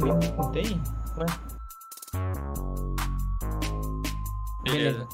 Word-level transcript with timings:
Eu 0.00 0.16
me 0.16 0.32
contei? 0.32 0.80
Ué. 1.18 1.26
Beleza. 4.62 5.08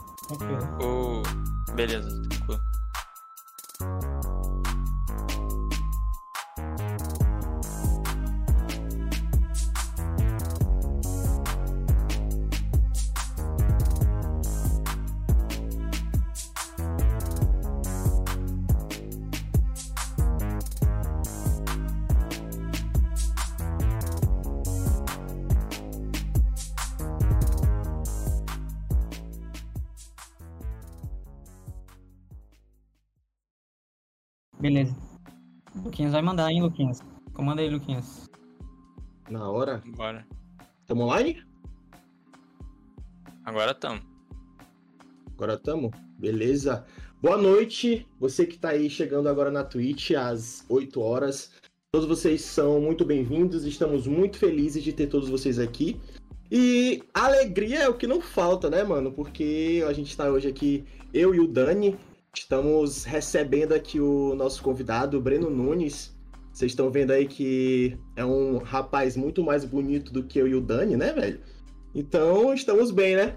O... 0.82 1.22
Beleza, 1.74 2.08
tranquilo. 2.18 2.18
Beleza. 2.20 2.23
Mandar, 36.34 36.50
hein, 36.50 36.62
Luquinhas? 36.62 37.00
Comanda 37.32 37.62
aí, 37.62 37.70
Luquinhas. 37.70 38.28
Na 39.30 39.48
hora. 39.48 39.80
Bora. 39.94 40.26
Tamo 40.84 41.04
online? 41.04 41.40
Agora 43.44 43.72
tamo. 43.72 44.02
Agora 45.32 45.56
tamo? 45.56 45.92
Beleza. 46.18 46.84
Boa 47.22 47.36
noite, 47.36 48.04
você 48.18 48.44
que 48.44 48.58
tá 48.58 48.70
aí 48.70 48.90
chegando 48.90 49.28
agora 49.28 49.48
na 49.48 49.62
Twitch 49.62 50.10
às 50.10 50.64
8 50.68 51.00
horas. 51.00 51.52
Todos 51.92 52.08
vocês 52.08 52.40
são 52.40 52.80
muito 52.80 53.04
bem-vindos, 53.04 53.64
estamos 53.64 54.08
muito 54.08 54.36
felizes 54.36 54.82
de 54.82 54.92
ter 54.92 55.06
todos 55.06 55.28
vocês 55.28 55.60
aqui. 55.60 56.00
E 56.50 57.04
alegria 57.14 57.84
é 57.84 57.88
o 57.88 57.94
que 57.94 58.08
não 58.08 58.20
falta, 58.20 58.68
né, 58.68 58.82
mano? 58.82 59.12
Porque 59.12 59.84
a 59.88 59.92
gente 59.92 60.16
tá 60.16 60.28
hoje 60.28 60.48
aqui, 60.48 60.84
eu 61.12 61.32
e 61.32 61.38
o 61.38 61.46
Dani, 61.46 61.96
estamos 62.34 63.04
recebendo 63.04 63.72
aqui 63.72 64.00
o 64.00 64.34
nosso 64.34 64.60
convidado, 64.64 65.16
o 65.16 65.20
Breno 65.20 65.48
Nunes. 65.48 66.12
Vocês 66.54 66.70
estão 66.70 66.88
vendo 66.88 67.10
aí 67.10 67.26
que 67.26 67.98
é 68.14 68.24
um 68.24 68.58
rapaz 68.58 69.16
muito 69.16 69.42
mais 69.42 69.64
bonito 69.64 70.12
do 70.12 70.22
que 70.22 70.38
eu 70.38 70.46
e 70.46 70.54
o 70.54 70.60
Dani, 70.60 70.96
né, 70.96 71.12
velho? 71.12 71.40
Então, 71.92 72.54
estamos 72.54 72.92
bem, 72.92 73.16
né? 73.16 73.34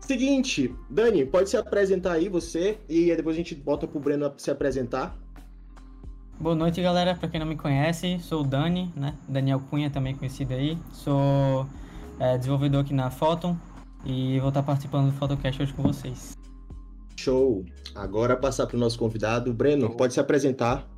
Seguinte, 0.00 0.74
Dani, 0.88 1.26
pode 1.26 1.50
se 1.50 1.58
apresentar 1.58 2.12
aí 2.12 2.26
você 2.26 2.78
e 2.88 3.10
aí 3.10 3.16
depois 3.18 3.36
a 3.36 3.38
gente 3.38 3.54
bota 3.54 3.86
pro 3.86 4.00
Breno 4.00 4.32
se 4.38 4.50
apresentar. 4.50 5.14
Boa 6.40 6.54
noite, 6.54 6.80
galera. 6.80 7.14
Pra 7.14 7.28
quem 7.28 7.38
não 7.38 7.46
me 7.46 7.54
conhece, 7.54 8.18
sou 8.20 8.40
o 8.40 8.44
Dani, 8.46 8.90
né? 8.96 9.14
Daniel 9.28 9.60
Cunha, 9.68 9.90
também 9.90 10.16
conhecido 10.16 10.54
aí. 10.54 10.78
Sou 10.90 11.66
é, 12.18 12.38
desenvolvedor 12.38 12.80
aqui 12.80 12.94
na 12.94 13.10
Photon 13.10 13.58
e 14.06 14.40
vou 14.40 14.48
estar 14.48 14.62
participando 14.62 15.10
do 15.10 15.18
Photocast 15.18 15.62
hoje 15.62 15.74
com 15.74 15.82
vocês. 15.82 16.32
Show! 17.14 17.62
Agora 17.94 18.36
passar 18.36 18.66
pro 18.66 18.78
nosso 18.78 18.98
convidado, 18.98 19.52
Breno, 19.52 19.94
pode 19.94 20.14
se 20.14 20.20
apresentar. 20.20 20.88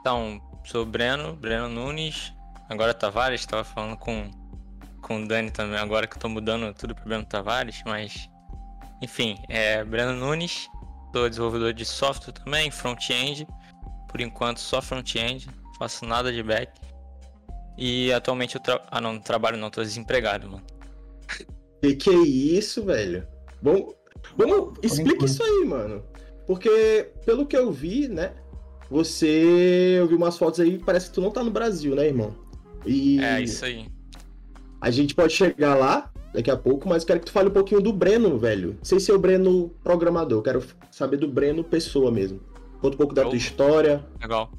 Então, 0.00 0.38
sou 0.66 0.82
o 0.82 0.86
Breno, 0.86 1.34
Breno 1.34 1.68
Nunes. 1.68 2.32
Agora 2.68 2.92
Tavares, 2.92 3.46
tava 3.46 3.64
falando 3.64 3.96
com, 3.96 4.30
com 5.00 5.22
o 5.22 5.28
Dani 5.28 5.50
também, 5.50 5.78
agora 5.78 6.06
que 6.06 6.16
eu 6.16 6.20
tô 6.20 6.28
mudando 6.28 6.74
tudo 6.74 6.94
pro 6.94 7.04
Breno 7.04 7.24
Tavares, 7.24 7.82
mas. 7.86 8.28
Enfim, 9.02 9.36
é 9.48 9.84
Breno 9.84 10.12
Nunes, 10.14 10.68
sou 11.14 11.28
desenvolvedor 11.28 11.72
de 11.72 11.84
software 11.84 12.32
também, 12.32 12.70
front-end. 12.70 13.46
Por 14.08 14.20
enquanto 14.20 14.58
só 14.58 14.80
front-end, 14.80 15.48
faço 15.78 16.04
nada 16.04 16.32
de 16.32 16.42
back. 16.42 16.72
E 17.76 18.10
atualmente 18.12 18.54
eu 18.54 18.60
tra... 18.60 18.82
Ah 18.90 19.00
não, 19.00 19.14
não 19.14 19.20
trabalho 19.20 19.58
não, 19.58 19.70
tô 19.70 19.82
desempregado, 19.82 20.48
mano. 20.50 20.64
Que 21.82 21.94
que 21.94 22.10
é 22.10 22.14
isso, 22.14 22.84
velho? 22.84 23.26
Bom, 23.60 23.92
vamos, 24.36 24.78
explica 24.82 25.26
isso 25.26 25.42
aí, 25.42 25.64
mano. 25.66 26.02
Porque, 26.46 27.12
pelo 27.26 27.44
que 27.44 27.56
eu 27.56 27.70
vi, 27.70 28.08
né? 28.08 28.34
Você. 28.90 29.96
Eu 29.98 30.06
vi 30.06 30.14
umas 30.14 30.36
fotos 30.38 30.60
aí, 30.60 30.78
parece 30.78 31.08
que 31.08 31.14
tu 31.14 31.20
não 31.20 31.30
tá 31.30 31.42
no 31.42 31.50
Brasil, 31.50 31.94
né, 31.94 32.06
irmão? 32.06 32.34
E 32.84 33.20
É 33.22 33.40
isso 33.40 33.64
aí. 33.64 33.88
a 34.80 34.90
gente 34.90 35.14
pode 35.14 35.32
chegar 35.32 35.74
lá 35.74 36.10
daqui 36.32 36.50
a 36.50 36.56
pouco, 36.56 36.88
mas 36.88 37.04
quero 37.04 37.18
que 37.20 37.26
tu 37.26 37.32
fale 37.32 37.48
um 37.48 37.52
pouquinho 37.52 37.80
do 37.80 37.92
Breno, 37.92 38.38
velho. 38.38 38.78
Sem 38.82 39.00
ser 39.00 39.12
o 39.12 39.18
Breno 39.18 39.70
programador, 39.82 40.42
quero 40.42 40.62
saber 40.90 41.16
do 41.16 41.26
Breno 41.28 41.64
pessoa 41.64 42.10
mesmo. 42.10 42.40
Conta 42.80 42.94
um 42.94 42.98
pouco 42.98 43.14
da 43.14 43.22
Eu- 43.22 43.28
tua 43.30 43.38
história. 43.38 44.04
Legal. 44.20 44.52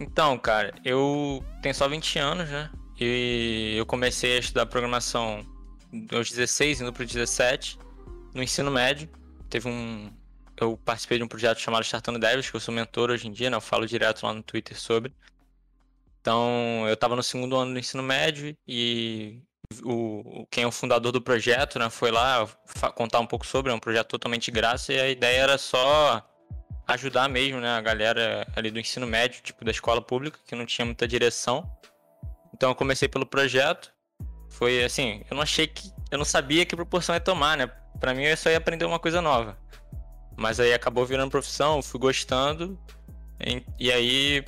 Então, 0.00 0.38
cara, 0.38 0.72
eu 0.84 1.42
tenho 1.62 1.74
só 1.74 1.88
20 1.88 2.18
anos, 2.18 2.48
né? 2.48 2.70
E 3.00 3.74
eu 3.76 3.84
comecei 3.86 4.36
a 4.36 4.40
estudar 4.40 4.66
programação 4.66 5.44
aos 6.12 6.30
16, 6.30 6.80
indo 6.80 6.92
pro 6.92 7.04
17, 7.04 7.78
no 8.34 8.42
ensino 8.42 8.70
médio. 8.70 9.08
Teve 9.50 9.68
um. 9.68 10.08
Eu 10.60 10.76
participei 10.76 11.18
de 11.18 11.24
um 11.24 11.28
projeto 11.28 11.58
chamado 11.58 11.82
Startando 11.82 12.18
Devs, 12.18 12.50
que 12.50 12.56
eu 12.56 12.60
sou 12.60 12.72
mentor 12.72 13.10
hoje 13.10 13.26
em 13.26 13.32
dia, 13.32 13.50
né? 13.50 13.56
Eu 13.56 13.60
falo 13.60 13.86
direto 13.86 14.24
lá 14.24 14.32
no 14.32 14.42
Twitter 14.42 14.78
sobre. 14.78 15.14
Então, 16.20 16.86
eu 16.88 16.96
tava 16.96 17.14
no 17.16 17.22
segundo 17.22 17.56
ano 17.56 17.72
do 17.72 17.78
ensino 17.78 18.02
médio 18.02 18.56
e 18.66 19.42
o, 19.82 20.46
quem 20.50 20.64
é 20.64 20.66
o 20.66 20.72
fundador 20.72 21.12
do 21.12 21.20
projeto, 21.20 21.78
né, 21.78 21.90
foi 21.90 22.10
lá 22.10 22.48
contar 22.94 23.20
um 23.20 23.26
pouco 23.26 23.46
sobre, 23.46 23.70
é 23.70 23.74
um 23.74 23.78
projeto 23.78 24.08
totalmente 24.08 24.50
graça 24.50 24.92
e 24.92 25.00
a 25.00 25.08
ideia 25.08 25.40
era 25.42 25.58
só 25.58 26.26
ajudar 26.86 27.28
mesmo, 27.28 27.60
né, 27.60 27.76
a 27.76 27.80
galera 27.80 28.46
ali 28.54 28.70
do 28.70 28.78
ensino 28.78 29.06
médio, 29.06 29.42
tipo 29.42 29.64
da 29.64 29.70
escola 29.70 30.00
pública, 30.00 30.38
que 30.46 30.54
não 30.54 30.66
tinha 30.66 30.84
muita 30.84 31.08
direção. 31.08 31.70
Então 32.54 32.70
eu 32.70 32.74
comecei 32.74 33.08
pelo 33.08 33.26
projeto. 33.26 33.92
Foi 34.50 34.84
assim, 34.84 35.24
eu 35.28 35.34
não 35.34 35.42
achei 35.42 35.66
que 35.66 35.90
eu 36.10 36.18
não 36.18 36.24
sabia 36.24 36.64
que 36.64 36.76
proporção 36.76 37.14
ia 37.14 37.20
tomar, 37.20 37.56
né? 37.56 37.66
Pra 37.98 38.14
mim 38.14 38.22
eu 38.22 38.36
só 38.36 38.48
ia 38.50 38.58
aprender 38.58 38.84
uma 38.84 39.00
coisa 39.00 39.20
nova. 39.20 39.58
Mas 40.36 40.58
aí 40.60 40.72
acabou 40.72 41.04
virando 41.06 41.30
profissão, 41.30 41.82
fui 41.82 42.00
gostando. 42.00 42.78
E, 43.40 43.64
e 43.78 43.92
aí 43.92 44.44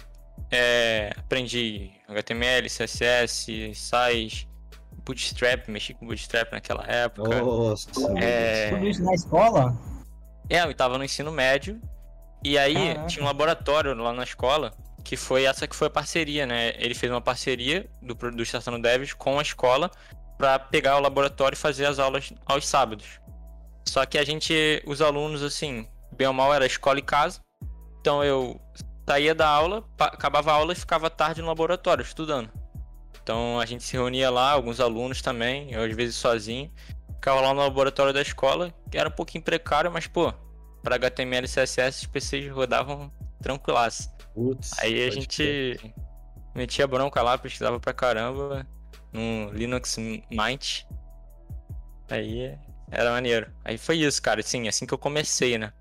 é, 0.51 1.13
aprendi 1.17 1.91
HTML, 2.09 2.69
CSS, 2.69 3.75
SAIS, 3.75 4.47
Bootstrap, 5.05 5.69
mexi 5.69 5.95
com 5.95 6.07
Bootstrap 6.07 6.53
naquela 6.53 6.85
época. 6.87 7.41
Nossa. 7.41 7.89
É, 8.19 8.71
Tudo 8.71 8.89
isso 8.89 9.05
na 9.05 9.15
escola? 9.15 9.77
é, 10.49 10.63
eu 10.63 10.75
tava 10.75 10.99
no 10.99 11.05
ensino 11.05 11.31
médio. 11.31 11.81
E 12.45 12.59
aí 12.59 12.75
Caraca. 12.75 13.07
tinha 13.07 13.23
um 13.23 13.27
laboratório 13.27 13.95
lá 13.95 14.13
na 14.13 14.23
escola, 14.23 14.73
que 15.03 15.17
foi 15.17 15.45
essa 15.45 15.67
que 15.67 15.75
foi 15.75 15.89
a 15.89 15.91
parceria, 15.91 16.47
né? 16.47 16.75
Ele 16.79 16.95
fez 16.95 17.11
uma 17.11 17.21
parceria 17.21 17.89
do, 18.03 18.15
do 18.15 18.43
Estação 18.43 18.81
Devs 18.81 19.15
com 19.15 19.39
a 19.39 19.43
escola 19.43 19.91
pra 20.37 20.59
pegar 20.59 20.97
o 20.97 21.01
laboratório 21.01 21.57
e 21.57 21.59
fazer 21.59 21.87
as 21.87 21.99
aulas 21.99 22.33
aos 22.45 22.67
sábados. 22.67 23.21
Só 23.89 24.05
que 24.05 24.19
a 24.19 24.25
gente, 24.25 24.83
os 24.87 25.01
alunos, 25.01 25.43
assim, 25.43 25.87
bem 26.13 26.27
ou 26.27 26.33
mal, 26.33 26.53
era 26.53 26.67
escola 26.67 26.99
e 26.99 27.03
casa. 27.03 27.41
Então 28.01 28.23
eu 28.23 28.61
saía 29.09 29.35
da 29.35 29.49
aula, 29.49 29.85
acabava 29.99 30.51
a 30.51 30.55
aula 30.55 30.73
e 30.73 30.77
ficava 30.77 31.09
tarde 31.09 31.41
no 31.41 31.49
laboratório 31.49 32.03
estudando. 32.03 32.51
Então 33.23 33.59
a 33.59 33.67
gente 33.67 33.83
se 33.83 33.93
reunia 33.95 34.31
lá, 34.31 34.53
alguns 34.53 34.81
alunos 34.81 35.21
também, 35.23 35.73
eu 35.73 35.83
às 35.83 35.95
vezes 35.95 36.17
sozinho. 36.17 36.71
Ficava 37.15 37.41
lá 37.41 37.53
no 37.53 37.61
laboratório 37.61 38.13
da 38.13 38.23
escola, 38.23 38.73
que 38.91 38.99
era 38.99 39.09
um 39.09 39.13
pouquinho 39.13 39.43
precário, 39.43 39.91
mas 39.91 40.07
pô, 40.07 40.33
para 40.83 40.97
HTML 40.97 41.47
e 41.47 41.49
CSS 41.49 42.03
os 42.03 42.07
PCs 42.07 42.53
rodavam 42.53 43.11
tranquilaço. 43.43 44.09
Putz, 44.35 44.79
Aí 44.79 45.05
a 45.07 45.11
gente 45.11 45.37
crer. 45.37 45.95
metia 46.55 46.87
bronca 46.87 47.23
lá, 47.23 47.37
pesquisava 47.37 47.81
pra 47.81 47.93
caramba 47.93 48.67
no 49.13 49.51
Linux 49.53 49.97
Mint. 49.99 50.85
Aí 52.09 52.57
era 52.91 53.11
maneiro. 53.11 53.47
Aí 53.65 53.77
foi 53.79 53.99
isso, 53.99 54.21
cara. 54.23 54.41
Assim, 54.41 54.69
assim 54.69 54.87
que 54.87 54.95
eu 54.95 54.99
comecei, 54.99 55.59
né? 55.59 55.73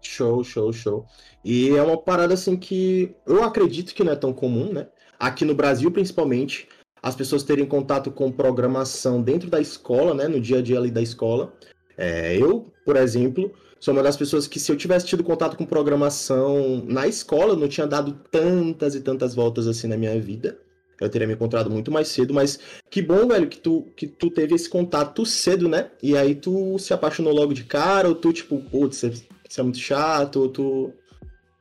Show, 0.00 0.44
show, 0.44 0.72
show. 0.72 1.06
E 1.44 1.70
é 1.70 1.82
uma 1.82 1.96
parada 1.96 2.34
assim 2.34 2.56
que 2.56 3.14
eu 3.26 3.42
acredito 3.42 3.94
que 3.94 4.04
não 4.04 4.12
é 4.12 4.16
tão 4.16 4.32
comum, 4.32 4.72
né? 4.72 4.86
Aqui 5.18 5.44
no 5.44 5.54
Brasil, 5.54 5.90
principalmente, 5.90 6.68
as 7.02 7.16
pessoas 7.16 7.42
terem 7.42 7.66
contato 7.66 8.10
com 8.10 8.30
programação 8.30 9.20
dentro 9.22 9.50
da 9.50 9.60
escola, 9.60 10.14
né? 10.14 10.28
No 10.28 10.40
dia 10.40 10.58
a 10.58 10.62
dia 10.62 10.78
ali 10.78 10.90
da 10.90 11.02
escola. 11.02 11.52
É, 11.96 12.36
eu, 12.36 12.72
por 12.84 12.96
exemplo, 12.96 13.52
sou 13.80 13.92
uma 13.92 14.02
das 14.02 14.16
pessoas 14.16 14.46
que 14.46 14.60
se 14.60 14.70
eu 14.70 14.76
tivesse 14.76 15.06
tido 15.06 15.24
contato 15.24 15.56
com 15.56 15.66
programação 15.66 16.84
na 16.86 17.08
escola, 17.08 17.56
não 17.56 17.68
tinha 17.68 17.86
dado 17.86 18.12
tantas 18.30 18.94
e 18.94 19.00
tantas 19.00 19.34
voltas 19.34 19.66
assim 19.66 19.88
na 19.88 19.96
minha 19.96 20.18
vida. 20.20 20.58
Eu 21.00 21.08
teria 21.08 21.26
me 21.26 21.34
encontrado 21.34 21.70
muito 21.70 21.90
mais 21.92 22.08
cedo, 22.08 22.34
mas 22.34 22.58
que 22.90 23.00
bom, 23.00 23.28
velho, 23.28 23.48
que 23.48 23.58
tu, 23.58 23.82
que 23.96 24.06
tu 24.06 24.30
teve 24.30 24.54
esse 24.54 24.68
contato 24.68 25.24
cedo, 25.24 25.68
né? 25.68 25.90
E 26.02 26.16
aí 26.16 26.34
tu 26.34 26.78
se 26.78 26.92
apaixonou 26.92 27.32
logo 27.32 27.54
de 27.54 27.64
cara, 27.64 28.08
ou 28.08 28.14
tu, 28.14 28.32
tipo, 28.32 28.58
putz, 28.62 29.04
você 29.48 29.60
é 29.60 29.62
muito 29.62 29.78
chato, 29.78 30.40
ou 30.40 30.48
tu. 30.48 30.92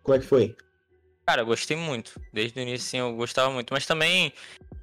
Como 0.01 0.15
é 0.15 0.19
que 0.19 0.25
foi? 0.25 0.55
Cara, 1.27 1.41
eu 1.41 1.45
gostei 1.45 1.75
muito. 1.75 2.19
Desde 2.31 2.57
o 2.57 2.61
início, 2.61 2.87
sim, 2.87 2.97
eu 2.97 3.13
gostava 3.13 3.51
muito. 3.51 3.73
Mas 3.73 3.85
também, 3.85 4.31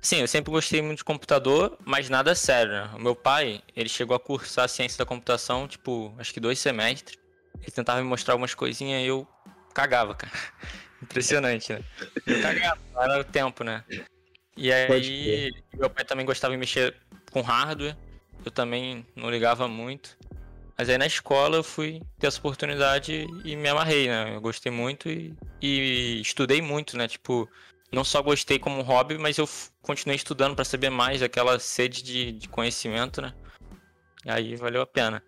sim, 0.00 0.20
eu 0.20 0.28
sempre 0.28 0.52
gostei 0.52 0.82
muito 0.82 0.98
de 0.98 1.04
computador, 1.04 1.78
mas 1.84 2.08
nada 2.08 2.34
sério, 2.34 2.72
né? 2.72 2.90
O 2.94 3.00
meu 3.00 3.16
pai, 3.16 3.62
ele 3.74 3.88
chegou 3.88 4.14
a 4.14 4.20
cursar 4.20 4.68
ciência 4.68 4.98
da 4.98 5.06
computação, 5.06 5.66
tipo, 5.66 6.14
acho 6.18 6.32
que 6.32 6.40
dois 6.40 6.58
semestres. 6.58 7.18
Ele 7.62 7.70
tentava 7.70 8.02
me 8.02 8.06
mostrar 8.06 8.34
algumas 8.34 8.54
coisinhas 8.54 9.02
e 9.02 9.06
eu 9.06 9.26
cagava, 9.72 10.14
cara. 10.14 10.32
Impressionante, 11.02 11.72
né? 11.72 11.82
Eu 12.26 12.40
cagava, 12.40 12.78
era 12.94 13.20
o 13.20 13.24
tempo, 13.24 13.64
né? 13.64 13.82
E 14.56 14.72
aí, 14.72 15.52
meu 15.74 15.90
pai 15.90 16.04
também 16.04 16.24
gostava 16.24 16.54
de 16.54 16.58
mexer 16.58 16.94
com 17.32 17.40
hardware, 17.40 17.96
eu 18.44 18.50
também 18.50 19.04
não 19.16 19.30
ligava 19.30 19.66
muito. 19.66 20.16
Mas 20.76 20.88
aí 20.88 20.98
na 20.98 21.06
escola 21.06 21.56
eu 21.56 21.64
fui 21.64 22.02
ter 22.18 22.26
essa 22.26 22.38
oportunidade 22.38 23.26
e 23.44 23.56
me 23.56 23.68
amarrei, 23.68 24.08
né? 24.08 24.34
Eu 24.34 24.40
gostei 24.40 24.72
muito 24.72 25.08
e, 25.08 25.34
e 25.60 26.20
estudei 26.20 26.60
muito, 26.60 26.96
né? 26.96 27.06
Tipo, 27.06 27.48
não 27.92 28.02
só 28.02 28.20
gostei 28.20 28.58
como 28.58 28.82
hobby, 28.82 29.16
mas 29.16 29.38
eu 29.38 29.48
continuei 29.82 30.16
estudando 30.16 30.56
para 30.56 30.64
saber 30.64 30.90
mais 30.90 31.22
aquela 31.22 31.58
sede 31.60 32.02
de, 32.02 32.32
de 32.32 32.48
conhecimento, 32.48 33.22
né? 33.22 33.32
E 34.24 34.30
aí 34.30 34.56
valeu 34.56 34.82
a 34.82 34.86
pena. 34.86 35.22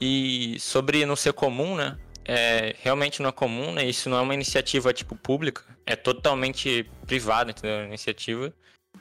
E 0.00 0.58
sobre 0.60 1.04
não 1.04 1.16
ser 1.16 1.32
comum, 1.34 1.76
né? 1.76 1.98
É, 2.30 2.76
realmente 2.82 3.22
não 3.22 3.30
é 3.30 3.32
comum, 3.32 3.72
né? 3.72 3.86
Isso 3.86 4.10
não 4.10 4.18
é 4.18 4.20
uma 4.20 4.34
iniciativa 4.34 4.92
tipo 4.92 5.16
pública, 5.16 5.64
é 5.86 5.96
totalmente 5.96 6.84
privada, 7.06 7.50
entendeu? 7.50 7.78
A 7.78 7.84
iniciativa. 7.84 8.52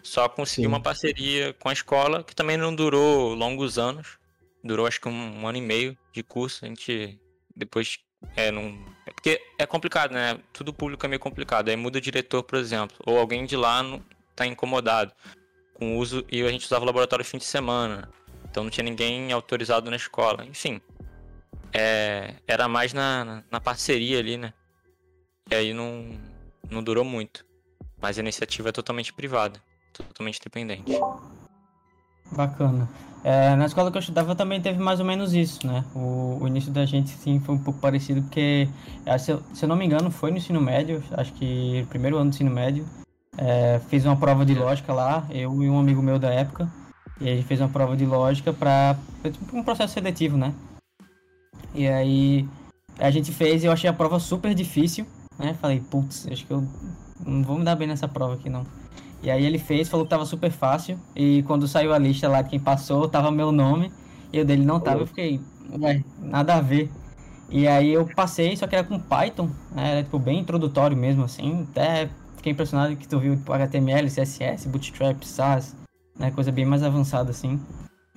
Só 0.02 0.30
consegui 0.30 0.62
Sim. 0.62 0.68
uma 0.68 0.80
parceria 0.80 1.54
com 1.54 1.68
a 1.68 1.74
escola 1.74 2.24
que 2.24 2.34
também 2.34 2.56
não 2.56 2.74
durou 2.74 3.34
longos 3.34 3.78
anos. 3.78 4.18
Durou 4.64 4.88
acho 4.88 5.02
que 5.02 5.10
um, 5.10 5.42
um 5.42 5.48
ano 5.48 5.58
e 5.58 5.62
meio 5.62 5.98
de 6.14 6.24
curso. 6.24 6.64
A 6.64 6.70
gente 6.70 7.20
depois 7.54 8.00
é, 8.36 8.52
não. 8.52 8.78
É 9.06 9.12
porque 9.12 9.42
é 9.58 9.66
complicado, 9.66 10.14
né? 10.14 10.40
Tudo 10.54 10.74
público 10.74 11.06
é 11.06 11.10
meio 11.10 11.20
complicado. 11.20 11.70
Aí 11.70 11.76
muda 11.76 11.98
o 11.98 12.02
diretor, 12.02 12.44
por 12.44 12.58
exemplo. 12.58 12.96
Ou 13.06 13.18
alguém 13.18 13.46
de 13.46 13.58
lá 13.58 13.84
não 13.84 14.02
tá 14.36 14.46
incomodado 14.46 15.12
com 15.74 15.96
o 15.96 16.00
uso. 16.00 16.26
E 16.32 16.42
a 16.44 16.50
gente 16.50 16.66
usava 16.66 16.84
o 16.84 16.88
laboratório 16.88 17.26
fim 17.26 17.38
de 17.38 17.46
semana. 17.46 18.10
Então 18.50 18.64
não 18.64 18.72
tinha 18.72 18.84
ninguém 18.84 19.32
autorizado 19.32 19.90
na 19.90 19.98
escola. 19.98 20.46
Enfim. 20.46 20.82
É, 21.74 22.36
era 22.48 22.68
mais 22.68 22.94
na, 22.94 23.44
na 23.52 23.60
parceria 23.60 24.20
ali, 24.20 24.38
né? 24.38 24.54
E 25.50 25.56
aí 25.56 25.74
não, 25.74 26.18
não 26.70 26.84
durou 26.84 27.04
muito. 27.04 27.46
Mas 28.02 28.18
a 28.18 28.22
iniciativa 28.22 28.70
é 28.70 28.72
totalmente 28.72 29.14
privada. 29.14 29.60
Totalmente 29.94 30.40
independente. 30.40 30.92
Bacana. 32.32 32.88
É, 33.24 33.56
na 33.56 33.66
escola 33.66 33.92
que 33.92 33.98
eu 33.98 34.00
estudava 34.00 34.36
também 34.36 34.62
teve 34.62 34.80
mais 34.80 35.00
ou 35.00 35.06
menos 35.06 35.34
isso, 35.34 35.66
né? 35.66 35.84
O, 35.96 36.38
o 36.42 36.48
início 36.48 36.72
da 36.72 36.86
gente, 36.86 37.10
sim, 37.10 37.40
foi 37.40 37.56
um 37.56 37.60
pouco 37.60 37.80
parecido, 37.80 38.22
porque, 38.22 38.70
é, 39.06 39.18
se 39.18 39.32
eu, 39.32 39.42
se 39.54 39.66
eu 39.66 39.70
não 39.70 39.76
me 39.76 39.86
engano, 39.86 40.12
foi 40.12 40.32
no 40.32 40.38
ensino 40.38 40.62
médio, 40.62 41.04
acho 41.12 41.34
que 41.34 41.86
primeiro 41.90 42.18
ano 42.18 42.30
do 42.30 42.34
ensino 42.34 42.52
médio. 42.52 42.86
É, 43.38 43.80
fiz 43.90 44.06
uma 44.06 44.16
prova 44.16 44.46
de 44.46 44.54
lógica 44.54 44.94
lá, 44.94 45.26
eu 45.30 45.62
e 45.62 45.70
um 45.70 45.80
amigo 45.80 46.02
meu 46.02 46.18
da 46.18 46.30
época. 46.30 46.72
E 47.20 47.30
a 47.30 47.36
gente 47.36 47.48
fez 47.48 47.60
uma 47.60 47.70
prova 47.70 47.98
de 47.98 48.06
lógica 48.06 48.54
para 48.54 48.96
tipo 49.24 49.58
um 49.58 49.64
processo 49.64 49.94
seletivo, 49.94 50.38
né? 50.38 50.54
E 51.74 51.88
aí 51.88 52.48
a 53.00 53.12
gente 53.12 53.32
fez 53.32 53.64
e 53.64 53.68
eu 53.68 53.72
achei 53.72 53.90
a 53.90 53.94
prova 53.94 54.20
super 54.20 54.54
difícil, 54.54 55.06
né? 55.38 55.54
Falei, 55.62 55.80
putz, 55.80 56.28
acho 56.32 56.46
que 56.46 56.52
eu 56.52 56.68
não 57.26 57.44
vou 57.44 57.58
me 57.58 57.64
dar 57.64 57.76
bem 57.76 57.88
nessa 57.88 58.08
prova 58.08 58.36
aqui 58.36 58.50
não. 58.50 58.66
E 59.22 59.32
aí 59.32 59.46
ele 59.46 59.58
fez, 59.58 59.90
falou 59.90 60.06
que 60.06 60.10
tava 60.10 60.26
super 60.26 60.52
fácil. 60.52 61.00
E 61.16 61.44
quando 61.44 61.68
saiu 61.68 61.94
a 61.94 61.98
lista 61.98 62.28
lá 62.28 62.42
de 62.42 62.50
quem 62.50 62.60
passou, 62.60 63.08
tava 63.08 63.32
meu 63.32 63.52
nome. 63.52 63.92
E 64.32 64.40
o 64.40 64.46
dele 64.46 64.64
não 64.64 64.80
tava. 64.80 65.02
Eu 65.02 65.08
fiquei, 65.08 65.40
ué, 65.80 66.04
nada 66.20 66.56
a 66.56 66.62
ver. 66.62 66.92
E 67.50 67.68
aí 67.68 67.90
eu 67.90 68.06
passei, 68.06 68.56
só 68.58 68.68
que 68.68 68.76
era 68.76 68.86
com 68.86 69.00
Python. 69.00 69.50
Né? 69.72 69.92
Era 69.92 70.04
tipo 70.04 70.20
bem 70.20 70.40
introdutório 70.40 70.96
mesmo, 70.96 71.24
assim. 71.24 71.66
Até 71.72 72.10
fiquei 72.36 72.52
impressionado 72.52 72.96
que 72.96 73.08
tu 73.08 73.20
viu 73.20 73.36
tipo, 73.36 73.52
HTML, 73.54 74.08
CSS, 74.10 74.68
Bootstrap, 74.68 75.24
SAS. 75.24 75.76
Né? 76.18 76.30
Coisa 76.32 76.52
bem 76.52 76.66
mais 76.66 76.84
avançada, 76.84 77.32
assim. 77.32 77.60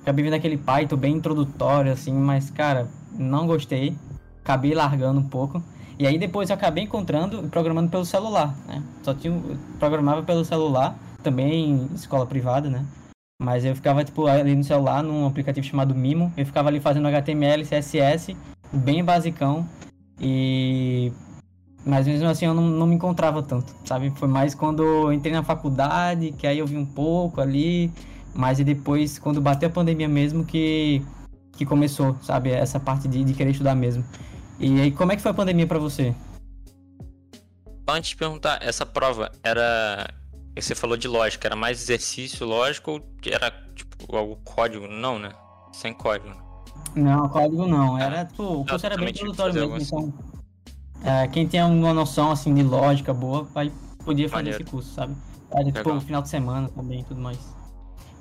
Acabei 0.02 0.24
vendo 0.24 0.34
aquele 0.34 0.56
Python 0.56 0.96
bem 0.96 1.14
introdutório, 1.14 1.92
assim. 1.92 2.12
Mas, 2.12 2.50
cara, 2.50 2.88
não 3.18 3.46
gostei. 3.46 3.96
Acabei 4.42 4.74
largando 4.74 5.20
um 5.20 5.28
pouco. 5.28 5.62
E 5.98 6.06
aí 6.06 6.18
depois 6.18 6.48
eu 6.48 6.56
acabei 6.56 6.84
encontrando 6.84 7.42
programando 7.50 7.90
pelo 7.90 8.06
celular, 8.06 8.56
né? 8.66 8.82
Só 9.02 9.12
tinha 9.12 9.38
programava 9.78 10.22
pelo 10.22 10.44
celular, 10.44 10.96
também 11.22 11.72
em 11.72 11.94
escola 11.94 12.24
privada, 12.24 12.70
né? 12.70 12.86
Mas 13.38 13.64
eu 13.64 13.74
ficava 13.74 14.02
tipo 14.02 14.26
ali 14.26 14.54
no 14.54 14.64
celular 14.64 15.02
num 15.02 15.26
aplicativo 15.26 15.66
chamado 15.66 15.94
Mimo, 15.94 16.32
eu 16.36 16.46
ficava 16.46 16.68
ali 16.68 16.80
fazendo 16.80 17.06
HTML, 17.06 17.64
CSS, 17.64 18.34
bem 18.72 19.04
basicão 19.04 19.68
e 20.18 21.12
mas 21.84 22.06
mesmo 22.06 22.28
assim 22.28 22.46
eu 22.46 22.54
não, 22.54 22.66
não 22.66 22.86
me 22.86 22.94
encontrava 22.94 23.42
tanto, 23.42 23.74
sabe? 23.84 24.10
Foi 24.16 24.28
mais 24.28 24.54
quando 24.54 24.82
eu 24.82 25.12
entrei 25.12 25.32
na 25.32 25.42
faculdade, 25.42 26.32
que 26.32 26.46
aí 26.46 26.58
eu 26.58 26.66
vi 26.66 26.76
um 26.76 26.84
pouco 26.84 27.40
ali, 27.40 27.90
mas 28.34 28.58
e 28.58 28.64
depois 28.64 29.18
quando 29.18 29.40
bateu 29.40 29.68
a 29.68 29.72
pandemia 29.72 30.08
mesmo 30.08 30.44
que 30.44 31.02
que 31.56 31.66
começou, 31.66 32.16
sabe? 32.22 32.50
Essa 32.50 32.80
parte 32.80 33.08
de, 33.08 33.24
de 33.24 33.34
querer 33.34 33.50
estudar 33.50 33.74
mesmo. 33.74 34.04
E 34.58 34.80
aí, 34.80 34.90
como 34.90 35.12
é 35.12 35.16
que 35.16 35.22
foi 35.22 35.30
a 35.30 35.34
pandemia 35.34 35.66
para 35.66 35.78
você? 35.78 36.14
Antes 37.88 38.10
de 38.10 38.16
perguntar, 38.16 38.58
essa 38.62 38.86
prova 38.86 39.32
era. 39.42 40.08
Você 40.54 40.74
falou 40.74 40.96
de 40.96 41.08
lógica, 41.08 41.48
era 41.48 41.56
mais 41.56 41.80
exercício 41.80 42.46
lógico 42.46 42.92
ou 42.92 43.02
era 43.24 43.50
tipo 43.74 44.14
algo 44.14 44.36
código? 44.44 44.86
Não, 44.86 45.18
né? 45.18 45.30
Sem 45.72 45.92
código. 45.94 46.34
Não, 46.94 47.28
código 47.28 47.66
não. 47.66 47.98
Era, 47.98 48.24
tipo, 48.24 48.42
o 48.42 48.66
curso 48.66 48.84
era 48.86 48.96
bem 48.96 49.10
introdutório 49.10 49.54
mesmo. 49.54 49.78
Então, 49.78 50.14
é, 51.02 51.26
quem 51.28 51.46
tinha 51.46 51.66
uma 51.66 51.94
noção 51.94 52.30
assim 52.30 52.52
de 52.54 52.62
lógica 52.62 53.14
boa, 53.14 53.48
aí 53.54 53.72
podia 54.04 54.28
fazer 54.28 54.44
Maneiro. 54.44 54.62
esse 54.62 54.70
curso, 54.70 54.92
sabe? 54.92 55.16
Era 55.50 55.72
tipo 55.72 55.92
no 55.92 56.00
final 56.00 56.22
de 56.22 56.28
semana 56.28 56.68
também 56.68 57.00
e 57.00 57.04
tudo 57.04 57.20
mais. 57.20 57.38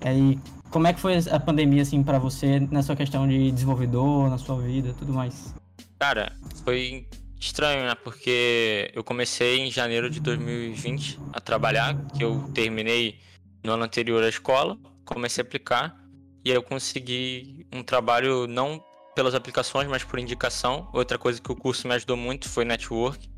Aí, 0.02 0.40
como 0.70 0.88
é 0.88 0.94
que 0.94 1.00
foi 1.00 1.18
a 1.32 1.40
pandemia 1.40 1.82
assim 1.82 2.04
para 2.04 2.20
você 2.20 2.60
na 2.60 2.82
sua 2.82 2.96
questão 2.96 3.28
de 3.28 3.52
desenvolvedor, 3.52 4.30
na 4.30 4.38
sua 4.38 4.60
vida, 4.62 4.94
tudo 4.98 5.14
mais? 5.14 5.54
Cara, 6.00 6.34
foi 6.64 7.08
estranho, 7.40 7.86
né? 7.86 7.96
Porque 7.96 8.92
eu 8.94 9.04
comecei 9.04 9.60
em 9.60 9.72
janeiro 9.72 10.10
de 10.10 10.20
2020 10.20 11.20
a 11.34 11.40
trabalhar, 11.40 11.96
que 12.16 12.24
eu 12.24 12.50
terminei 12.54 13.20
no 13.64 13.74
ano 13.74 13.84
anterior 13.84 14.24
a 14.24 14.30
escola, 14.30 14.78
comecei 15.06 15.44
a 15.44 15.46
aplicar 15.46 16.00
e 16.44 16.52
aí 16.52 16.56
eu 16.56 16.64
consegui 16.64 17.68
um 17.74 17.84
trabalho 17.84 18.48
não 18.48 18.84
pelas 19.16 19.36
aplicações, 19.36 19.88
mas 19.88 20.04
por 20.04 20.20
indicação. 20.20 20.90
Outra 20.94 21.18
coisa 21.18 21.42
que 21.42 21.52
o 21.52 21.56
curso 21.56 21.88
me 21.88 21.94
ajudou 21.96 22.16
muito 22.16 22.48
foi 22.48 22.64
network, 22.64 23.30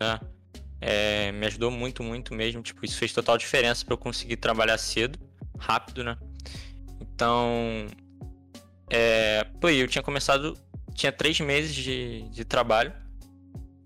né? 0.00 0.18
É, 0.80 1.32
me 1.32 1.46
ajudou 1.46 1.70
muito, 1.70 2.02
muito 2.02 2.34
mesmo. 2.34 2.62
Tipo, 2.62 2.84
isso 2.84 2.96
fez 2.96 3.12
total 3.12 3.36
diferença 3.36 3.84
para 3.84 3.94
eu 3.94 3.98
conseguir 3.98 4.36
trabalhar 4.36 4.78
cedo, 4.78 5.18
rápido, 5.58 6.04
né? 6.04 6.16
Então, 7.00 7.86
é, 8.90 9.44
pô, 9.60 9.68
eu 9.68 9.88
tinha 9.88 10.02
começado 10.02 10.56
tinha 10.98 11.12
três 11.12 11.38
meses 11.40 11.72
de, 11.74 12.28
de 12.28 12.44
trabalho. 12.44 12.92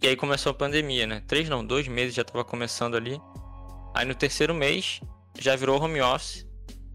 E 0.01 0.09
aí 0.09 0.17
começou 0.17 0.51
a 0.51 0.55
pandemia, 0.55 1.07
né? 1.07 1.23
Três 1.29 1.49
não, 1.49 1.65
dois 1.65 1.87
meses 1.87 2.15
já 2.15 2.25
tava 2.25 2.43
começando 2.43 2.97
ali. 2.97 3.21
Aí 3.95 4.07
no 4.07 4.15
terceiro 4.15 4.55
mês 4.55 5.01
já 5.39 5.55
virou 5.55 5.81
home 5.81 6.01
office. 6.01 6.47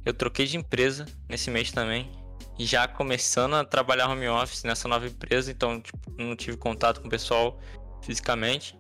Eu 0.03 0.13
troquei 0.13 0.47
de 0.47 0.57
empresa 0.57 1.05
nesse 1.29 1.51
mês 1.51 1.71
também. 1.71 2.11
E 2.57 2.65
já 2.65 2.87
começando 2.87 3.55
a 3.55 3.63
trabalhar 3.63 4.09
home 4.09 4.27
office 4.27 4.63
nessa 4.63 4.87
nova 4.87 5.05
empresa, 5.05 5.51
então 5.51 5.79
tipo, 5.79 5.99
não 6.17 6.35
tive 6.35 6.57
contato 6.57 6.99
com 6.99 7.07
o 7.07 7.11
pessoal 7.11 7.59
fisicamente. 8.01 8.75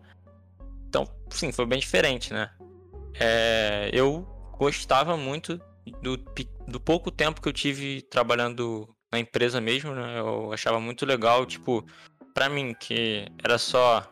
Então, 0.89 1.07
sim, 1.29 1.51
foi 1.51 1.67
bem 1.67 1.79
diferente, 1.79 2.33
né? 2.33 2.49
É, 3.13 3.91
eu 3.93 4.23
gostava 4.57 5.15
muito 5.15 5.61
do, 6.01 6.17
do 6.67 6.79
pouco 6.79 7.11
tempo 7.11 7.41
que 7.41 7.47
eu 7.47 7.53
tive 7.53 8.01
trabalhando 8.03 8.87
na 9.11 9.19
empresa 9.19 9.61
mesmo, 9.61 9.93
né? 9.93 10.19
Eu 10.19 10.51
achava 10.51 10.79
muito 10.79 11.05
legal, 11.05 11.45
tipo, 11.45 11.85
para 12.33 12.49
mim, 12.49 12.75
que 12.79 13.27
era 13.43 13.57
só 13.57 14.11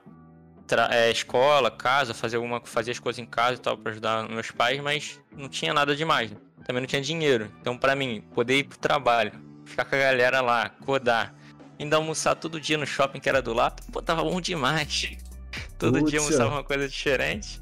é, 0.89 1.11
escola, 1.11 1.69
casa, 1.69 2.13
fazer 2.13 2.37
alguma 2.37 2.61
fazer 2.65 2.91
as 2.91 2.99
coisas 2.99 3.19
em 3.19 3.25
casa 3.25 3.53
e 3.53 3.57
tal 3.57 3.77
para 3.77 3.91
ajudar 3.91 4.27
meus 4.27 4.49
pais, 4.51 4.79
mas 4.81 5.19
não 5.31 5.47
tinha 5.47 5.73
nada 5.73 5.95
demais. 5.95 6.31
Né? 6.31 6.37
Também 6.65 6.81
não 6.81 6.87
tinha 6.87 7.01
dinheiro. 7.01 7.51
Então, 7.61 7.77
para 7.77 7.95
mim, 7.95 8.21
poder 8.33 8.59
ir 8.59 8.63
pro 8.63 8.77
trabalho, 8.77 9.31
ficar 9.65 9.85
com 9.85 9.95
a 9.95 9.99
galera 9.99 10.41
lá, 10.41 10.69
codar, 10.69 11.35
ainda 11.79 11.97
almoçar 11.97 12.35
todo 12.35 12.59
dia 12.59 12.77
no 12.77 12.85
shopping 12.87 13.19
que 13.19 13.29
era 13.29 13.41
do 13.41 13.53
lado, 13.53 13.83
pô, 13.91 14.01
tava 14.01 14.23
bom 14.23 14.41
demais. 14.41 15.17
Todo 15.77 16.01
dia 16.03 16.19
almoçava 16.19 16.49
uma 16.49 16.63
coisa 16.63 16.87
diferente. 16.87 17.61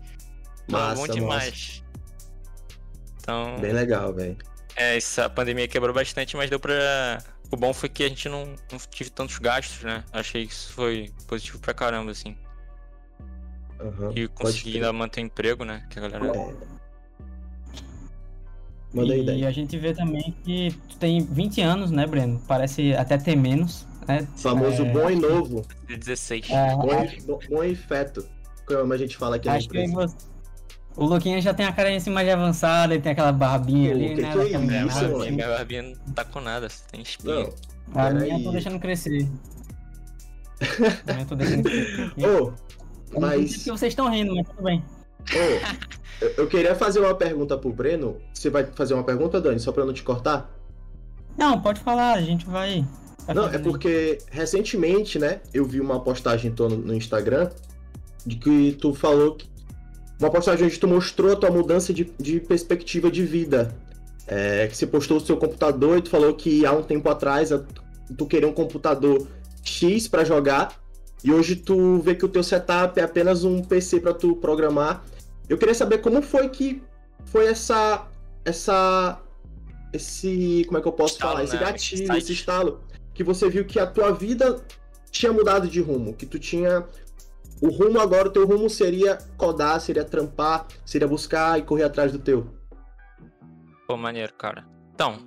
Tava 0.67 0.96
bom 0.96 1.08
demais. 1.08 1.82
Então. 3.23 3.57
Bem 3.59 3.71
legal, 3.71 4.13
velho. 4.13 4.37
É, 4.75 4.97
essa 4.97 5.29
pandemia 5.29 5.67
quebrou 5.67 5.93
bastante, 5.93 6.35
mas 6.35 6.49
deu 6.49 6.59
pra. 6.59 7.23
O 7.49 7.55
bom 7.55 7.73
foi 7.73 7.87
que 7.87 8.03
a 8.03 8.09
gente 8.09 8.27
não, 8.27 8.47
não 8.71 8.79
tive 8.89 9.09
tantos 9.09 9.37
gastos, 9.37 9.83
né? 9.83 10.03
Achei 10.11 10.45
que 10.45 10.51
isso 10.51 10.73
foi 10.73 11.11
positivo 11.27 11.59
pra 11.59 11.73
caramba, 11.73 12.11
assim. 12.11 12.35
Uhum, 13.79 14.11
e 14.15 14.27
consegui 14.27 14.75
ainda 14.75 14.91
manter 14.91 15.21
emprego, 15.21 15.63
né? 15.63 15.85
Que 15.89 15.99
a 15.99 16.07
galera. 16.07 16.37
É. 16.37 16.53
Manda 18.93 19.15
e 19.15 19.21
ideia. 19.21 19.47
a 19.47 19.51
gente 19.51 19.77
vê 19.77 19.93
também 19.93 20.35
que 20.43 20.71
tu 20.89 20.97
tem 20.97 21.23
20 21.23 21.61
anos, 21.61 21.91
né, 21.91 22.05
Breno? 22.05 22.41
Parece 22.47 22.93
até 22.93 23.17
ter 23.17 23.35
menos. 23.35 23.87
Né? 24.07 24.27
Famoso 24.35 24.83
é... 24.83 24.91
bom 24.91 25.09
e 25.09 25.15
novo. 25.15 25.65
16. 25.87 26.49
É, 26.49 26.75
bom, 26.75 27.03
e, 27.03 27.49
bom 27.49 27.63
e 27.63 27.75
feto. 27.75 28.27
Como 28.67 28.93
a 28.93 28.97
gente 28.97 29.17
fala 29.17 29.37
aqui 29.37 29.49
acho 29.49 29.73
na 29.73 29.83
empresa. 29.83 30.15
Que 30.15 30.32
o 30.95 31.05
Luquinha 31.05 31.41
já 31.41 31.53
tem 31.53 31.65
a 31.65 31.71
cara 31.71 31.95
assim 31.95 32.09
mais 32.09 32.29
avançada, 32.29 32.93
ele 32.93 33.01
tem 33.01 33.12
aquela 33.12 33.31
barbinha 33.31 33.91
Pô, 33.91 33.95
ali, 33.95 34.15
que 34.15 34.21
né? 34.21 34.31
Que 34.31 34.39
é 34.73 34.85
isso, 34.85 35.01
mano? 35.03 35.31
Minha 35.31 35.47
barbinha 35.47 35.81
não 35.83 36.13
tá 36.13 36.25
com 36.25 36.39
nada, 36.39 36.69
você 36.69 36.83
tem 36.91 37.01
espinha. 37.01 37.50
Não, 37.93 38.01
a 38.01 38.09
minha 38.12 38.38
eu 38.38 38.43
tô 38.43 38.51
deixando 38.51 38.79
crescer. 38.79 39.27
a 40.62 41.12
minha 41.12 41.23
eu 41.23 41.27
tô 41.27 41.35
deixando 41.35 41.63
crescer. 41.69 42.12
Ô, 42.27 42.53
oh, 43.13 43.19
mas... 43.19 43.63
que 43.63 43.71
vocês 43.71 43.91
estão 43.91 44.09
rindo, 44.09 44.35
mas 44.35 44.47
tudo 44.47 44.63
bem. 44.63 44.79
Ô, 44.79 45.35
oh, 45.35 46.03
Eu, 46.38 46.47
queria 46.47 46.75
fazer 46.75 47.00
uma 47.00 47.15
pergunta 47.15 47.57
pro 47.57 47.71
Breno. 47.71 48.21
Você 48.33 48.50
vai 48.50 48.65
fazer 48.65 48.93
uma 48.93 49.03
pergunta, 49.03 49.41
Dani, 49.41 49.59
só 49.59 49.71
pra 49.71 49.85
não 49.85 49.93
te 49.93 50.03
cortar? 50.03 50.50
Não, 51.38 51.59
pode 51.59 51.79
falar, 51.79 52.13
a 52.13 52.21
gente 52.21 52.45
vai. 52.45 52.85
vai 53.25 53.35
Não, 53.35 53.47
é 53.47 53.57
porque 53.57 54.19
recentemente, 54.31 55.17
né, 55.17 55.41
eu 55.53 55.65
vi 55.65 55.81
uma 55.81 56.00
postagem 56.00 56.53
no 56.57 56.93
Instagram 56.93 57.50
de 58.25 58.35
que 58.38 58.77
tu 58.79 58.93
falou 58.93 59.35
que. 59.35 59.51
Uma 60.20 60.29
postagem 60.29 60.65
onde 60.65 60.79
tu 60.79 60.88
mostrou 60.88 61.34
a 61.34 61.36
tua 61.36 61.51
mudança 61.51 61.93
de, 61.93 62.12
de 62.20 62.39
perspectiva 62.39 63.12
de 63.12 63.25
vida. 63.25 63.75
É, 64.25 64.67
que 64.67 64.77
você 64.77 64.88
postou 64.88 65.17
o 65.17 65.20
seu 65.20 65.36
computador 65.36 65.98
e 65.98 66.01
tu 66.01 66.10
falou 66.10 66.34
que 66.34 66.65
há 66.65 66.72
um 66.72 66.82
tempo 66.82 67.10
atrás 67.10 67.50
tu 68.17 68.25
queria 68.25 68.48
um 68.48 68.53
computador 68.53 69.27
X 69.62 70.08
pra 70.08 70.24
jogar 70.24 70.82
e 71.24 71.32
hoje 71.32 71.55
tu 71.55 72.00
vê 72.00 72.15
que 72.15 72.25
o 72.25 72.27
teu 72.27 72.43
setup 72.43 73.00
é 73.00 73.03
apenas 73.03 73.43
um 73.43 73.62
PC 73.62 74.01
pra 74.01 74.13
tu 74.13 74.36
programar. 74.36 75.03
Eu 75.48 75.58
queria 75.58 75.74
saber 75.74 76.00
como 76.00 76.22
foi 76.22 76.50
que 76.50 76.82
foi 77.25 77.48
essa 77.48 78.08
essa 78.43 79.22
esse 79.93 80.63
como 80.65 80.77
é 80.77 80.82
que 80.82 80.88
eu 80.88 80.91
posso 80.91 81.13
Estalo, 81.13 81.34
falar 81.34 81.43
esse 81.46 81.55
né? 81.55 81.62
gatilho, 81.62 82.17
esse 82.17 82.34
estalo 82.34 82.82
que 83.13 83.24
você 83.24 83.50
viu 83.50 83.63
que 83.63 83.79
a 83.79 83.88
tua 83.88 84.12
vida 84.12 84.62
tinha 85.12 85.32
mudado 85.32 85.67
de 85.67 85.79
rumo, 85.79 86.13
que 86.13 86.25
tu 86.25 86.39
tinha 86.39 86.84
o 87.63 87.70
rumo 87.70 87.98
agora, 87.98 88.27
o 88.27 88.32
teu 88.32 88.46
rumo 88.46 88.70
seria 88.70 89.17
codar, 89.38 89.79
seria 89.79 90.03
trampar, 90.03 90.67
seria 90.86 91.08
buscar 91.08 91.58
e 91.58 91.62
correr 91.62 91.84
atrás 91.84 92.12
do 92.12 92.20
teu. 92.20 92.53
Pô, 93.88 93.96
maneiro, 93.96 94.34
cara. 94.34 94.67
Então, 94.93 95.17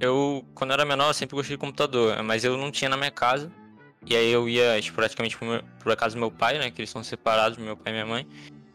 eu, 0.00 0.44
quando 0.56 0.70
eu 0.70 0.74
era 0.74 0.84
menor, 0.84 1.10
eu 1.10 1.14
sempre 1.14 1.36
gostei 1.36 1.56
de 1.56 1.60
computador, 1.60 2.20
mas 2.24 2.42
eu 2.42 2.56
não 2.56 2.72
tinha 2.72 2.88
na 2.88 2.96
minha 2.96 3.12
casa. 3.12 3.48
E 4.04 4.16
aí 4.16 4.28
eu 4.28 4.48
ia 4.48 4.76
esporadicamente 4.76 5.38
pro, 5.38 5.46
meu, 5.46 5.62
pra 5.78 5.94
casa 5.94 6.16
do 6.16 6.18
meu 6.18 6.32
pai, 6.32 6.58
né? 6.58 6.68
Que 6.68 6.80
eles 6.80 6.90
são 6.90 7.04
separados, 7.04 7.58
meu 7.58 7.76
pai 7.76 7.92
e 7.92 7.94
minha 7.94 8.06
mãe. 8.06 8.26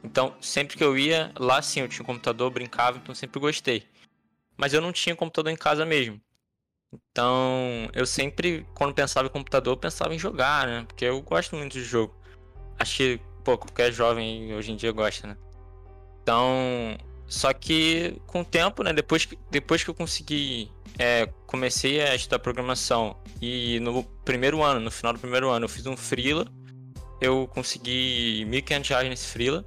Então, 0.01 0.33
sempre 0.39 0.77
que 0.77 0.83
eu 0.83 0.97
ia, 0.97 1.33
lá 1.37 1.61
sim, 1.61 1.81
eu 1.81 1.89
tinha 1.89 2.03
um 2.03 2.05
computador, 2.05 2.49
brincava, 2.49 2.97
então 2.97 3.13
sempre 3.13 3.37
gostei. 3.37 3.83
Mas 4.55 4.73
eu 4.73 4.79
não 4.79 4.93
tinha 4.93 5.13
computador 5.13 5.51
em 5.51 5.57
casa 5.57 5.85
mesmo. 5.85 6.21
Então, 7.11 7.89
eu 7.93 8.05
sempre, 8.05 8.65
quando 8.73 8.93
pensava 8.93 9.27
em 9.27 9.31
computador, 9.31 9.75
pensava 9.75 10.15
em 10.15 10.19
jogar, 10.19 10.65
né? 10.65 10.85
Porque 10.87 11.03
eu 11.03 11.21
gosto 11.21 11.57
muito 11.57 11.73
de 11.73 11.83
jogo. 11.83 12.18
Acho 12.79 12.97
que, 12.97 13.21
pô, 13.43 13.57
qualquer 13.57 13.91
jovem 13.91 14.53
hoje 14.53 14.71
em 14.71 14.75
dia 14.75 14.91
gosta, 14.91 15.27
né? 15.27 15.37
Então, 16.23 16.97
só 17.27 17.53
que 17.53 18.19
com 18.25 18.41
o 18.41 18.45
tempo, 18.45 18.83
né? 18.83 18.93
Depois 18.93 19.25
que, 19.25 19.37
depois 19.51 19.83
que 19.83 19.89
eu 19.89 19.93
consegui. 19.93 20.71
é, 20.97 21.27
comecei 21.45 22.01
a 22.01 22.15
estudar 22.15 22.39
programação 22.39 23.17
e 23.41 23.79
no 23.79 24.03
primeiro 24.23 24.63
ano, 24.63 24.79
no 24.79 24.91
final 24.91 25.13
do 25.13 25.19
primeiro 25.19 25.49
ano, 25.49 25.65
eu 25.65 25.69
fiz 25.69 25.85
um 25.85 25.97
Freela. 25.97 26.47
Eu 27.21 27.47
consegui 27.47 28.45
1.500 28.49 28.89
reais 28.89 29.09
nesse 29.09 29.27
Freela. 29.27 29.65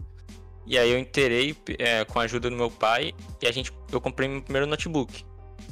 E 0.64 0.78
aí 0.78 0.90
eu 0.90 0.98
inteirei 0.98 1.56
é, 1.78 2.04
com 2.04 2.20
a 2.20 2.22
ajuda 2.22 2.48
do 2.48 2.56
meu 2.56 2.70
pai 2.70 3.12
e 3.42 3.46
a 3.46 3.52
gente, 3.52 3.72
eu 3.90 4.00
comprei 4.00 4.28
meu 4.28 4.40
primeiro 4.40 4.66
notebook. 4.66 5.24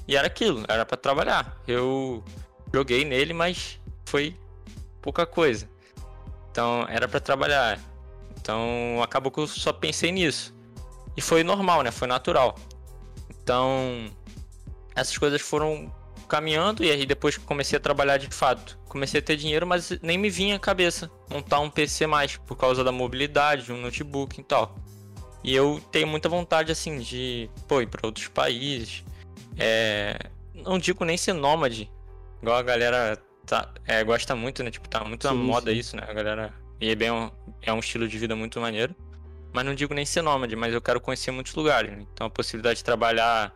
E 0.07 0.17
era 0.17 0.27
aquilo, 0.27 0.65
era 0.69 0.85
para 0.85 0.97
trabalhar. 0.97 1.63
Eu 1.67 2.25
joguei 2.75 3.05
nele, 3.05 3.33
mas 3.33 3.81
foi 4.05 4.37
pouca 5.01 5.25
coisa. 5.25 5.70
Então 6.61 6.87
era 6.91 7.09
para 7.09 7.21
trabalhar. 7.21 7.81
Então 8.39 9.01
acabou 9.03 9.33
que 9.33 9.41
eu 9.41 9.47
só 9.47 9.73
pensei 9.73 10.13
nisso. 10.13 10.55
E 11.17 11.21
foi 11.23 11.43
normal, 11.43 11.83
né? 11.83 11.91
Foi 11.91 12.07
natural. 12.07 12.55
Então, 13.31 14.11
essas 14.95 15.17
coisas 15.17 15.41
foram 15.41 15.91
caminhando 16.29 16.85
e 16.85 16.91
aí 16.91 17.07
depois 17.07 17.39
comecei 17.39 17.79
a 17.79 17.81
trabalhar 17.81 18.19
de 18.19 18.29
fato, 18.29 18.79
comecei 18.87 19.19
a 19.19 19.23
ter 19.23 19.37
dinheiro, 19.37 19.67
mas 19.67 19.99
nem 20.03 20.17
me 20.17 20.31
vinha 20.31 20.57
à 20.57 20.59
cabeça 20.61 21.11
montar 21.29 21.59
um 21.61 21.71
PC 21.71 22.07
mais 22.07 22.37
por 22.37 22.57
causa 22.57 22.85
da 22.85 22.93
mobilidade, 22.93 23.73
um 23.73 23.81
notebook 23.81 24.39
e 24.39 24.45
tal. 24.45 24.77
E 25.43 25.55
eu 25.55 25.83
tenho 25.91 26.07
muita 26.07 26.29
vontade 26.29 26.71
assim 26.71 26.99
de, 26.99 27.49
pô, 27.67 27.81
ir 27.81 27.87
para 27.87 28.07
outros 28.07 28.29
países. 28.29 29.03
É, 29.59 30.17
não 30.55 30.79
digo 30.79 31.07
nem 31.07 31.17
ser 31.17 31.33
nômade, 31.33 31.91
igual 32.43 32.59
a 32.59 32.63
galera 32.63 33.21
tá, 33.51 33.69
é, 33.85 34.05
gosta 34.05 34.37
muito, 34.37 34.63
né? 34.63 34.71
Tipo, 34.71 34.89
tá 34.89 35.05
muito 35.05 35.27
na 35.27 35.33
Sim, 35.33 35.39
moda 35.39 35.73
sim. 35.73 35.79
isso, 35.79 35.97
né? 35.97 36.05
A 36.09 36.13
galera 36.13 36.55
e 36.81 36.89
é 36.89 36.95
bem 36.95 37.11
um, 37.11 37.31
é 37.61 37.73
um 37.73 37.81
estilo 37.81 38.07
de 38.07 38.17
vida 38.17 38.37
muito 38.37 38.61
maneiro. 38.61 38.95
Mas 39.53 39.67
não 39.67 39.75
digo 39.75 39.93
nem 39.93 40.07
ser 40.07 40.23
nômade, 40.23 40.55
mas 40.55 40.73
eu 40.73 40.81
quero 40.81 41.01
conhecer 41.01 41.33
muitos 41.33 41.55
lugares. 41.55 41.91
né? 41.91 42.07
Então 42.15 42.29
a 42.29 42.31
possibilidade 42.31 42.77
de 42.77 42.85
trabalhar 42.85 43.53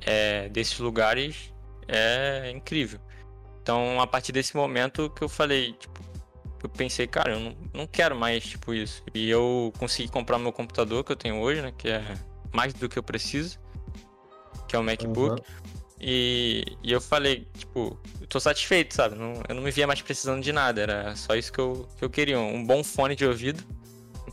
é, 0.00 0.48
desses 0.48 0.78
lugares 0.78 1.52
é 1.86 2.50
incrível. 2.54 2.98
Então 3.62 4.00
a 4.00 4.06
partir 4.06 4.32
desse 4.32 4.56
momento 4.56 5.10
que 5.10 5.22
eu 5.22 5.28
falei, 5.28 5.74
tipo, 5.74 6.00
eu 6.62 6.68
pensei, 6.70 7.06
cara, 7.06 7.32
eu 7.32 7.40
não, 7.40 7.56
não 7.74 7.86
quero 7.86 8.16
mais 8.16 8.42
tipo 8.42 8.72
isso. 8.72 9.02
E 9.14 9.28
eu 9.28 9.70
consegui 9.78 10.08
comprar 10.10 10.38
meu 10.38 10.52
computador 10.52 11.04
que 11.04 11.12
eu 11.12 11.16
tenho 11.16 11.38
hoje, 11.38 11.60
né? 11.60 11.72
Que 11.76 11.90
é 11.90 12.02
mais 12.50 12.72
do 12.72 12.88
que 12.88 12.98
eu 12.98 13.02
preciso, 13.02 13.60
que 14.66 14.74
é 14.74 14.78
o 14.78 14.82
MacBook. 14.82 15.42
E, 16.00 16.64
e 16.82 16.92
eu 16.92 17.00
falei, 17.00 17.48
tipo, 17.56 18.00
eu 18.20 18.26
tô 18.26 18.38
satisfeito, 18.38 18.94
sabe? 18.94 19.16
Não, 19.16 19.42
eu 19.48 19.54
não 19.54 19.62
me 19.62 19.70
via 19.70 19.86
mais 19.86 20.00
precisando 20.00 20.42
de 20.42 20.52
nada. 20.52 20.80
Era 20.80 21.16
só 21.16 21.34
isso 21.34 21.52
que 21.52 21.58
eu, 21.58 21.88
que 21.98 22.04
eu 22.04 22.10
queria. 22.10 22.38
Um 22.38 22.64
bom 22.64 22.84
fone 22.84 23.16
de 23.16 23.26
ouvido 23.26 23.64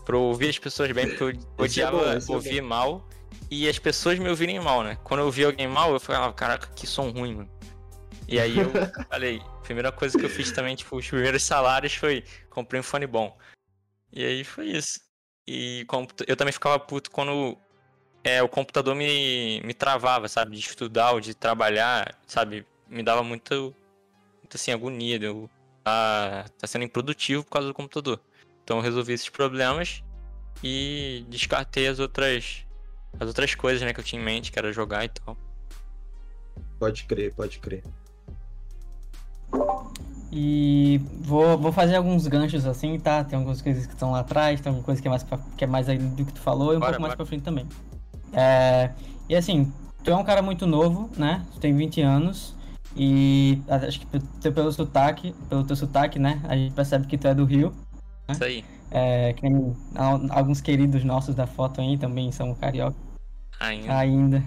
pra 0.05 0.15
eu 0.15 0.21
ouvir 0.21 0.49
as 0.49 0.59
pessoas 0.59 0.91
bem, 0.91 1.07
porque 1.07 1.23
eu 1.23 1.29
Esse 1.29 1.81
é 1.81 1.87
odiava 1.87 1.97
bom, 1.97 2.13
esse 2.13 2.31
é 2.31 2.35
ouvir 2.35 2.61
mal 2.61 3.09
e 3.49 3.67
as 3.67 3.79
pessoas 3.79 4.19
me 4.19 4.29
ouvirem 4.29 4.59
mal, 4.59 4.83
né? 4.83 4.97
Quando 5.03 5.21
eu 5.21 5.25
ouvia 5.25 5.47
alguém 5.47 5.67
mal, 5.67 5.91
eu 5.91 5.99
falava, 5.99 6.31
caraca, 6.33 6.67
que 6.75 6.85
som 6.85 7.09
ruim, 7.09 7.35
mano. 7.35 7.49
E 8.27 8.39
aí 8.39 8.57
eu 8.57 8.71
falei, 9.09 9.41
primeira 9.63 9.91
coisa 9.91 10.17
que 10.17 10.25
eu 10.25 10.29
fiz 10.29 10.51
também, 10.51 10.75
tipo, 10.75 10.95
os 10.97 11.07
primeiros 11.07 11.43
salários 11.43 11.95
foi 11.95 12.23
comprei 12.49 12.79
um 12.79 12.83
fone 12.83 13.07
bom. 13.07 13.35
E 14.11 14.23
aí 14.23 14.43
foi 14.43 14.67
isso. 14.67 14.99
E 15.47 15.85
eu 16.27 16.35
também 16.35 16.51
ficava 16.51 16.79
puto 16.79 17.11
quando 17.11 17.57
é, 18.25 18.41
o 18.41 18.49
computador 18.49 18.95
me, 18.95 19.61
me 19.61 19.73
travava, 19.73 20.27
sabe? 20.27 20.57
De 20.57 20.59
estudar 20.59 21.11
ou 21.11 21.21
de 21.21 21.35
trabalhar, 21.35 22.17
sabe? 22.25 22.65
Me 22.89 23.03
dava 23.03 23.21
muito, 23.23 23.73
muito 24.41 24.55
assim, 24.55 24.71
agonia. 24.71 25.17
Eu 25.21 25.47
tá, 25.83 26.45
tá 26.59 26.65
sendo 26.65 26.85
improdutivo 26.85 27.43
por 27.43 27.51
causa 27.51 27.67
do 27.67 27.73
computador. 27.73 28.19
Então 28.63 28.77
eu 28.77 28.83
resolvi 28.83 29.13
esses 29.13 29.29
problemas 29.29 30.03
e 30.63 31.23
descartei 31.29 31.87
as 31.87 31.99
outras 31.99 32.65
as 33.19 33.27
outras 33.27 33.53
coisas, 33.55 33.81
né, 33.81 33.93
que 33.93 33.99
eu 33.99 34.03
tinha 34.03 34.21
em 34.21 34.25
mente, 34.25 34.51
que 34.51 34.59
era 34.59 34.73
jogar 34.73 35.05
e 35.05 35.09
tal. 35.09 35.37
Pode 36.79 37.05
crer, 37.05 37.33
pode 37.33 37.59
crer. 37.59 37.83
E 40.31 40.99
vou, 41.21 41.57
vou 41.57 41.71
fazer 41.71 41.95
alguns 41.95 42.27
ganchos 42.27 42.65
assim, 42.65 42.99
tá? 42.99 43.23
Tem 43.23 43.37
algumas 43.37 43.61
coisas 43.61 43.85
que 43.85 43.93
estão 43.93 44.11
lá 44.11 44.19
atrás, 44.19 44.59
tem 44.59 44.69
alguma 44.69 44.83
coisa 44.83 45.01
que 45.01 45.07
é 45.07 45.11
mais, 45.11 45.23
pra, 45.23 45.37
que 45.55 45.63
é 45.63 45.67
mais 45.67 45.87
aí 45.87 45.97
do 45.97 46.25
que 46.25 46.33
tu 46.33 46.41
falou 46.41 46.73
e 46.73 46.77
um 46.77 46.79
Bora, 46.79 46.91
pouco 46.91 47.01
mais 47.03 47.11
bora. 47.11 47.17
pra 47.17 47.25
frente 47.25 47.43
também. 47.43 47.65
É, 48.35 48.91
e 49.29 49.35
assim, 49.35 49.71
tu 50.03 50.11
é 50.11 50.15
um 50.15 50.23
cara 50.23 50.41
muito 50.41 50.67
novo, 50.67 51.09
né? 51.17 51.43
Tu 51.53 51.59
tem 51.59 51.75
20 51.75 52.01
anos 52.01 52.53
e 52.95 53.61
acho 53.67 53.99
que 54.01 54.05
pe- 54.05 54.51
pelo 54.51 54.71
sotaque, 54.71 55.33
pelo 55.49 55.63
teu 55.63 55.75
sotaque, 55.75 56.19
né? 56.19 56.41
A 56.47 56.55
gente 56.55 56.73
percebe 56.73 57.07
que 57.07 57.17
tu 57.17 57.27
é 57.27 57.33
do 57.33 57.45
Rio. 57.45 57.73
Isso 58.29 58.43
aí. 58.43 58.63
É, 58.91 59.33
que 59.33 59.45
alguns 60.29 60.61
queridos 60.61 61.03
nossos 61.03 61.33
da 61.33 61.47
foto 61.47 61.81
aí 61.81 61.97
também 61.97 62.31
são 62.31 62.53
carioca 62.53 62.95
Ainda. 63.59 63.97
ainda. 63.97 64.43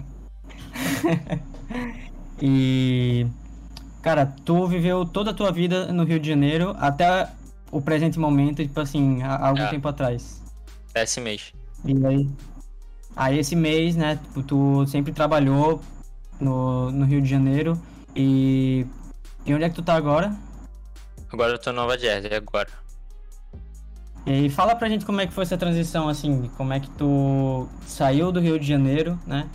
e 2.41 3.27
cara, 4.01 4.25
tu 4.45 4.65
viveu 4.67 5.05
toda 5.05 5.31
a 5.31 5.33
tua 5.33 5.51
vida 5.51 5.91
no 5.91 6.03
Rio 6.03 6.19
de 6.19 6.29
Janeiro 6.29 6.75
até 6.79 7.29
o 7.71 7.81
presente 7.81 8.17
momento, 8.19 8.63
tipo 8.63 8.79
assim, 8.79 9.21
há 9.23 9.35
há 9.35 9.47
algum 9.49 9.61
É. 9.63 9.69
tempo 9.69 9.87
atrás. 9.87 10.41
Esse 10.95 11.19
mês. 11.21 11.53
E 11.85 12.05
aí, 12.05 12.29
aí 13.19 13.37
esse 13.37 13.53
mês, 13.53 13.97
né, 13.97 14.15
tipo, 14.15 14.41
tu 14.41 14.87
sempre 14.87 15.11
trabalhou 15.11 15.81
no, 16.39 16.89
no 16.89 17.05
Rio 17.05 17.21
de 17.21 17.27
Janeiro 17.27 17.79
e 18.15 18.85
e 19.45 19.53
onde 19.53 19.65
é 19.65 19.69
que 19.69 19.75
tu 19.75 19.81
tá 19.81 19.95
agora? 19.95 20.33
Agora 21.31 21.51
eu 21.51 21.59
tô 21.59 21.71
em 21.71 21.73
Nova 21.73 21.97
Jersey, 21.97 22.33
agora. 22.33 22.69
E 24.25 24.49
fala 24.49 24.75
pra 24.75 24.87
gente 24.87 25.05
como 25.05 25.19
é 25.19 25.27
que 25.27 25.33
foi 25.33 25.43
essa 25.43 25.57
transição, 25.57 26.07
assim, 26.07 26.49
como 26.55 26.71
é 26.71 26.79
que 26.79 26.89
tu 26.91 27.67
saiu 27.85 28.31
do 28.31 28.39
Rio 28.39 28.59
de 28.59 28.65
Janeiro, 28.65 29.19
né? 29.27 29.49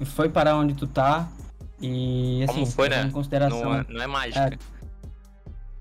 E 0.00 0.04
foi 0.04 0.28
para 0.28 0.56
onde 0.56 0.74
tu 0.74 0.86
tá. 0.86 1.28
E 1.80 2.44
assim, 2.44 2.60
Como 2.60 2.66
foi, 2.66 2.88
né? 2.88 3.02
em 3.02 3.10
consideração. 3.10 3.64
Não, 3.64 3.74
é- 3.74 3.86
não 3.88 4.02
é 4.02 4.06
mágica. 4.06 4.58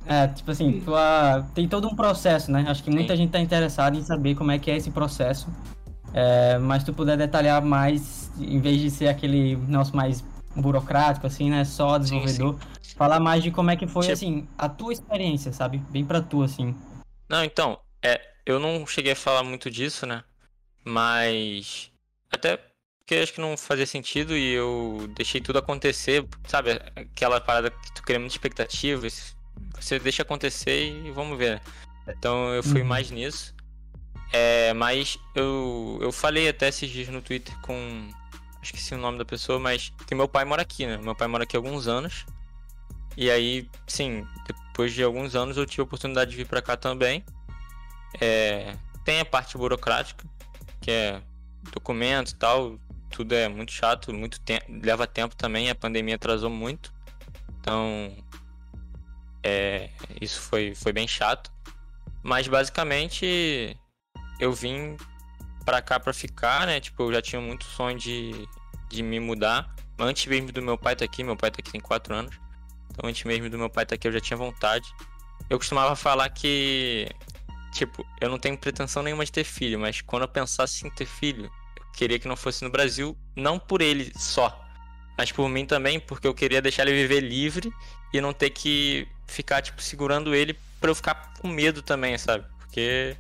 É, 0.06 0.28
tipo 0.28 0.50
assim, 0.50 0.82
tua... 0.82 1.46
tem 1.54 1.68
todo 1.68 1.88
um 1.88 1.96
processo, 1.96 2.52
né? 2.52 2.66
Acho 2.68 2.84
que 2.84 2.90
muita 2.90 3.14
Sim. 3.14 3.24
gente 3.24 3.32
tá 3.32 3.40
interessada 3.40 3.96
em 3.96 4.02
saber 4.04 4.34
como 4.36 4.52
é 4.52 4.58
que 4.58 4.72
é 4.72 4.76
esse 4.76 4.90
processo. 4.90 5.48
É, 6.14 6.58
mas 6.58 6.84
tu 6.84 6.94
puder 6.94 7.18
detalhar 7.18 7.62
mais, 7.62 8.30
em 8.40 8.60
vez 8.60 8.82
de 8.82 8.90
ser 8.90 9.08
aquele 9.08 9.56
nosso 9.56 9.96
mais 9.96 10.24
burocrático, 10.56 11.26
assim, 11.28 11.50
né? 11.50 11.64
Só 11.64 11.98
desenvolvedor. 11.98 12.60
Falar 12.98 13.20
mais 13.20 13.42
de 13.42 13.52
como 13.52 13.72
é 13.72 13.76
que 13.78 13.88
foi, 13.88 14.04
Tipo- 14.04 14.14
assim, 14.14 14.48
a 14.58 14.68
tua 14.68 14.92
experiência, 14.94 15.52
sabe? 15.54 15.78
Bem 15.90 16.04
pra 16.06 16.22
tu, 16.22 16.44
assim. 16.44 16.76
Não, 17.30 17.44
então, 17.44 17.80
é, 18.04 18.20
eu 18.46 18.60
não 18.60 18.86
cheguei 18.86 19.14
a 19.14 19.16
falar 19.16 19.44
muito 19.44 19.72
disso, 19.72 20.06
né? 20.06 20.24
Mas 20.84 21.90
até 22.30 22.58
porque 23.00 23.16
acho 23.16 23.34
que 23.34 23.42
não 23.42 23.56
fazia 23.58 23.86
sentido 23.86 24.36
e 24.36 24.52
eu 24.54 25.10
deixei 25.16 25.40
tudo 25.42 25.60
acontecer, 25.60 26.26
sabe? 26.48 26.72
Aquela 26.96 27.40
parada 27.40 27.72
que 27.72 27.94
tu 27.94 28.04
cria 28.04 28.20
muita 28.20 28.34
expectativa, 28.36 29.08
você 29.80 30.00
deixa 30.00 30.22
acontecer 30.24 31.06
e 31.06 31.12
vamos 31.12 31.38
ver. 31.38 31.56
né? 32.08 32.14
Então 32.18 32.54
eu 32.54 32.62
fui 32.64 32.82
Uhum. 32.82 32.88
mais 32.88 33.10
nisso. 33.12 33.54
É, 34.32 34.74
mas 34.74 35.20
eu, 35.36 36.00
eu 36.02 36.12
falei 36.12 36.48
até 36.48 36.70
esses 36.70 36.90
dias 36.90 37.10
no 37.10 37.22
Twitter 37.22 37.56
com. 37.62 38.10
Sim 38.64 38.96
o 38.96 38.98
nome 39.00 39.18
da 39.18 39.26
pessoa, 39.26 39.60
mas 39.60 39.92
que 40.08 40.14
meu 40.14 40.28
pai 40.28 40.46
mora 40.46 40.62
aqui, 40.62 40.86
né? 40.86 40.98
Meu 40.98 41.16
pai 41.16 41.28
mora 41.28 41.44
aqui 41.44 41.58
há 41.58 41.60
alguns 41.60 41.88
anos. 41.88 42.26
E 43.18 43.30
aí, 43.30 43.68
sim, 43.88 44.26
depois 44.46 44.94
de 44.94 45.04
alguns 45.04 45.36
anos 45.36 45.58
eu 45.58 45.66
tive 45.66 45.82
a 45.82 45.84
oportunidade 45.84 46.32
de 46.32 46.38
vir 46.38 46.46
para 46.46 46.62
cá 46.62 46.78
também. 46.78 47.26
É, 48.20 48.76
tem 49.04 49.20
a 49.20 49.26
parte 49.26 49.58
burocrática, 49.58 50.26
que 50.80 50.92
é 50.92 51.22
documentos 51.74 52.34
e 52.34 52.36
tal, 52.36 52.80
tudo 53.10 53.34
é 53.34 53.48
muito 53.48 53.72
chato, 53.72 54.14
muito 54.14 54.40
tempo, 54.42 54.66
leva 54.84 55.06
tempo 55.06 55.36
também, 55.36 55.70
a 55.70 55.76
pandemia 55.76 56.16
atrasou 56.16 56.50
muito. 56.50 56.94
Então, 57.60 58.16
é, 59.44 59.90
isso 60.20 60.40
foi, 60.42 60.74
foi 60.76 60.94
bem 60.94 61.08
chato. 61.08 61.52
Mas 62.24 62.48
basicamente 62.48 63.76
eu 64.42 64.52
vim 64.52 64.98
para 65.64 65.82
cá 65.82 66.00
para 66.00 66.12
ficar, 66.12 66.66
né? 66.66 66.80
Tipo, 66.80 67.04
eu 67.04 67.14
já 67.14 67.22
tinha 67.22 67.40
muito 67.40 67.64
sonho 67.64 67.98
de, 67.98 68.48
de 68.90 69.04
me 69.04 69.20
mudar. 69.20 69.74
Antes 70.00 70.26
mesmo 70.26 70.52
do 70.52 70.62
meu 70.64 70.78
pai 70.78 70.94
estar 70.94 71.06
tá 71.06 71.12
aqui, 71.12 71.24
meu 71.24 71.38
pai 71.38 71.52
tá 71.52 71.58
aqui 71.60 71.72
tem 71.72 71.80
4 71.80 72.14
anos. 72.14 72.36
Então 72.90 73.08
antes 73.08 73.24
mesmo 73.24 73.50
do 73.50 73.58
meu 73.58 73.70
pai 73.70 73.84
estar 73.84 73.96
tá 73.96 73.96
aqui 73.96 74.08
eu 74.08 74.12
já 74.12 74.20
tinha 74.20 74.36
vontade. 74.36 74.92
Eu 75.48 75.60
costumava 75.60 75.96
falar 75.96 76.28
que, 76.30 77.08
tipo, 77.72 78.06
eu 78.20 78.30
não 78.30 78.40
tenho 78.40 78.58
pretensão 78.58 79.04
nenhuma 79.04 79.24
de 79.24 79.32
ter 79.32 79.44
filho, 79.44 79.80
mas 79.80 80.02
quando 80.02 80.24
eu 80.24 80.28
pensasse 80.28 80.86
em 80.88 80.90
ter 80.90 81.06
filho, 81.06 81.52
eu 81.78 81.84
queria 81.94 82.18
que 82.18 82.28
não 82.28 82.36
fosse 82.36 82.64
no 82.64 82.70
Brasil, 82.70 83.16
não 83.36 83.60
por 83.60 83.82
ele 83.82 84.12
só, 84.16 84.60
mas 85.18 85.32
por 85.32 85.50
mim 85.50 85.66
também, 85.66 86.00
porque 86.00 86.26
eu 86.26 86.34
queria 86.34 86.62
deixar 86.62 86.88
ele 86.88 86.94
viver 86.94 87.20
livre 87.20 87.72
e 88.14 88.22
não 88.22 88.34
ter 88.34 88.50
que 88.50 89.08
ficar, 89.28 89.62
tipo, 89.62 89.82
segurando 89.82 90.34
ele 90.34 90.58
pra 90.80 90.90
eu 90.90 90.96
ficar 90.96 91.34
com 91.40 91.48
medo 91.48 91.82
também, 91.82 92.18
sabe? 92.18 92.46
Porque 92.60 93.18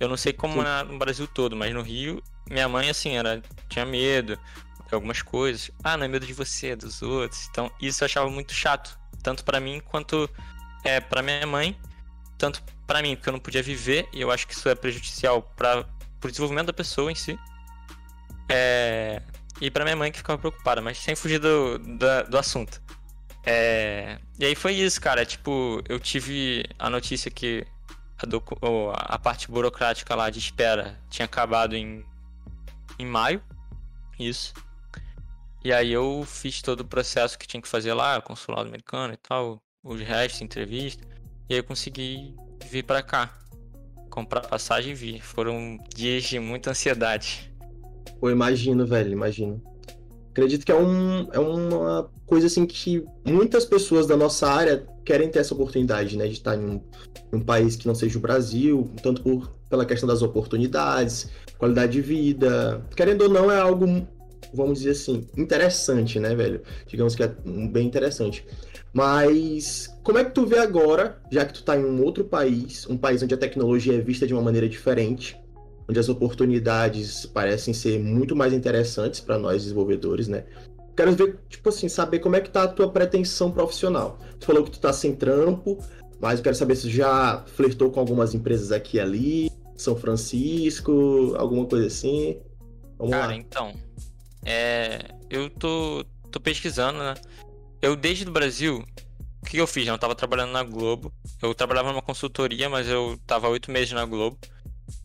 eu 0.00 0.08
não 0.08 0.16
sei 0.16 0.32
como 0.32 0.62
na, 0.62 0.84
no 0.84 0.98
Brasil 0.98 1.26
todo, 1.26 1.56
mas 1.56 1.72
no 1.72 1.82
Rio, 1.82 2.22
minha 2.50 2.68
mãe, 2.68 2.90
assim, 2.90 3.16
era, 3.16 3.42
tinha 3.68 3.84
medo 3.84 4.38
de 4.88 4.94
algumas 4.94 5.22
coisas. 5.22 5.70
Ah, 5.82 5.96
não 5.96 6.04
é 6.04 6.08
medo 6.08 6.26
de 6.26 6.32
você, 6.32 6.68
é 6.68 6.76
dos 6.76 7.02
outros. 7.02 7.48
Então, 7.50 7.70
isso 7.80 8.02
eu 8.02 8.06
achava 8.06 8.28
muito 8.28 8.52
chato, 8.52 8.98
tanto 9.22 9.44
para 9.44 9.60
mim 9.60 9.80
quanto 9.80 10.28
é, 10.82 11.00
para 11.00 11.22
minha 11.22 11.46
mãe, 11.46 11.78
tanto 12.36 12.62
para 12.86 13.00
mim, 13.00 13.16
porque 13.16 13.28
eu 13.28 13.32
não 13.32 13.40
podia 13.40 13.62
viver, 13.62 14.08
e 14.12 14.20
eu 14.20 14.30
acho 14.30 14.46
que 14.46 14.54
isso 14.54 14.68
é 14.68 14.74
prejudicial 14.74 15.42
para 15.56 15.86
o 16.22 16.28
desenvolvimento 16.28 16.66
da 16.66 16.72
pessoa 16.72 17.10
em 17.10 17.14
si. 17.14 17.38
É, 18.48 19.22
e 19.60 19.70
para 19.70 19.84
minha 19.84 19.96
mãe 19.96 20.10
que 20.10 20.18
ficava 20.18 20.38
preocupada, 20.38 20.82
mas 20.82 20.98
sem 20.98 21.14
fugir 21.14 21.38
do, 21.38 21.78
do, 21.78 22.30
do 22.30 22.38
assunto. 22.38 22.82
É, 23.46 24.18
e 24.38 24.44
aí 24.44 24.54
foi 24.54 24.74
isso, 24.74 25.00
cara. 25.00 25.24
Tipo, 25.24 25.82
eu 25.88 26.00
tive 26.00 26.64
a 26.78 26.88
notícia 26.88 27.30
que 27.30 27.66
a, 28.18 29.14
a 29.14 29.18
parte 29.18 29.50
burocrática 29.50 30.14
lá 30.14 30.30
de 30.30 30.38
espera 30.38 30.98
tinha 31.10 31.26
acabado 31.26 31.74
em, 31.74 32.04
em 32.98 33.06
maio. 33.06 33.42
Isso. 34.18 34.54
E 35.64 35.72
aí 35.72 35.92
eu 35.92 36.24
fiz 36.26 36.60
todo 36.60 36.80
o 36.80 36.84
processo 36.84 37.38
que 37.38 37.46
tinha 37.46 37.60
que 37.60 37.68
fazer 37.68 37.94
lá, 37.94 38.20
consulado 38.20 38.68
americano 38.68 39.14
e 39.14 39.16
tal, 39.16 39.62
os 39.82 40.00
restos, 40.00 40.42
entrevista. 40.42 41.02
E 41.48 41.54
aí 41.54 41.60
eu 41.60 41.64
consegui 41.64 42.34
vir 42.68 42.84
para 42.84 43.02
cá. 43.02 43.32
Comprar 44.10 44.42
passagem 44.42 44.92
e 44.92 44.94
vir. 44.94 45.22
Foram 45.22 45.78
dias 45.94 46.24
de 46.24 46.38
muita 46.38 46.70
ansiedade. 46.70 47.52
Pô, 48.20 48.30
imagino, 48.30 48.86
velho, 48.86 49.12
imagino. 49.12 49.62
Acredito 50.34 50.66
que 50.66 50.72
é, 50.72 50.74
um, 50.74 51.28
é 51.32 51.38
uma 51.38 52.10
coisa 52.26 52.48
assim 52.48 52.66
que 52.66 53.04
muitas 53.24 53.64
pessoas 53.64 54.04
da 54.04 54.16
nossa 54.16 54.48
área 54.48 54.84
querem 55.04 55.30
ter 55.30 55.38
essa 55.38 55.54
oportunidade, 55.54 56.18
né? 56.18 56.26
De 56.26 56.32
estar 56.32 56.56
em 56.56 56.64
um, 56.64 56.80
em 57.32 57.36
um 57.36 57.40
país 57.40 57.76
que 57.76 57.86
não 57.86 57.94
seja 57.94 58.18
o 58.18 58.20
Brasil, 58.20 58.90
tanto 59.00 59.22
por, 59.22 59.48
pela 59.70 59.86
questão 59.86 60.08
das 60.08 60.22
oportunidades, 60.22 61.30
qualidade 61.56 61.92
de 61.92 62.00
vida. 62.00 62.84
Querendo 62.96 63.22
ou 63.22 63.28
não, 63.28 63.48
é 63.48 63.60
algo, 63.60 63.86
vamos 64.52 64.80
dizer 64.80 64.90
assim, 64.90 65.24
interessante, 65.36 66.18
né, 66.18 66.34
velho? 66.34 66.62
Digamos 66.88 67.14
que 67.14 67.22
é 67.22 67.28
bem 67.70 67.86
interessante. 67.86 68.44
Mas 68.92 69.88
como 70.02 70.18
é 70.18 70.24
que 70.24 70.32
tu 70.32 70.44
vê 70.44 70.58
agora, 70.58 71.16
já 71.30 71.44
que 71.44 71.54
tu 71.54 71.62
tá 71.62 71.78
em 71.78 71.84
um 71.84 72.02
outro 72.02 72.24
país, 72.24 72.88
um 72.90 72.96
país 72.96 73.22
onde 73.22 73.34
a 73.34 73.38
tecnologia 73.38 73.94
é 73.94 74.00
vista 74.00 74.26
de 74.26 74.34
uma 74.34 74.42
maneira 74.42 74.68
diferente, 74.68 75.36
onde 75.88 75.98
as 75.98 76.08
oportunidades 76.08 77.26
parecem 77.26 77.74
ser 77.74 77.98
muito 77.98 78.34
mais 78.34 78.52
interessantes 78.52 79.20
para 79.20 79.38
nós 79.38 79.62
desenvolvedores, 79.62 80.28
né? 80.28 80.44
Quero 80.96 81.12
ver, 81.12 81.38
tipo 81.48 81.68
assim, 81.68 81.88
saber 81.88 82.20
como 82.20 82.36
é 82.36 82.40
que 82.40 82.50
tá 82.50 82.62
a 82.62 82.68
tua 82.68 82.90
pretensão 82.90 83.50
profissional. 83.50 84.18
Tu 84.38 84.46
falou 84.46 84.62
que 84.62 84.70
tu 84.70 84.78
tá 84.78 84.92
sem 84.92 85.14
trampo, 85.14 85.78
mas 86.20 86.38
eu 86.38 86.44
quero 86.44 86.54
saber 86.54 86.76
se 86.76 86.88
já 86.88 87.44
flertou 87.46 87.90
com 87.90 88.00
algumas 88.00 88.32
empresas 88.34 88.70
aqui 88.70 88.98
e 88.98 89.00
ali, 89.00 89.50
São 89.76 89.96
Francisco, 89.96 91.34
alguma 91.36 91.66
coisa 91.66 91.88
assim. 91.88 92.38
Vamos 92.96 93.12
Cara, 93.12 93.26
lá. 93.26 93.34
então, 93.34 93.74
é, 94.44 95.00
eu 95.28 95.50
tô, 95.50 96.04
tô 96.30 96.38
pesquisando, 96.38 96.98
né? 96.98 97.14
Eu, 97.82 97.96
desde 97.96 98.26
o 98.26 98.30
Brasil, 98.30 98.84
o 99.42 99.46
que 99.46 99.58
eu 99.58 99.66
fiz? 99.66 99.86
Eu 99.86 99.98
tava 99.98 100.14
trabalhando 100.14 100.52
na 100.52 100.62
Globo. 100.62 101.12
Eu 101.42 101.54
trabalhava 101.54 101.90
numa 101.90 102.00
consultoria, 102.00 102.70
mas 102.70 102.88
eu 102.88 103.18
tava 103.26 103.48
oito 103.48 103.70
meses 103.70 103.92
na 103.92 104.04
Globo. 104.06 104.38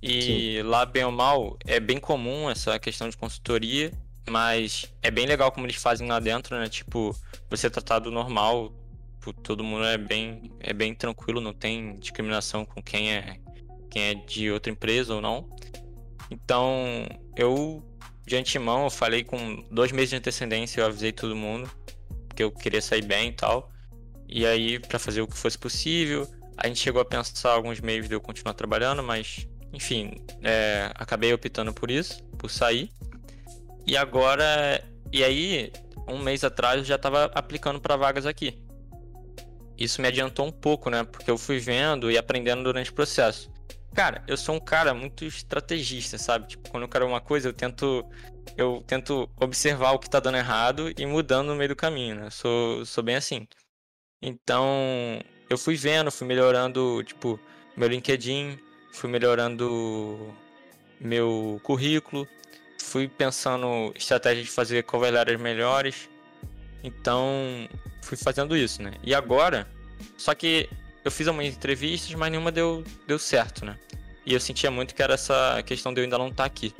E 0.02 0.58
Sim. 0.58 0.62
lá, 0.64 0.86
bem 0.86 1.04
ou 1.04 1.12
mal, 1.12 1.58
é 1.66 1.80
bem 1.80 2.00
comum 2.00 2.50
essa 2.50 2.78
questão 2.80 3.10
de 3.10 3.18
consultoria, 3.18 3.92
mas 4.30 4.92
é 5.02 5.12
bem 5.12 5.26
legal 5.26 5.52
como 5.52 5.66
eles 5.66 5.78
fazem 5.78 6.08
lá 6.08 6.20
dentro, 6.20 6.58
né? 6.58 6.68
Tipo, 6.70 7.16
você 7.50 7.68
é 7.68 7.70
tratado 7.70 8.12
normal, 8.12 8.74
todo 9.44 9.64
mundo 9.64 9.86
é 9.86 9.98
bem, 9.98 10.52
é 10.60 10.74
bem 10.74 10.94
tranquilo, 10.94 11.42
não 11.42 11.54
tem 11.54 11.96
discriminação 11.96 12.66
com 12.66 12.82
quem 12.82 13.14
é, 13.14 13.40
quem 13.90 14.04
é 14.04 14.14
de 14.14 14.52
outra 14.52 14.72
empresa 14.72 15.16
ou 15.16 15.22
não. 15.22 15.50
Então, 16.32 17.06
eu, 17.36 17.84
de 18.26 18.36
antemão, 18.36 18.86
eu 18.86 18.90
falei 18.90 19.24
com 19.24 19.64
dois 19.72 19.92
meses 19.92 20.12
de 20.12 20.16
antecedência, 20.16 20.82
eu 20.82 20.86
avisei 20.86 21.12
todo 21.12 21.36
mundo 21.36 21.70
que 22.36 22.44
eu 22.44 22.52
queria 22.52 22.82
sair 22.82 23.04
bem 23.04 23.30
e 23.30 23.34
tal. 23.34 23.70
E 24.28 24.46
aí, 24.46 24.80
para 24.80 25.00
fazer 25.00 25.22
o 25.22 25.28
que 25.28 25.36
fosse 25.36 25.58
possível, 25.58 26.28
a 26.56 26.68
gente 26.68 26.80
chegou 26.80 27.02
a 27.02 27.06
pensar 27.06 27.52
alguns 27.52 27.80
meios 27.80 28.08
de 28.08 28.14
eu 28.14 28.22
continuar 28.22 28.54
trabalhando, 28.54 29.02
mas 29.02 29.48
enfim, 29.74 30.16
é, 30.44 30.92
acabei 30.96 31.34
optando 31.34 31.74
por 31.74 31.92
isso, 31.92 32.24
por 32.38 32.50
sair. 32.50 32.92
E 33.86 33.98
agora, 33.98 34.84
e 35.12 35.24
aí, 35.24 35.72
um 36.08 36.20
mês 36.20 36.44
atrás 36.44 36.80
eu 36.80 36.86
já 36.86 36.96
estava 36.96 37.26
aplicando 37.34 37.80
para 37.80 37.96
vagas 37.96 38.26
aqui. 38.26 38.62
Isso 39.78 40.02
me 40.02 40.08
adiantou 40.08 40.46
um 40.46 40.52
pouco, 40.52 40.90
né? 40.90 41.04
Porque 41.04 41.32
eu 41.32 41.38
fui 41.38 41.60
vendo 41.60 42.12
e 42.12 42.18
aprendendo 42.18 42.64
durante 42.64 42.92
o 42.92 42.94
processo. 42.94 43.50
Cara, 43.94 44.24
eu 44.28 44.38
sou 44.38 44.56
um 44.56 44.60
cara 44.60 44.94
muito 44.94 45.26
estrategista, 45.26 46.18
sabe? 46.18 46.48
Tipo, 46.48 46.70
quando 46.70 46.84
eu 46.84 46.90
quero 46.90 47.08
uma 47.08 47.22
coisa, 47.22 47.50
eu 47.50 47.54
tento 47.54 48.06
eu 48.58 48.84
tento 48.86 49.30
observar 49.40 49.92
o 49.92 50.00
que 50.00 50.10
tá 50.10 50.20
dando 50.20 50.38
errado 50.38 50.92
e 50.98 51.06
mudando 51.06 51.48
no 51.48 51.56
meio 51.56 51.70
do 51.70 51.76
caminho, 51.76 52.16
né? 52.16 52.26
Eu 52.26 52.32
sou, 52.32 52.86
sou 52.86 53.04
bem 53.04 53.16
assim. 53.16 53.48
Então, 54.22 54.68
eu 55.50 55.58
fui 55.58 55.76
vendo, 55.76 56.12
fui 56.12 56.28
melhorando, 56.28 57.02
tipo, 57.04 57.40
meu 57.78 57.88
LinkedIn, 57.88 58.60
fui 58.92 59.10
melhorando 59.10 60.34
meu 61.00 61.60
currículo, 61.64 62.28
fui 62.82 63.08
pensando 63.08 63.94
estratégias 63.96 64.46
de 64.46 64.52
fazer 64.52 64.84
cover 64.84 65.14
letters 65.14 65.40
melhores. 65.40 66.10
Então, 66.84 67.68
fui 68.02 68.18
fazendo 68.18 68.56
isso, 68.56 68.82
né? 68.82 68.94
E 69.04 69.14
agora, 69.14 69.68
só 70.18 70.34
que 70.34 70.70
eu 71.04 71.12
fiz 71.12 71.28
algumas 71.28 71.48
entrevistas, 71.48 72.14
mas 72.14 72.32
nenhuma 72.32 72.52
deu, 72.52 72.84
deu 73.08 73.20
certo, 73.20 73.66
né? 73.66 73.78
E 74.26 74.34
eu 74.34 74.40
sentia 74.40 74.70
muito 74.70 74.94
que 74.94 75.02
era 75.02 75.14
essa 75.14 75.62
questão 75.66 75.94
de 75.94 76.00
eu 76.00 76.04
ainda 76.04 76.18
não 76.18 76.28
estar 76.28 76.44
tá 76.44 76.46
aqui. 76.46 76.74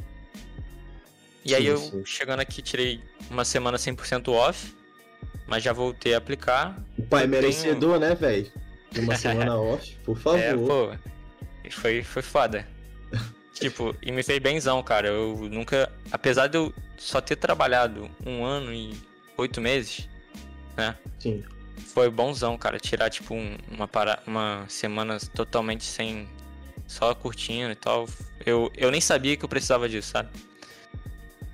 E 1.44 1.50
sim, 1.50 1.56
aí 1.56 1.66
eu, 1.66 1.78
sim. 1.78 2.06
chegando 2.06 2.42
aqui, 2.42 2.62
tirei 2.62 3.02
uma 3.30 3.46
semana 3.46 3.78
100% 3.78 4.30
off, 4.30 4.76
mas 5.48 5.64
já 5.64 5.74
voltei 5.74 6.14
a 6.14 6.18
aplicar. 6.18 6.82
O 6.98 7.04
pai 7.04 7.24
é 7.24 7.28
merecedor, 7.28 7.98
tenho... 7.98 8.10
né, 8.10 8.16
velho? 8.16 8.52
Uma 8.98 9.16
semana 9.16 9.56
off, 9.60 9.96
por 10.04 10.18
favor. 10.18 10.40
É, 10.40 10.54
pô, 10.56 10.92
foi, 11.70 12.04
foi 12.04 12.22
foda. 12.22 12.68
tipo, 13.54 13.96
e 14.02 14.12
me 14.12 14.24
fez 14.24 14.40
benzão, 14.40 14.82
cara. 14.84 15.08
Eu 15.08 15.50
nunca. 15.52 15.92
Apesar 16.12 16.48
de 16.48 16.58
eu 16.58 16.74
só 16.98 17.22
ter 17.22 17.36
trabalhado 17.36 18.10
um 18.26 18.44
ano 18.44 18.74
e 18.74 18.98
oito 19.38 19.62
meses, 19.62 20.08
né? 20.76 20.96
Sim. 21.20 21.44
Foi 21.94 22.10
bonzão, 22.10 22.58
cara. 22.58 22.80
Tirar, 22.80 23.10
tipo, 23.10 23.34
um, 23.34 23.58
uma, 23.72 23.88
para... 23.88 24.22
uma 24.28 24.66
semana 24.68 25.18
totalmente 25.34 25.84
sem. 25.84 26.28
Só 26.88 27.14
curtindo 27.14 27.72
e 27.72 27.76
tal. 27.76 28.08
Eu, 28.46 28.72
eu 28.76 28.90
nem 28.90 29.02
sabia 29.02 29.38
que 29.38 29.46
eu 29.46 29.50
precisava 29.50 29.88
disso, 29.88 30.12
sabe? 30.12 30.30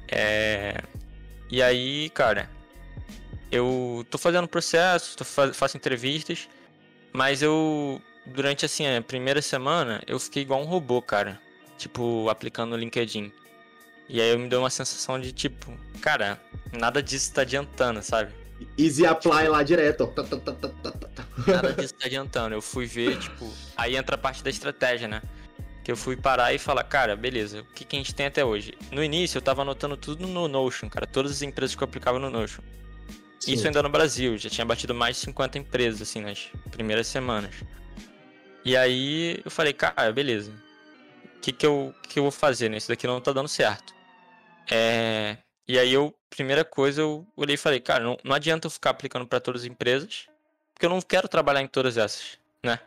É. 0.07 0.81
E 1.49 1.61
aí, 1.61 2.09
cara. 2.09 2.49
Eu 3.51 4.05
tô 4.09 4.17
fazendo 4.17 4.47
processo, 4.47 5.15
tô 5.15 5.23
faz... 5.23 5.55
faço 5.55 5.77
entrevistas, 5.77 6.49
mas 7.13 7.41
eu 7.41 8.01
durante 8.25 8.65
assim 8.65 8.87
a 8.87 9.01
primeira 9.01 9.41
semana 9.41 10.01
eu 10.07 10.19
fiquei 10.19 10.43
igual 10.43 10.61
um 10.61 10.65
robô, 10.65 11.01
cara. 11.01 11.39
Tipo, 11.77 12.29
aplicando 12.29 12.73
o 12.73 12.77
LinkedIn. 12.77 13.31
E 14.07 14.21
aí 14.21 14.29
eu 14.29 14.39
me 14.39 14.47
deu 14.47 14.59
uma 14.59 14.69
sensação 14.69 15.19
de 15.19 15.31
tipo, 15.31 15.73
cara, 15.99 16.39
nada 16.71 17.01
disso 17.01 17.33
tá 17.33 17.41
adiantando, 17.41 18.01
sabe? 18.01 18.31
Easy 18.77 19.05
apply 19.05 19.39
tipo, 19.39 19.51
lá 19.51 19.63
direto. 19.63 20.13
Nada 21.45 21.73
disso 21.81 21.93
tá 21.95 22.05
adiantando. 22.05 22.55
Eu 22.55 22.61
fui 22.61 22.85
ver, 22.85 23.17
tipo, 23.19 23.51
aí 23.75 23.97
entra 23.97 24.15
a 24.15 24.17
parte 24.17 24.43
da 24.43 24.49
estratégia, 24.49 25.07
né? 25.07 25.21
que 25.85 25.91
eu 25.91 25.95
fui 25.95 26.15
parar 26.17 26.51
e 26.51 26.57
falar, 26.57 26.83
cara, 26.83 27.15
beleza, 27.15 27.61
o 27.61 27.65
que, 27.65 27.85
que 27.85 27.95
a 27.95 27.99
gente 27.99 28.15
tem 28.15 28.25
até 28.25 28.43
hoje? 28.43 28.73
No 28.91 29.03
início 29.03 29.37
eu 29.37 29.41
tava 29.41 29.61
anotando 29.61 29.95
tudo 29.95 30.25
no 30.25 30.47
Notion, 30.47 30.89
cara, 30.89 31.05
todas 31.05 31.31
as 31.31 31.41
empresas 31.43 31.75
que 31.75 31.83
eu 31.83 31.85
aplicava 31.85 32.17
no 32.17 32.27
Notion. 32.27 32.63
Sim. 33.39 33.53
Isso 33.53 33.67
ainda 33.67 33.83
no 33.83 33.89
Brasil, 33.89 34.35
já 34.35 34.49
tinha 34.49 34.65
batido 34.65 34.95
mais 34.95 35.17
de 35.17 35.21
50 35.25 35.59
empresas, 35.59 36.01
assim, 36.01 36.21
nas 36.21 36.49
primeiras 36.71 37.05
semanas. 37.05 37.53
E 38.65 38.75
aí 38.75 39.39
eu 39.45 39.51
falei, 39.51 39.73
cara, 39.73 40.11
beleza. 40.11 40.51
O 41.37 41.39
que, 41.39 41.51
que, 41.51 41.65
eu, 41.65 41.93
que 42.09 42.17
eu 42.17 42.23
vou 42.23 42.31
fazer? 42.31 42.67
Né? 42.67 42.77
Isso 42.77 42.87
daqui 42.87 43.05
não 43.05 43.21
tá 43.21 43.31
dando 43.31 43.47
certo. 43.47 43.93
É... 44.69 45.37
E 45.67 45.77
aí 45.77 45.93
eu, 45.93 46.13
primeira 46.29 46.65
coisa, 46.65 47.01
eu 47.01 47.27
olhei 47.37 47.53
e 47.53 47.57
falei, 47.57 47.79
cara, 47.79 48.03
não, 48.03 48.17
não 48.23 48.35
adianta 48.35 48.65
eu 48.65 48.71
ficar 48.71 48.89
aplicando 48.89 49.27
para 49.27 49.39
todas 49.39 49.61
as 49.61 49.67
empresas, 49.67 50.27
porque 50.73 50.85
eu 50.85 50.89
não 50.89 51.01
quero 51.01 51.27
trabalhar 51.27 51.61
em 51.61 51.67
todas 51.67 51.95
essas, 51.97 52.39
né? 52.63 52.79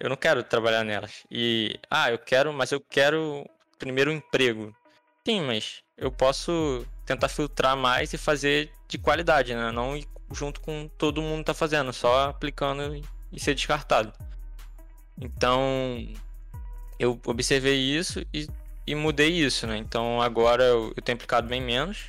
Eu 0.00 0.08
não 0.08 0.16
quero 0.16 0.42
trabalhar 0.42 0.84
nelas. 0.84 1.24
E, 1.30 1.78
ah, 1.90 2.10
eu 2.10 2.18
quero, 2.18 2.52
mas 2.52 2.72
eu 2.72 2.80
quero 2.80 3.48
primeiro 3.78 4.10
um 4.10 4.14
emprego. 4.14 4.74
Sim, 5.26 5.42
mas 5.42 5.82
eu 5.96 6.10
posso 6.10 6.86
tentar 7.04 7.28
filtrar 7.28 7.76
mais 7.76 8.12
e 8.12 8.18
fazer 8.18 8.72
de 8.88 8.98
qualidade, 8.98 9.54
né? 9.54 9.70
Não 9.70 9.98
junto 10.32 10.60
com 10.60 10.88
todo 10.98 11.22
mundo 11.22 11.44
tá 11.44 11.54
fazendo, 11.54 11.92
só 11.92 12.30
aplicando 12.30 13.00
e 13.32 13.40
ser 13.40 13.54
descartado. 13.54 14.12
Então, 15.20 16.08
eu 16.98 17.20
observei 17.26 17.76
isso 17.76 18.24
e, 18.32 18.48
e 18.86 18.94
mudei 18.94 19.30
isso, 19.30 19.66
né? 19.66 19.76
Então, 19.76 20.20
agora 20.20 20.64
eu, 20.64 20.92
eu 20.96 21.02
tenho 21.02 21.16
aplicado 21.16 21.48
bem 21.48 21.60
menos, 21.60 22.06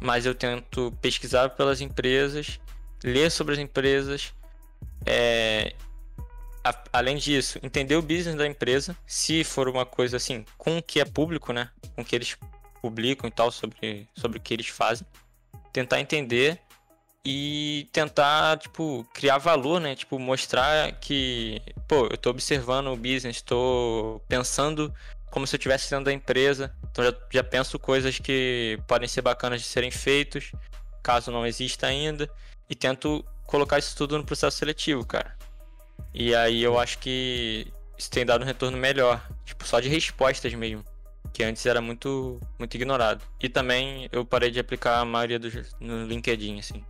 mas 0.00 0.26
eu 0.26 0.34
tento 0.34 0.92
pesquisar 1.00 1.50
pelas 1.50 1.80
empresas, 1.80 2.60
ler 3.04 3.30
sobre 3.30 3.54
as 3.54 3.58
empresas, 3.58 4.32
é, 5.04 5.74
a, 6.64 6.74
além 6.92 7.16
disso, 7.16 7.58
entender 7.62 7.96
o 7.96 8.02
business 8.02 8.36
da 8.36 8.46
empresa, 8.46 8.96
se 9.06 9.44
for 9.44 9.68
uma 9.68 9.84
coisa 9.84 10.16
assim, 10.16 10.44
com 10.56 10.78
o 10.78 10.82
que 10.82 11.00
é 11.00 11.04
público, 11.04 11.52
né? 11.52 11.70
Com 11.94 12.02
o 12.02 12.04
que 12.04 12.14
eles 12.14 12.36
publicam 12.80 13.28
e 13.28 13.30
tal, 13.30 13.50
sobre, 13.50 14.08
sobre 14.14 14.38
o 14.38 14.40
que 14.40 14.54
eles 14.54 14.68
fazem. 14.68 15.06
Tentar 15.72 16.00
entender 16.00 16.60
e 17.24 17.88
tentar, 17.92 18.58
tipo, 18.58 19.06
criar 19.12 19.38
valor, 19.38 19.80
né? 19.80 19.94
Tipo, 19.94 20.18
mostrar 20.18 20.92
que, 20.92 21.62
pô, 21.86 22.06
eu 22.10 22.16
tô 22.16 22.30
observando 22.30 22.88
o 22.88 22.96
business, 22.96 23.40
tô 23.40 24.20
pensando 24.28 24.92
como 25.30 25.46
se 25.46 25.54
eu 25.54 25.58
estivesse 25.58 25.90
dentro 25.90 26.06
da 26.06 26.12
empresa. 26.12 26.74
Então 26.90 27.04
já, 27.04 27.14
já 27.30 27.44
penso 27.44 27.78
coisas 27.78 28.18
que 28.18 28.78
podem 28.88 29.08
ser 29.08 29.22
bacanas 29.22 29.60
de 29.60 29.66
serem 29.66 29.90
feitos, 29.90 30.52
caso 31.02 31.30
não 31.30 31.46
exista 31.46 31.86
ainda. 31.86 32.28
E 32.68 32.74
tento 32.74 33.24
colocar 33.46 33.78
isso 33.78 33.96
tudo 33.96 34.18
no 34.18 34.24
processo 34.24 34.56
seletivo, 34.58 35.06
cara. 35.06 35.36
E 36.12 36.34
aí 36.34 36.62
eu 36.62 36.78
acho 36.78 36.98
que 36.98 37.72
isso 37.96 38.10
tem 38.10 38.26
dado 38.26 38.42
um 38.42 38.46
retorno 38.46 38.76
melhor, 38.76 39.24
tipo, 39.44 39.66
só 39.66 39.78
de 39.78 39.88
respostas 39.88 40.52
mesmo, 40.54 40.84
que 41.32 41.44
antes 41.44 41.64
era 41.66 41.80
muito 41.80 42.40
muito 42.58 42.74
ignorado. 42.74 43.22
E 43.40 43.48
também 43.48 44.08
eu 44.10 44.24
parei 44.24 44.50
de 44.50 44.58
aplicar 44.58 44.98
a 44.98 45.04
maioria 45.04 45.38
do 45.38 45.48
no 45.80 46.04
LinkedIn 46.06 46.58
assim. 46.58 46.84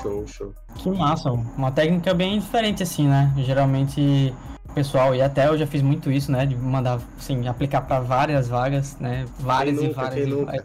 Show, 0.00 0.26
show. 0.26 0.52
Que 0.76 0.90
massa, 0.90 1.30
uma 1.30 1.70
técnica 1.72 2.14
bem 2.14 2.38
diferente 2.38 2.82
assim, 2.82 3.08
né? 3.08 3.32
Geralmente 3.38 4.32
pessoal, 4.74 5.14
e 5.14 5.22
até 5.22 5.46
eu 5.46 5.56
já 5.56 5.66
fiz 5.66 5.82
muito 5.82 6.10
isso, 6.10 6.30
né? 6.30 6.46
De 6.46 6.56
mandar, 6.56 6.98
assim, 7.18 7.46
aplicar 7.46 7.82
para 7.82 8.00
várias 8.00 8.48
vagas, 8.48 8.96
né? 8.98 9.24
Várias 9.38 9.76
nunca, 9.76 9.88
e 9.88 9.92
várias. 9.92 10.28
E 10.28 10.44
várias. 10.44 10.64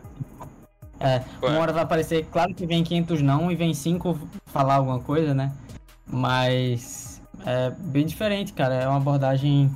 É, 1.00 1.22
uma 1.42 1.60
hora 1.60 1.72
vai 1.72 1.84
aparecer, 1.84 2.26
claro 2.30 2.54
que 2.54 2.66
vem 2.66 2.84
500 2.84 3.22
não 3.22 3.50
e 3.50 3.56
vem 3.56 3.74
5 3.74 4.20
falar 4.48 4.76
alguma 4.76 5.00
coisa, 5.00 5.34
né? 5.34 5.54
Mas 6.06 7.22
é 7.46 7.72
bem 7.78 8.06
diferente, 8.06 8.52
cara. 8.52 8.76
É 8.76 8.88
uma 8.88 8.98
abordagem 8.98 9.72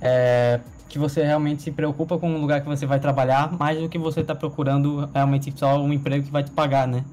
é, 0.00 0.60
que 0.88 0.98
você 0.98 1.24
realmente 1.24 1.62
se 1.62 1.70
preocupa 1.70 2.18
com 2.18 2.34
o 2.34 2.40
lugar 2.40 2.60
que 2.60 2.68
você 2.68 2.86
vai 2.86 3.00
trabalhar, 3.00 3.52
mais 3.58 3.80
do 3.80 3.88
que 3.88 3.98
você 3.98 4.20
está 4.20 4.34
procurando 4.34 5.08
realmente 5.12 5.52
só 5.56 5.80
um 5.80 5.92
emprego 5.92 6.24
que 6.24 6.30
vai 6.30 6.44
te 6.44 6.50
pagar, 6.50 6.86
né? 6.86 7.04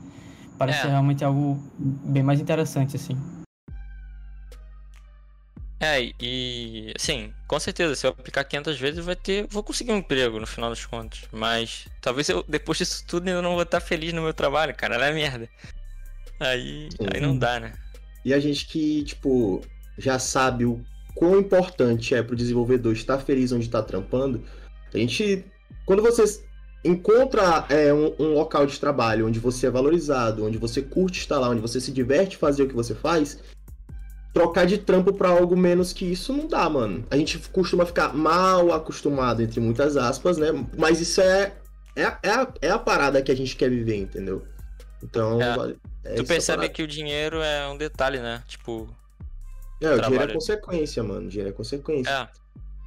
Parece 0.57 0.85
é. 0.85 0.89
realmente 0.89 1.23
algo 1.23 1.61
bem 1.77 2.23
mais 2.23 2.39
interessante, 2.39 2.95
assim. 2.95 3.17
É, 5.79 6.11
e 6.19 6.91
assim, 6.95 7.31
com 7.47 7.59
certeza, 7.59 7.93
se 7.93 8.07
eu 8.07 8.09
aplicar 8.09 8.43
500 8.43 8.79
vezes, 8.79 9.05
vai 9.05 9.15
ter, 9.15 9.45
vou 9.47 9.61
conseguir 9.61 9.91
um 9.91 9.97
emprego 9.97 10.39
no 10.39 10.47
final 10.47 10.69
das 10.69 10.83
contas. 10.85 11.21
Mas 11.31 11.87
talvez 12.01 12.27
eu, 12.29 12.43
depois 12.47 12.79
disso 12.79 13.05
tudo, 13.07 13.29
eu 13.29 13.41
não 13.41 13.53
vou 13.53 13.61
estar 13.61 13.79
feliz 13.79 14.11
no 14.11 14.23
meu 14.23 14.33
trabalho, 14.33 14.75
cara. 14.75 14.95
É 14.95 15.13
merda. 15.13 15.47
Aí, 16.39 16.89
aí 17.13 17.21
não 17.21 17.37
dá, 17.37 17.59
né? 17.59 17.73
E 18.25 18.33
a 18.33 18.39
gente 18.39 18.65
que, 18.67 19.03
tipo, 19.03 19.61
já 19.97 20.17
sabe 20.17 20.65
o 20.65 20.83
quão 21.15 21.39
importante 21.39 22.15
é 22.15 22.23
pro 22.23 22.35
desenvolvedor 22.35 22.93
estar 22.93 23.19
feliz 23.19 23.51
onde 23.51 23.65
está 23.65 23.81
trampando, 23.81 24.43
a 24.93 24.97
gente. 24.97 25.45
Quando 25.85 26.01
você 26.01 26.23
encontra 26.87 27.65
é, 27.69 27.93
um, 27.93 28.13
um, 28.19 28.33
local 28.33 28.65
de 28.65 28.79
trabalho 28.79 29.27
onde 29.27 29.39
você 29.39 29.67
é 29.67 29.69
valorizado, 29.69 30.45
onde 30.45 30.57
você 30.57 30.81
curte 30.81 31.19
estar 31.19 31.39
lá, 31.39 31.49
onde 31.49 31.61
você 31.61 31.79
se 31.81 31.91
diverte 31.91 32.37
fazer 32.37 32.63
o 32.63 32.67
que 32.67 32.75
você 32.75 32.95
faz, 32.95 33.39
trocar 34.33 34.65
de 34.65 34.77
trampo 34.77 35.13
para 35.13 35.29
algo 35.29 35.55
menos 35.55 35.91
que 35.91 36.05
isso 36.05 36.31
não 36.31 36.47
dá, 36.47 36.69
mano. 36.69 37.05
A 37.09 37.17
gente 37.17 37.37
costuma 37.49 37.85
ficar 37.85 38.13
mal 38.13 38.71
acostumado, 38.71 39.41
entre 39.41 39.59
muitas 39.59 39.97
aspas, 39.97 40.37
né? 40.37 40.47
Mas 40.77 41.01
isso 41.01 41.21
é, 41.21 41.53
é, 41.95 42.03
é, 42.23 42.29
a, 42.29 42.47
é 42.61 42.69
a 42.69 42.79
parada 42.79 43.21
que 43.21 43.31
a 43.31 43.35
gente 43.35 43.55
quer 43.55 43.69
viver, 43.69 43.95
entendeu? 43.95 44.45
Então, 45.03 45.41
é. 45.41 45.75
É 46.05 46.15
tu 46.15 46.25
percebe 46.25 46.69
que 46.69 46.81
o 46.81 46.87
dinheiro 46.87 47.41
é 47.41 47.67
um 47.67 47.77
detalhe, 47.77 48.19
né? 48.19 48.41
Tipo. 48.47 48.87
É, 49.81 49.93
o 49.93 50.01
dinheiro 50.01 50.31
é 50.31 50.33
consequência, 50.33 51.03
mano. 51.03 51.27
O 51.27 51.29
dinheiro 51.29 51.49
é 51.49 51.53
consequência. 51.53 52.09
É. 52.09 52.27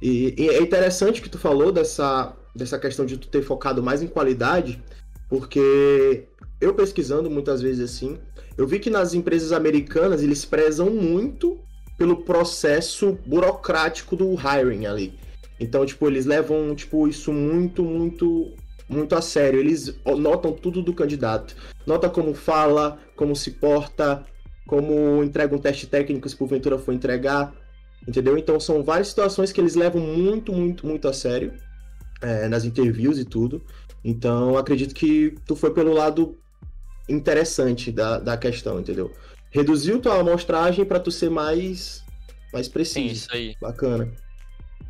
E, 0.01 0.33
e, 0.37 0.49
é 0.49 0.61
interessante 0.61 1.21
que 1.21 1.29
tu 1.29 1.37
falou 1.37 1.71
dessa, 1.71 2.33
dessa 2.55 2.77
questão 2.77 3.05
de 3.05 3.17
tu 3.17 3.27
ter 3.27 3.41
focado 3.41 3.81
mais 3.81 4.01
em 4.01 4.07
qualidade, 4.07 4.81
porque 5.29 6.25
eu 6.59 6.73
pesquisando 6.73 7.29
muitas 7.29 7.61
vezes 7.61 7.91
assim, 7.91 8.19
eu 8.57 8.67
vi 8.67 8.79
que 8.79 8.89
nas 8.89 9.13
empresas 9.13 9.51
americanas 9.51 10.21
eles 10.21 10.45
prezam 10.45 10.89
muito 10.89 11.59
pelo 11.97 12.23
processo 12.23 13.17
burocrático 13.25 14.15
do 14.15 14.33
hiring 14.33 14.85
ali. 14.85 15.13
Então, 15.59 15.85
tipo, 15.85 16.07
eles 16.07 16.25
levam, 16.25 16.73
tipo, 16.73 17.07
isso 17.07 17.31
muito, 17.31 17.83
muito 17.83 18.51
muito 18.89 19.15
a 19.15 19.21
sério. 19.21 19.59
Eles 19.59 19.95
notam 20.17 20.51
tudo 20.51 20.81
do 20.81 20.93
candidato. 20.93 21.55
Nota 21.85 22.09
como 22.09 22.33
fala, 22.33 22.99
como 23.15 23.35
se 23.35 23.51
porta, 23.51 24.25
como 24.67 25.23
entrega 25.23 25.55
um 25.55 25.59
teste 25.59 25.87
técnico 25.87 26.27
se 26.27 26.35
porventura 26.35 26.77
for 26.77 26.93
entregar. 26.93 27.53
Entendeu? 28.07 28.37
Então 28.37 28.59
são 28.59 28.83
várias 28.83 29.09
situações 29.09 29.51
que 29.51 29.61
eles 29.61 29.75
levam 29.75 30.01
muito, 30.01 30.51
muito, 30.51 30.85
muito 30.85 31.07
a 31.07 31.13
sério 31.13 31.53
é, 32.21 32.47
nas 32.47 32.63
interviews 32.63 33.17
e 33.17 33.25
tudo. 33.25 33.61
Então 34.03 34.57
acredito 34.57 34.93
que 34.93 35.35
tu 35.45 35.55
foi 35.55 35.73
pelo 35.73 35.93
lado 35.93 36.37
interessante 37.09 37.91
da, 37.91 38.19
da 38.19 38.37
questão, 38.37 38.79
entendeu? 38.79 39.13
Reduziu 39.49 39.99
tua 39.99 40.19
amostragem 40.19 40.85
para 40.85 40.99
tu 40.99 41.11
ser 41.11 41.29
mais 41.29 42.03
mais 42.53 42.67
preciso. 42.67 43.07
Sim, 43.07 43.11
isso 43.11 43.33
aí. 43.33 43.55
Bacana. 43.61 44.11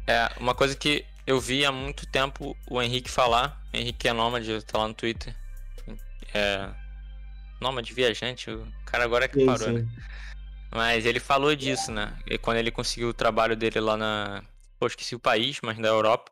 É, 0.08 0.30
uma 0.40 0.56
coisa 0.56 0.76
que 0.76 1.06
eu 1.26 1.40
vi 1.40 1.64
há 1.66 1.72
muito 1.72 2.06
tempo 2.08 2.56
o 2.70 2.82
Henrique 2.82 3.10
falar. 3.10 3.62
O 3.74 3.78
Henrique 3.78 4.08
é 4.08 4.14
nômade, 4.14 4.64
tá 4.66 4.80
lá 4.80 4.88
no 4.88 4.94
Twitter. 4.94 5.36
É. 6.34 6.70
Nômade 7.60 7.94
viajante, 7.94 8.50
o 8.50 8.68
cara 8.86 9.04
agora 9.04 9.26
é 9.26 9.28
que 9.28 9.46
parou, 9.46 9.68
sim. 9.68 9.74
né? 9.74 9.88
Mas 10.72 11.06
ele 11.06 11.20
falou 11.20 11.56
disso, 11.56 11.92
né? 11.92 12.18
E 12.26 12.38
quando 12.38 12.58
ele 12.58 12.72
conseguiu 12.72 13.10
o 13.10 13.14
trabalho 13.14 13.56
dele 13.56 13.80
lá 13.80 13.96
na. 13.96 14.44
Pô, 14.80 14.88
esqueci 14.88 15.14
o 15.14 15.20
país, 15.20 15.60
mas 15.62 15.78
na 15.78 15.90
Europa. 15.90 16.32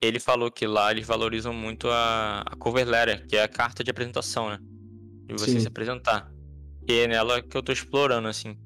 Ele 0.00 0.20
falou 0.20 0.50
que 0.50 0.66
lá 0.66 0.92
eles 0.92 1.06
valorizam 1.06 1.52
muito 1.52 1.88
a, 1.88 2.42
a 2.46 2.56
cover 2.56 2.86
letter, 2.86 3.26
que 3.26 3.36
é 3.36 3.42
a 3.42 3.48
carta 3.48 3.82
de 3.82 3.90
apresentação, 3.90 4.48
né? 4.48 4.58
De 5.26 5.32
você 5.32 5.52
sim. 5.52 5.60
se 5.60 5.66
apresentar. 5.66 6.30
E 6.88 7.00
é 7.00 7.08
nela 7.08 7.42
que 7.42 7.56
eu 7.56 7.62
tô 7.62 7.72
explorando, 7.72 8.28
assim. 8.28 8.56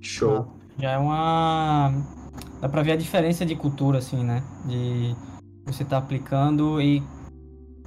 Show. 0.00 0.38
Ah, 0.38 0.82
já 0.82 0.90
é 0.92 0.98
uma 0.98 1.92
dá 2.60 2.68
pra 2.68 2.82
ver 2.82 2.92
a 2.92 2.96
diferença 2.96 3.46
de 3.46 3.54
cultura, 3.54 3.98
assim, 3.98 4.24
né? 4.24 4.42
De 4.64 5.14
você 5.64 5.84
tá 5.84 5.98
aplicando 5.98 6.80
e 6.80 7.02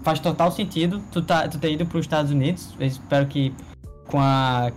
faz 0.01 0.19
total 0.19 0.51
sentido 0.51 1.01
tu, 1.11 1.21
tá, 1.21 1.47
tu 1.47 1.59
ter 1.59 1.73
ido 1.73 1.85
para 1.85 1.97
os 1.97 2.05
Estados 2.05 2.31
Unidos. 2.31 2.75
Eu 2.79 2.87
espero 2.87 3.27
que 3.27 3.53
com 4.07 4.19
a, 4.19 4.71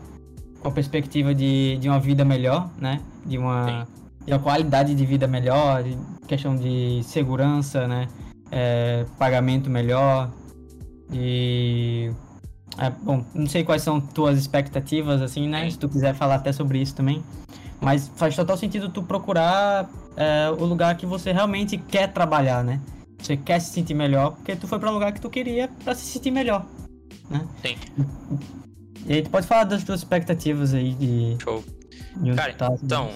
com 0.61 0.68
a 0.68 0.72
perspectiva 0.72 1.35
de, 1.35 1.78
de 1.78 1.88
uma 1.88 2.00
vida 2.00 2.24
melhor, 2.24 2.70
né? 2.78 3.00
De 3.24 3.38
uma, 3.38 3.87
de 4.26 4.38
qualidade 4.38 4.94
de 4.94 5.04
vida 5.04 5.26
melhor, 5.26 5.85
questão 6.26 6.56
de 6.56 7.02
segurança, 7.04 7.87
né? 7.87 8.08
É, 8.50 9.04
pagamento 9.18 9.68
melhor. 9.70 10.30
E. 11.12 12.11
É, 12.78 12.88
bom, 12.90 13.24
não 13.35 13.46
sei 13.46 13.64
quais 13.64 13.82
são 13.82 14.00
tuas 14.00 14.38
expectativas, 14.38 15.20
assim, 15.20 15.48
né? 15.48 15.70
Se 15.70 15.78
tu 15.78 15.88
quiser 15.88 16.14
falar 16.14 16.37
até 16.37 16.52
sobre 16.52 16.80
isso 16.80 16.94
também. 16.94 17.22
Mas 17.80 18.11
faz 18.16 18.37
total 18.37 18.56
sentido 18.56 18.88
tu 18.88 19.02
procurar 19.02 19.90
é, 20.16 20.48
o 20.50 20.64
lugar 20.64 20.96
que 20.96 21.04
você 21.04 21.32
realmente 21.32 21.76
quer 21.76 22.12
trabalhar, 22.12 22.62
né? 22.62 22.80
Você 23.18 23.37
quer 23.37 23.61
se 23.61 23.72
sentir 23.72 23.94
melhor, 23.94 24.32
porque 24.32 24.56
tu 24.56 24.66
foi 24.66 24.78
para 24.78 24.90
um 24.90 24.94
lugar 24.94 25.12
que 25.12 25.20
tu 25.20 25.28
queria 25.28 25.68
para 25.85 25.94
se 25.94 26.06
sentir 26.06 26.30
melhor, 26.30 26.66
né? 27.28 27.46
Sim. 27.62 27.76
E 29.06 29.14
aí 29.14 29.22
tu 29.22 29.30
pode 29.30 29.46
falar 29.46 29.64
das 29.64 29.82
tuas 29.85 30.00
expectativas 30.00 30.74
aí 30.74 30.94
de... 30.94 31.37
Show. 31.42 31.64
De 32.16 32.35
Cara, 32.35 32.52
tá, 32.52 32.72
então, 32.82 33.11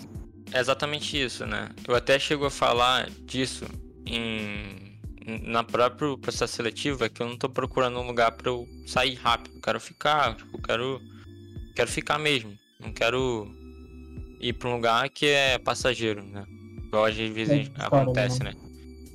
é 0.52 0.60
exatamente 0.60 1.20
isso, 1.20 1.46
né? 1.46 1.68
Eu 1.86 1.94
até 1.94 2.18
chego 2.18 2.46
a 2.46 2.50
falar 2.50 3.08
disso 3.26 3.64
em 4.06 4.86
na 5.42 5.64
próprio 5.64 6.16
processo 6.16 6.54
seletivo 6.54 7.04
é 7.04 7.08
que 7.08 7.20
eu 7.20 7.28
não 7.28 7.36
tô 7.36 7.48
procurando 7.48 7.98
um 7.98 8.06
lugar 8.06 8.30
para 8.30 8.48
eu 8.48 8.68
sair 8.86 9.14
rápido, 9.14 9.56
eu 9.56 9.60
quero 9.60 9.80
ficar, 9.80 10.36
tipo, 10.36 10.62
quero 10.62 11.00
quero 11.74 11.90
ficar 11.90 12.18
mesmo. 12.18 12.56
Não 12.78 12.92
quero 12.92 13.48
ir 14.40 14.52
para 14.52 14.68
um 14.68 14.74
lugar 14.74 15.08
que 15.10 15.26
é 15.26 15.58
passageiro, 15.58 16.22
né? 16.22 16.44
Igual 16.86 17.06
às 17.06 17.16
vezes 17.16 17.68
é, 17.68 17.84
acontece, 17.84 18.42
né? 18.42 18.54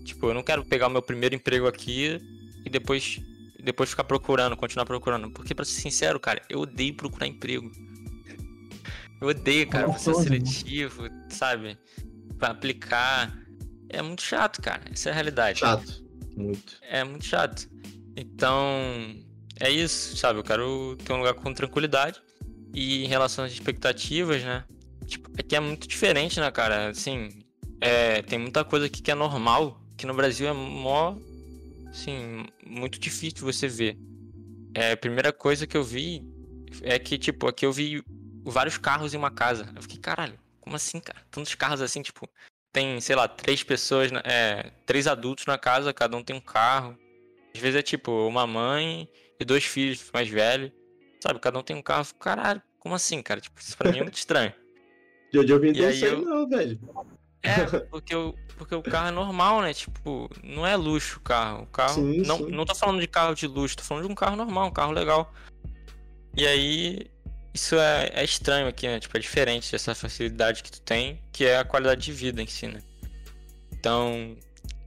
Tipo, 0.03 0.27
eu 0.27 0.33
não 0.33 0.43
quero 0.43 0.65
pegar 0.65 0.87
o 0.87 0.89
meu 0.89 1.01
primeiro 1.01 1.33
emprego 1.33 1.67
aqui 1.67 2.19
e 2.65 2.69
depois 2.69 3.21
depois 3.63 3.89
ficar 3.89 4.03
procurando, 4.03 4.57
continuar 4.57 4.85
procurando. 4.85 5.29
Porque, 5.31 5.53
pra 5.53 5.63
ser 5.63 5.79
sincero, 5.79 6.19
cara, 6.19 6.41
eu 6.49 6.61
odeio 6.61 6.93
procurar 6.95 7.27
emprego. 7.27 7.71
Eu 9.21 9.27
odeio, 9.27 9.69
cara, 9.69 9.85
é 9.85 9.89
processo 9.89 10.23
seletivo, 10.23 11.03
sabe? 11.29 11.77
Pra 12.39 12.49
aplicar. 12.49 13.39
É 13.87 14.01
muito 14.01 14.23
chato, 14.23 14.59
cara. 14.61 14.81
Essa 14.91 15.09
é 15.09 15.11
a 15.11 15.15
realidade. 15.15 15.59
Chato. 15.59 16.03
Muito. 16.35 16.77
É 16.81 17.03
muito 17.03 17.25
chato. 17.25 17.69
Então, 18.15 19.15
é 19.59 19.69
isso, 19.69 20.17
sabe? 20.17 20.39
Eu 20.39 20.43
quero 20.43 20.97
ter 21.05 21.13
um 21.13 21.17
lugar 21.17 21.35
com 21.35 21.53
tranquilidade. 21.53 22.19
E 22.73 23.03
em 23.03 23.07
relação 23.07 23.45
às 23.45 23.51
expectativas, 23.51 24.43
né? 24.43 24.63
Tipo, 25.05 25.29
aqui 25.37 25.55
é 25.55 25.59
muito 25.59 25.87
diferente, 25.87 26.39
né, 26.39 26.49
cara? 26.49 26.89
Assim, 26.89 27.29
é, 27.79 28.21
tem 28.23 28.39
muita 28.39 28.63
coisa 28.63 28.87
aqui 28.87 29.01
que 29.01 29.11
é 29.11 29.15
normal, 29.15 29.79
que 29.97 30.07
no 30.07 30.13
Brasil 30.15 30.47
é 30.47 30.53
mó, 30.53 31.15
assim, 31.89 32.45
muito 32.65 32.97
difícil 32.97 33.43
você 33.43 33.67
ver. 33.67 33.99
É, 34.73 34.93
a 34.93 34.97
primeira 34.97 35.33
coisa 35.33 35.67
que 35.67 35.75
eu 35.75 35.83
vi 35.83 36.23
é 36.81 36.97
que, 36.97 37.17
tipo, 37.17 37.45
aqui 37.45 37.65
eu 37.65 37.73
vi 37.73 38.01
vários 38.43 38.77
carros 38.77 39.13
em 39.13 39.17
uma 39.17 39.31
casa. 39.31 39.71
Eu 39.75 39.81
fiquei, 39.81 39.99
caralho, 39.99 40.39
como 40.59 40.75
assim, 40.75 40.99
cara? 40.99 41.19
Tantos 41.29 41.53
carros 41.55 41.81
assim, 41.81 42.01
tipo, 42.01 42.29
tem, 42.71 42.99
sei 43.01 43.15
lá, 43.15 43.27
três 43.27 43.63
pessoas, 43.63 44.11
é, 44.23 44.71
três 44.85 45.07
adultos 45.07 45.45
na 45.45 45.57
casa, 45.57 45.93
cada 45.93 46.15
um 46.15 46.23
tem 46.23 46.35
um 46.35 46.41
carro. 46.41 46.97
Às 47.53 47.59
vezes 47.59 47.79
é 47.79 47.81
tipo 47.81 48.11
uma 48.27 48.47
mãe 48.47 49.09
e 49.39 49.45
dois 49.45 49.65
filhos 49.65 50.09
mais 50.13 50.29
velhos. 50.29 50.71
Sabe, 51.19 51.39
cada 51.39 51.59
um 51.59 51.63
tem 51.63 51.75
um 51.75 51.81
carro. 51.81 52.05
Caralho, 52.19 52.61
como 52.79 52.95
assim, 52.95 53.21
cara? 53.21 53.41
Tipo, 53.41 53.59
isso 53.59 53.77
pra 53.77 53.91
mim 53.91 53.99
é 53.99 54.03
muito 54.03 54.17
estranho. 54.17 54.53
Eu 55.31 55.47
já 55.47 55.53
ouvi 55.53 55.71
isso 55.71 56.05
aí, 56.05 56.21
não, 56.25 56.47
velho. 56.47 56.77
É, 57.41 57.63
porque, 57.89 58.13
eu, 58.13 58.35
porque 58.57 58.75
o 58.75 58.83
carro 58.83 59.07
é 59.07 59.11
normal, 59.11 59.61
né? 59.61 59.73
Tipo, 59.73 60.29
não 60.43 60.67
é 60.67 60.75
luxo 60.75 61.19
o 61.19 61.21
carro. 61.21 61.63
O 61.63 61.67
carro. 61.67 61.93
Sim, 61.93 62.21
não, 62.23 62.37
sim. 62.37 62.51
não 62.51 62.65
tô 62.65 62.75
falando 62.75 62.99
de 62.99 63.07
carro 63.07 63.33
de 63.33 63.47
luxo, 63.47 63.77
tô 63.77 63.83
falando 63.83 64.05
de 64.05 64.11
um 64.11 64.15
carro 64.15 64.35
normal, 64.35 64.67
um 64.67 64.73
carro 64.73 64.91
legal. 64.91 65.33
E 66.35 66.45
aí, 66.45 67.09
isso 67.53 67.75
é, 67.75 68.11
é 68.13 68.23
estranho 68.23 68.67
aqui, 68.67 68.87
né? 68.87 68.99
Tipo, 68.99 69.17
é 69.17 69.19
diferente 69.19 69.71
dessa 69.71 69.93
facilidade 69.93 70.63
que 70.63 70.71
tu 70.71 70.81
tem, 70.81 71.21
que 71.31 71.45
é 71.45 71.57
a 71.57 71.65
qualidade 71.65 72.01
de 72.01 72.11
vida 72.11 72.41
em 72.41 72.47
si, 72.47 72.67
né? 72.67 72.81
Então, 73.73 74.37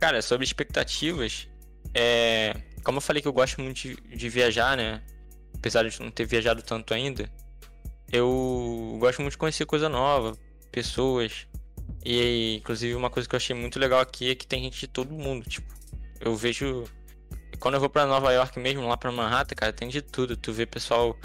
cara, 0.01 0.23
sobre 0.23 0.45
expectativas, 0.45 1.49
é. 1.95 2.55
Como 2.83 2.99
eu 2.99 3.03
falei 3.03 3.23
que 3.23 3.29
eu 3.29 3.33
gosto 3.33 3.61
muito 3.61 3.81
de, 3.81 3.97
de 3.97 4.29
viajar, 4.29 4.77
né? 4.77 5.03
Apesar 5.55 5.89
de 5.89 6.01
não 6.01 6.11
ter 6.11 6.27
viajado 6.27 6.63
tanto 6.63 6.93
ainda, 6.93 7.31
eu 8.13 8.97
gosto 9.01 9.23
muito 9.23 9.33
de 9.33 9.39
conhecer 9.39 9.65
coisa 9.67 9.89
nova, 9.89 10.37
pessoas. 10.71 11.47
E 12.05 12.57
inclusive 12.57 12.95
uma 12.95 13.11
coisa 13.11 13.29
que 13.29 13.35
eu 13.35 13.39
achei 13.39 13.57
muito 13.57 13.79
legal 13.79 14.01
aqui 14.01 14.31
é 14.31 14.35
que 14.35 14.47
tem 14.47 14.63
gente 14.63 14.81
de 14.81 14.89
todo 14.89 15.13
mundo, 15.13 15.49
tipo, 15.49 15.67
eu 16.21 16.37
vejo 16.37 16.85
quando 17.59 17.75
eu 17.75 17.81
vou 17.81 17.89
para 17.89 18.07
Nova 18.07 18.33
York 18.33 18.59
mesmo, 18.59 18.87
lá 18.87 18.97
para 18.97 19.11
Manhattan, 19.11 19.55
cara, 19.55 19.73
tem 19.73 19.89
de 19.89 20.03
tudo. 20.03 20.37
Tu 20.37 20.53
vê 20.53 20.67
pessoal 20.67 21.17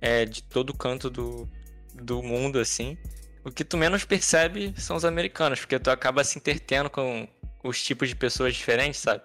é, 0.00 0.24
de 0.24 0.42
todo 0.42 0.74
canto 0.74 1.10
do, 1.10 1.48
do 1.94 2.22
mundo, 2.22 2.58
assim. 2.58 2.96
O 3.44 3.50
que 3.50 3.64
tu 3.64 3.76
menos 3.76 4.04
percebe 4.04 4.74
são 4.76 4.96
os 4.96 5.04
americanos, 5.04 5.60
porque 5.60 5.78
tu 5.78 5.90
acaba 5.90 6.24
se 6.24 6.38
intertendo 6.38 6.90
com 6.90 7.28
os 7.62 7.82
tipos 7.82 8.08
de 8.08 8.16
pessoas 8.16 8.54
diferentes, 8.54 9.00
sabe? 9.00 9.22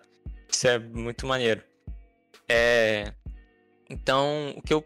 Isso 0.50 0.68
é 0.68 0.78
muito 0.78 1.26
maneiro. 1.26 1.64
É... 2.48 3.14
Então, 3.90 4.54
o 4.56 4.62
que 4.62 4.74
eu 4.74 4.84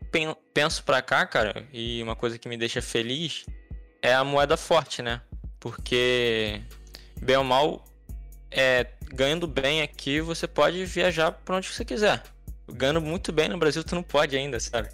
penso 0.54 0.84
pra 0.84 1.02
cá, 1.02 1.26
cara, 1.28 1.68
e 1.72 2.02
uma 2.02 2.16
coisa 2.16 2.40
que 2.40 2.50
me 2.50 2.58
deixa 2.58 2.82
feliz 2.82 3.46
é 4.02 4.14
a 4.14 4.24
moeda 4.24 4.58
forte, 4.58 5.02
né? 5.02 5.22
Porque, 5.60 6.62
bem 7.22 7.38
ou 7.38 7.44
mal, 7.44 7.86
é, 8.50 8.88
ganhando 9.14 9.48
bem 9.48 9.82
aqui, 9.82 10.22
você 10.22 10.48
pode 10.48 10.86
viajar 10.86 11.32
pra 11.32 11.58
onde 11.58 11.68
você 11.68 11.84
quiser. 11.84 12.24
Ganhando 12.72 13.02
muito 13.02 13.32
bem 13.32 13.50
no 13.50 13.58
Brasil, 13.58 13.84
tu 13.84 13.94
não 13.96 14.04
pode 14.04 14.36
ainda, 14.36 14.60
sabe? 14.60 14.90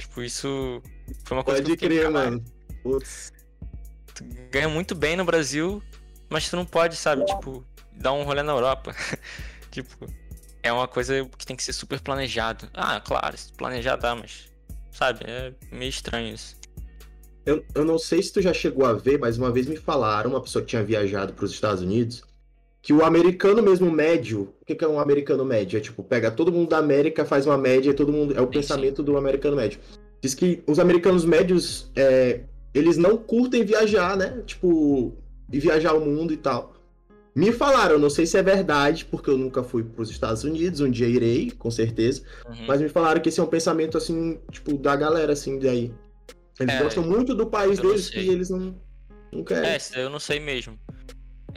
Tipo, 0.00 0.22
isso 0.22 0.82
foi 1.24 1.36
uma 1.36 1.44
coisa 1.44 1.62
pode 1.62 1.76
que 1.76 1.86
crer, 1.86 2.10
mano. 2.10 2.42
Putz. 2.82 3.32
Tu 4.14 4.24
ganha 4.50 4.68
muito 4.68 4.94
bem 4.94 5.16
no 5.16 5.24
Brasil, 5.24 5.82
mas 6.28 6.48
tu 6.48 6.56
não 6.56 6.64
pode, 6.64 6.96
sabe? 6.96 7.24
Tipo, 7.24 7.64
dar 7.92 8.12
um 8.12 8.22
rolê 8.22 8.42
na 8.42 8.52
Europa. 8.52 8.94
tipo, 9.70 10.06
é 10.62 10.72
uma 10.72 10.88
coisa 10.88 11.24
que 11.36 11.46
tem 11.46 11.56
que 11.56 11.62
ser 11.62 11.72
super 11.72 12.00
planejado. 12.00 12.68
Ah, 12.74 13.00
claro, 13.00 13.36
planejar 13.56 13.96
dá, 13.96 14.14
mas. 14.14 14.48
Sabe, 14.90 15.20
é 15.24 15.54
meio 15.70 15.88
estranho 15.88 16.34
isso. 16.34 16.56
Eu, 17.46 17.64
eu 17.74 17.84
não 17.84 17.98
sei 17.98 18.22
se 18.22 18.32
tu 18.32 18.42
já 18.42 18.52
chegou 18.52 18.84
a 18.84 18.92
ver, 18.92 19.18
mas 19.18 19.38
uma 19.38 19.50
vez 19.50 19.66
me 19.66 19.76
falaram, 19.76 20.30
uma 20.30 20.40
pessoa 20.40 20.62
que 20.62 20.68
tinha 20.68 20.84
viajado 20.84 21.32
para 21.32 21.44
os 21.44 21.52
Estados 21.52 21.82
Unidos, 21.82 22.22
que 22.82 22.92
o 22.92 23.04
americano 23.04 23.62
mesmo 23.62 23.90
médio, 23.90 24.54
o 24.60 24.64
que, 24.64 24.82
é 24.82 24.88
um 24.88 24.98
americano 24.98 25.44
médio? 25.44 25.76
É 25.76 25.80
tipo, 25.80 26.02
pega 26.02 26.30
todo 26.30 26.50
mundo 26.50 26.70
da 26.70 26.78
América, 26.78 27.24
faz 27.24 27.46
uma 27.46 27.58
média, 27.58 27.92
todo 27.92 28.12
mundo. 28.12 28.36
É 28.36 28.40
o 28.40 28.46
pensamento 28.46 29.02
do 29.02 29.16
americano 29.16 29.56
médio. 29.56 29.78
Diz 30.20 30.34
que 30.34 30.62
os 30.66 30.78
americanos 30.78 31.24
médios, 31.24 31.90
é, 31.94 32.40
eles 32.72 32.96
não 32.96 33.16
curtem 33.16 33.64
viajar, 33.64 34.16
né? 34.16 34.42
Tipo, 34.46 35.14
e 35.52 35.58
viajar 35.58 35.94
o 35.94 36.04
mundo 36.04 36.32
e 36.32 36.36
tal. 36.36 36.74
Me 37.34 37.52
falaram, 37.52 37.98
não 37.98 38.10
sei 38.10 38.26
se 38.26 38.36
é 38.36 38.42
verdade, 38.42 39.04
porque 39.04 39.30
eu 39.30 39.38
nunca 39.38 39.62
fui 39.62 39.84
para 39.84 40.02
os 40.02 40.10
Estados 40.10 40.42
Unidos, 40.42 40.80
um 40.80 40.90
dia 40.90 41.06
irei, 41.06 41.50
com 41.50 41.70
certeza. 41.70 42.22
Uhum. 42.46 42.66
Mas 42.66 42.80
me 42.80 42.88
falaram 42.88 43.20
que 43.20 43.28
esse 43.28 43.38
é 43.38 43.42
um 43.42 43.46
pensamento, 43.46 43.96
assim, 43.96 44.38
tipo, 44.50 44.76
da 44.76 44.96
galera, 44.96 45.32
assim, 45.32 45.58
daí. 45.58 45.92
Eles 46.58 46.74
é, 46.74 46.82
gostam 46.82 47.04
muito 47.04 47.34
do 47.34 47.46
país 47.46 47.78
deles 47.78 48.10
e 48.14 48.28
eles 48.28 48.50
não, 48.50 48.74
não 49.32 49.44
querem. 49.44 49.70
É, 49.70 49.78
eu 49.96 50.10
não 50.10 50.18
sei 50.18 50.40
mesmo. 50.40 50.78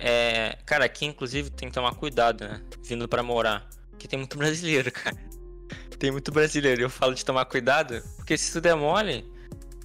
É, 0.06 0.58
cara, 0.66 0.84
aqui 0.84 1.06
inclusive 1.06 1.50
tem 1.50 1.70
que 1.70 1.74
tomar 1.74 1.96
cuidado, 1.96 2.44
né? 2.44 2.62
Vindo 2.84 3.08
para 3.08 3.24
morar. 3.24 3.66
Porque 3.90 4.06
tem 4.06 4.20
muito 4.20 4.36
brasileiro, 4.38 4.92
cara. 4.92 5.16
Tem 5.98 6.12
muito 6.12 6.30
brasileiro. 6.30 6.82
Eu 6.82 6.90
falo 6.90 7.16
de 7.16 7.24
tomar 7.24 7.46
cuidado, 7.46 8.04
porque 8.18 8.38
se 8.38 8.52
tu 8.52 8.60
der 8.60 8.76
mole, 8.76 9.26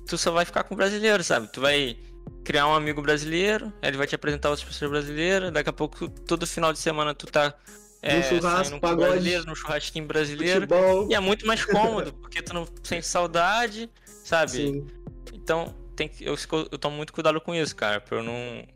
tu 0.09 0.19
só 0.19 0.33
vai 0.33 0.45
ficar 0.45 0.65
com 0.65 0.75
brasileiro, 0.75 1.23
sabe? 1.23 1.47
Tu 1.53 1.61
vai 1.61 1.97
criar 2.45 2.67
um 2.67 2.75
amigo 2.75 3.01
brasileiro, 3.01 3.73
ele 3.81 3.97
vai 3.97 4.09
te 4.09 4.17
apresentar 4.17 4.51
outras 4.51 4.67
pessoas 4.67 4.91
brasileiras, 4.91 5.53
daqui 5.53 5.71
a 5.71 5.73
pouco, 5.73 6.09
todo 6.09 6.47
final 6.47 6.73
de 6.73 6.81
semana 6.81 7.15
tu 7.15 7.27
tá 7.27 7.55
é, 8.03 8.17
no 8.17 8.23
churrasco, 8.25 8.81
pagode, 8.81 9.11
brasileiro, 9.11 9.47
no 9.47 9.55
churrasquinho 9.55 10.07
brasileiro. 10.07 10.63
Futebol. 10.63 11.09
E 11.09 11.15
é 11.15 11.21
muito 11.21 11.47
mais 11.47 11.65
cômodo, 11.65 12.13
porque 12.15 12.43
tu 12.43 12.53
não 12.53 12.67
sente 12.83 13.07
saudade, 13.07 13.89
sabe? 14.25 14.51
Sim. 14.51 14.87
Então, 15.33 15.75
tem 15.95 16.09
que, 16.09 16.25
eu, 16.25 16.35
eu 16.73 16.79
tomo 16.79 16.97
muito 16.97 17.13
cuidado 17.13 17.41
com 17.41 17.55
isso, 17.55 17.77
cara, 17.77 18.01
pra 18.01 18.19
eu 18.19 18.23
não, 18.25 18.67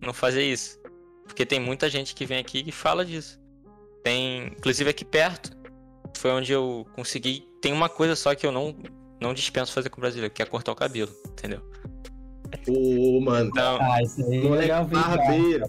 não 0.00 0.14
fazer 0.14 0.42
isso. 0.42 0.78
Porque 1.26 1.44
tem 1.44 1.60
muita 1.60 1.88
gente 1.90 2.14
que 2.14 2.24
vem 2.24 2.38
aqui 2.38 2.64
e 2.66 2.72
fala 2.72 3.04
disso. 3.04 3.38
Tem, 4.02 4.46
inclusive 4.46 4.88
aqui 4.88 5.04
perto, 5.04 5.50
foi 6.16 6.30
onde 6.30 6.52
eu 6.52 6.86
consegui. 6.94 7.46
Tem 7.60 7.72
uma 7.72 7.88
coisa 7.88 8.14
só 8.14 8.34
que 8.34 8.46
eu 8.46 8.52
não, 8.52 8.74
não 9.20 9.34
dispenso 9.34 9.72
fazer 9.72 9.90
com 9.90 9.98
o 9.98 10.00
brasileiro, 10.00 10.32
que 10.32 10.42
é 10.42 10.46
cortar 10.46 10.72
o 10.72 10.76
cabelo, 10.76 11.10
entendeu? 11.26 11.60
Ô, 12.68 13.20
mano. 13.20 13.50
Então, 13.50 13.78
ah, 13.80 14.02
isso 14.02 14.24
aí 14.24 14.46
é 14.46 14.50
legal 14.50 14.84
barbeiro. 14.84 15.66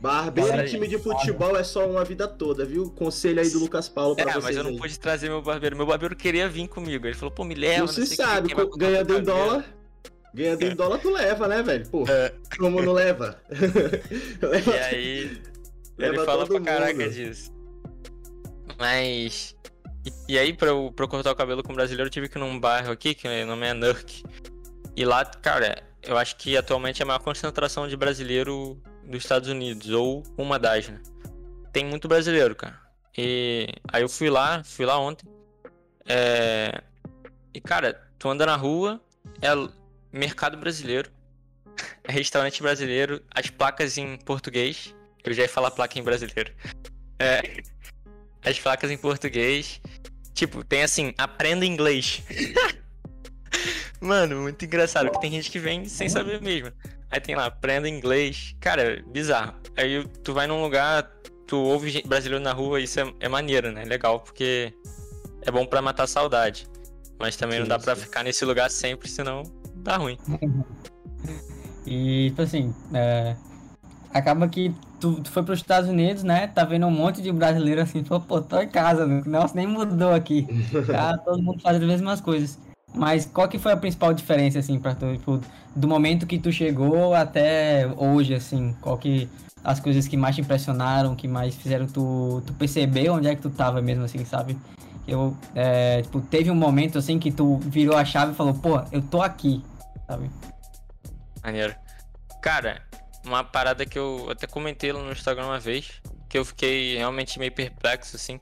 Barbeiro 0.00 0.60
e 0.60 0.68
time 0.68 0.86
de 0.86 0.98
futebol 0.98 1.56
é 1.56 1.64
só 1.64 1.88
uma 1.88 2.04
vida 2.04 2.28
toda, 2.28 2.64
viu? 2.64 2.90
Conselho 2.90 3.40
aí 3.40 3.50
do 3.50 3.58
Lucas 3.58 3.88
Paulo 3.88 4.14
pra 4.14 4.30
é, 4.30 4.34
vocês. 4.34 4.44
É, 4.44 4.46
mas 4.48 4.56
eu 4.56 4.64
não 4.64 4.70
aí. 4.70 4.78
pude 4.78 4.98
trazer 4.98 5.28
meu 5.28 5.42
barbeiro. 5.42 5.76
Meu 5.76 5.86
barbeiro 5.86 6.14
queria 6.14 6.48
vir 6.48 6.68
comigo. 6.68 7.06
Ele 7.06 7.14
falou, 7.14 7.34
pô, 7.34 7.44
me 7.44 7.54
leva. 7.54 7.86
Você 7.86 8.06
sabe, 8.06 8.54
que, 8.54 8.78
ganhando 8.78 9.16
em 9.16 9.22
dólar. 9.22 9.75
Ganhando 10.36 10.62
em 10.64 10.76
dólar, 10.76 10.98
tu 10.98 11.10
leva, 11.10 11.48
né, 11.48 11.62
velho? 11.62 11.88
Pô, 11.88 12.04
é. 12.06 12.30
como 12.58 12.82
não 12.82 12.92
leva? 12.92 13.40
leva? 14.42 14.70
E 14.70 14.78
aí. 14.78 15.42
ele 15.98 16.24
fala 16.26 16.46
pra 16.46 16.60
caraca 16.60 16.92
mundo. 16.92 17.10
disso. 17.10 17.50
Mas. 18.78 19.56
E, 20.04 20.34
e 20.34 20.38
aí, 20.38 20.52
pra 20.52 20.68
eu, 20.68 20.92
pra 20.94 21.06
eu 21.06 21.08
cortar 21.08 21.32
o 21.32 21.34
cabelo 21.34 21.62
com 21.62 21.72
o 21.72 21.74
brasileiro, 21.74 22.08
eu 22.08 22.12
tive 22.12 22.28
que 22.28 22.36
ir 22.36 22.40
num 22.40 22.60
bairro 22.60 22.92
aqui, 22.92 23.14
que 23.14 23.26
o 23.26 23.46
nome 23.46 23.66
é 23.66 23.72
Nurk. 23.72 24.24
E 24.94 25.06
lá, 25.06 25.24
cara, 25.24 25.82
eu 26.02 26.18
acho 26.18 26.36
que 26.36 26.54
atualmente 26.54 27.00
é 27.00 27.04
a 27.04 27.06
maior 27.06 27.20
concentração 27.20 27.88
de 27.88 27.96
brasileiro 27.96 28.78
dos 29.06 29.22
Estados 29.22 29.48
Unidos, 29.48 29.88
ou 29.88 30.22
uma 30.36 30.58
das, 30.58 30.86
né? 30.90 31.00
Tem 31.72 31.82
muito 31.82 32.06
brasileiro, 32.06 32.54
cara. 32.54 32.78
E 33.16 33.68
aí 33.90 34.02
eu 34.02 34.08
fui 34.08 34.28
lá, 34.28 34.62
fui 34.62 34.84
lá 34.84 34.98
ontem. 34.98 35.26
É... 36.06 36.82
E, 37.54 37.60
cara, 37.62 37.98
tu 38.18 38.28
anda 38.28 38.44
na 38.44 38.54
rua, 38.54 39.00
é 39.40 39.48
mercado 40.16 40.56
brasileiro, 40.56 41.10
restaurante 42.08 42.62
brasileiro, 42.62 43.22
as 43.30 43.48
placas 43.50 43.96
em 43.98 44.16
português. 44.16 44.94
Eu 45.24 45.32
já 45.32 45.42
ia 45.42 45.48
falar 45.48 45.70
placa 45.70 45.98
em 45.98 46.02
brasileiro. 46.02 46.52
É... 47.18 47.62
As 48.44 48.58
placas 48.58 48.90
em 48.90 48.96
português. 48.96 49.80
Tipo, 50.32 50.62
tem 50.62 50.82
assim, 50.82 51.12
aprenda 51.18 51.64
inglês. 51.64 52.22
Mano, 54.00 54.42
muito 54.42 54.64
engraçado, 54.64 55.10
que 55.10 55.20
tem 55.20 55.30
gente 55.30 55.50
que 55.50 55.58
vem 55.58 55.88
sem 55.88 56.08
saber 56.08 56.40
mesmo. 56.40 56.70
Aí 57.10 57.20
tem 57.20 57.34
lá, 57.34 57.46
aprenda 57.46 57.88
inglês. 57.88 58.54
Cara, 58.60 59.02
bizarro. 59.08 59.54
Aí 59.76 60.06
tu 60.22 60.34
vai 60.34 60.46
num 60.46 60.62
lugar, 60.62 61.10
tu 61.46 61.56
ouve 61.56 62.02
brasileiro 62.02 62.42
na 62.42 62.52
rua, 62.52 62.80
isso 62.80 63.00
é, 63.00 63.12
é 63.20 63.28
maneiro, 63.28 63.72
né? 63.72 63.84
Legal, 63.84 64.20
porque 64.20 64.72
é 65.42 65.50
bom 65.50 65.64
para 65.64 65.80
matar 65.80 66.06
saudade. 66.06 66.68
Mas 67.18 67.36
também 67.36 67.56
sim, 67.56 67.60
não 67.62 67.68
dá 67.68 67.78
para 67.78 67.96
ficar 67.96 68.22
nesse 68.22 68.44
lugar 68.44 68.70
sempre, 68.70 69.08
senão 69.08 69.42
dá 69.86 69.96
ruim. 69.96 70.18
e, 71.86 72.28
tipo 72.30 72.42
assim, 72.42 72.74
é, 72.92 73.36
acaba 74.12 74.48
que 74.48 74.74
tu, 75.00 75.20
tu 75.20 75.30
foi 75.30 75.42
para 75.42 75.52
os 75.54 75.60
Estados 75.60 75.88
Unidos, 75.88 76.22
né? 76.22 76.48
Tá 76.48 76.64
vendo 76.64 76.86
um 76.86 76.90
monte 76.90 77.22
de 77.22 77.32
brasileiro 77.32 77.80
assim, 77.80 78.02
pô, 78.02 78.20
pô 78.20 78.40
tô 78.40 78.60
em 78.60 78.68
casa, 78.68 79.06
meu. 79.06 79.24
Nossa, 79.24 79.54
nem 79.54 79.66
mudou 79.66 80.12
aqui. 80.12 80.46
Tá 80.86 81.16
todo 81.18 81.42
mundo 81.42 81.60
fazendo 81.60 81.84
as 81.84 81.90
mesmas 81.90 82.20
coisas. 82.20 82.58
Mas 82.94 83.26
qual 83.26 83.48
que 83.48 83.58
foi 83.58 83.72
a 83.72 83.76
principal 83.76 84.12
diferença, 84.14 84.58
assim, 84.58 84.78
pra 84.78 84.94
tu, 84.94 85.12
tipo, 85.12 85.40
do 85.74 85.86
momento 85.86 86.26
que 86.26 86.38
tu 86.38 86.50
chegou 86.50 87.14
até 87.14 87.86
hoje, 87.96 88.34
assim? 88.34 88.74
Qual 88.80 88.96
que 88.96 89.28
as 89.62 89.80
coisas 89.80 90.08
que 90.08 90.16
mais 90.16 90.34
te 90.34 90.40
impressionaram, 90.40 91.14
que 91.14 91.28
mais 91.28 91.54
fizeram 91.54 91.86
tu, 91.86 92.42
tu 92.46 92.52
perceber 92.54 93.10
onde 93.10 93.28
é 93.28 93.34
que 93.34 93.42
tu 93.42 93.50
tava 93.50 93.82
mesmo, 93.82 94.04
assim, 94.04 94.24
sabe? 94.24 94.56
Eu, 95.06 95.36
é, 95.54 96.02
tipo, 96.02 96.20
teve 96.20 96.50
um 96.50 96.54
momento, 96.54 96.98
assim, 96.98 97.18
que 97.18 97.30
tu 97.30 97.58
virou 97.58 97.96
a 97.96 98.04
chave 98.04 98.32
e 98.32 98.34
falou, 98.34 98.54
pô, 98.54 98.80
eu 98.90 99.02
tô 99.02 99.20
aqui, 99.20 99.62
sabe? 100.06 100.30
Maneiro. 101.42 101.74
Cara, 102.42 102.82
uma 103.24 103.42
parada 103.44 103.84
que 103.84 103.98
eu 103.98 104.28
até 104.30 104.46
comentei 104.46 104.92
no 104.92 105.10
Instagram 105.10 105.46
uma 105.46 105.60
vez, 105.60 106.00
que 106.28 106.38
eu 106.38 106.44
fiquei 106.44 106.96
realmente 106.96 107.38
meio 107.38 107.52
perplexo, 107.52 108.16
assim, 108.16 108.40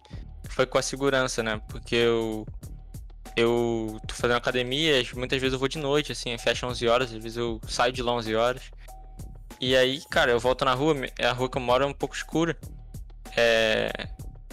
foi 0.49 0.67
com 0.67 0.79
a 0.79 0.83
segurança, 0.83 1.43
né? 1.43 1.61
Porque 1.69 1.95
eu. 1.97 2.47
Eu 3.37 4.01
tô 4.07 4.15
fazendo 4.15 4.37
academia, 4.37 5.03
muitas 5.17 5.41
vezes 5.41 5.55
eu 5.55 5.59
vou 5.59 5.67
de 5.67 5.79
noite, 5.79 6.13
assim, 6.13 6.39
fecha 6.39 6.69
11 6.69 6.87
horas, 6.87 7.13
às 7.13 7.21
vezes 7.21 7.37
eu 7.37 7.61
saio 7.67 7.93
de 7.93 8.01
lá 8.01 8.13
11 8.13 8.33
horas. 8.37 8.63
E 9.61 9.75
aí, 9.75 10.01
cara, 10.09 10.31
eu 10.31 10.39
volto 10.39 10.65
na 10.65 10.73
rua, 10.73 10.95
a 11.21 11.33
rua 11.33 11.51
que 11.51 11.59
eu 11.59 11.63
moro 11.63 11.83
é 11.83 11.87
um 11.87 11.93
pouco 11.93 12.15
escura. 12.15 12.57
É... 13.37 13.91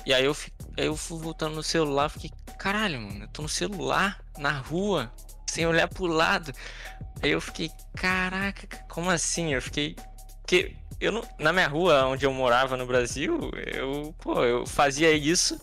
E 0.04 0.12
aí 0.12 0.26
eu, 0.26 0.36
eu 0.78 0.95
fui 0.95 1.19
voltando 1.19 1.56
no 1.56 1.62
celular, 1.62 2.10
fiquei, 2.10 2.32
caralho, 2.58 3.00
mano, 3.00 3.26
eu 3.26 3.28
tô 3.28 3.43
no 3.43 3.50
celular, 3.50 4.19
na 4.39 4.58
rua, 4.58 5.12
sem 5.51 5.67
olhar 5.67 5.87
pro 5.87 6.05
lado. 6.05 6.51
Aí 7.21 7.31
eu 7.31 7.41
fiquei, 7.41 7.69
caraca, 7.95 8.67
como 8.87 9.09
assim? 9.09 9.53
Eu 9.53 9.61
fiquei 9.61 9.95
porque 10.51 10.75
eu 10.99 11.13
não, 11.13 11.23
na 11.39 11.53
minha 11.53 11.67
rua, 11.67 12.05
onde 12.07 12.25
eu 12.25 12.33
morava 12.33 12.75
no 12.75 12.85
Brasil, 12.85 13.39
eu, 13.73 14.13
pô, 14.19 14.43
eu 14.43 14.65
fazia 14.67 15.09
isso. 15.13 15.57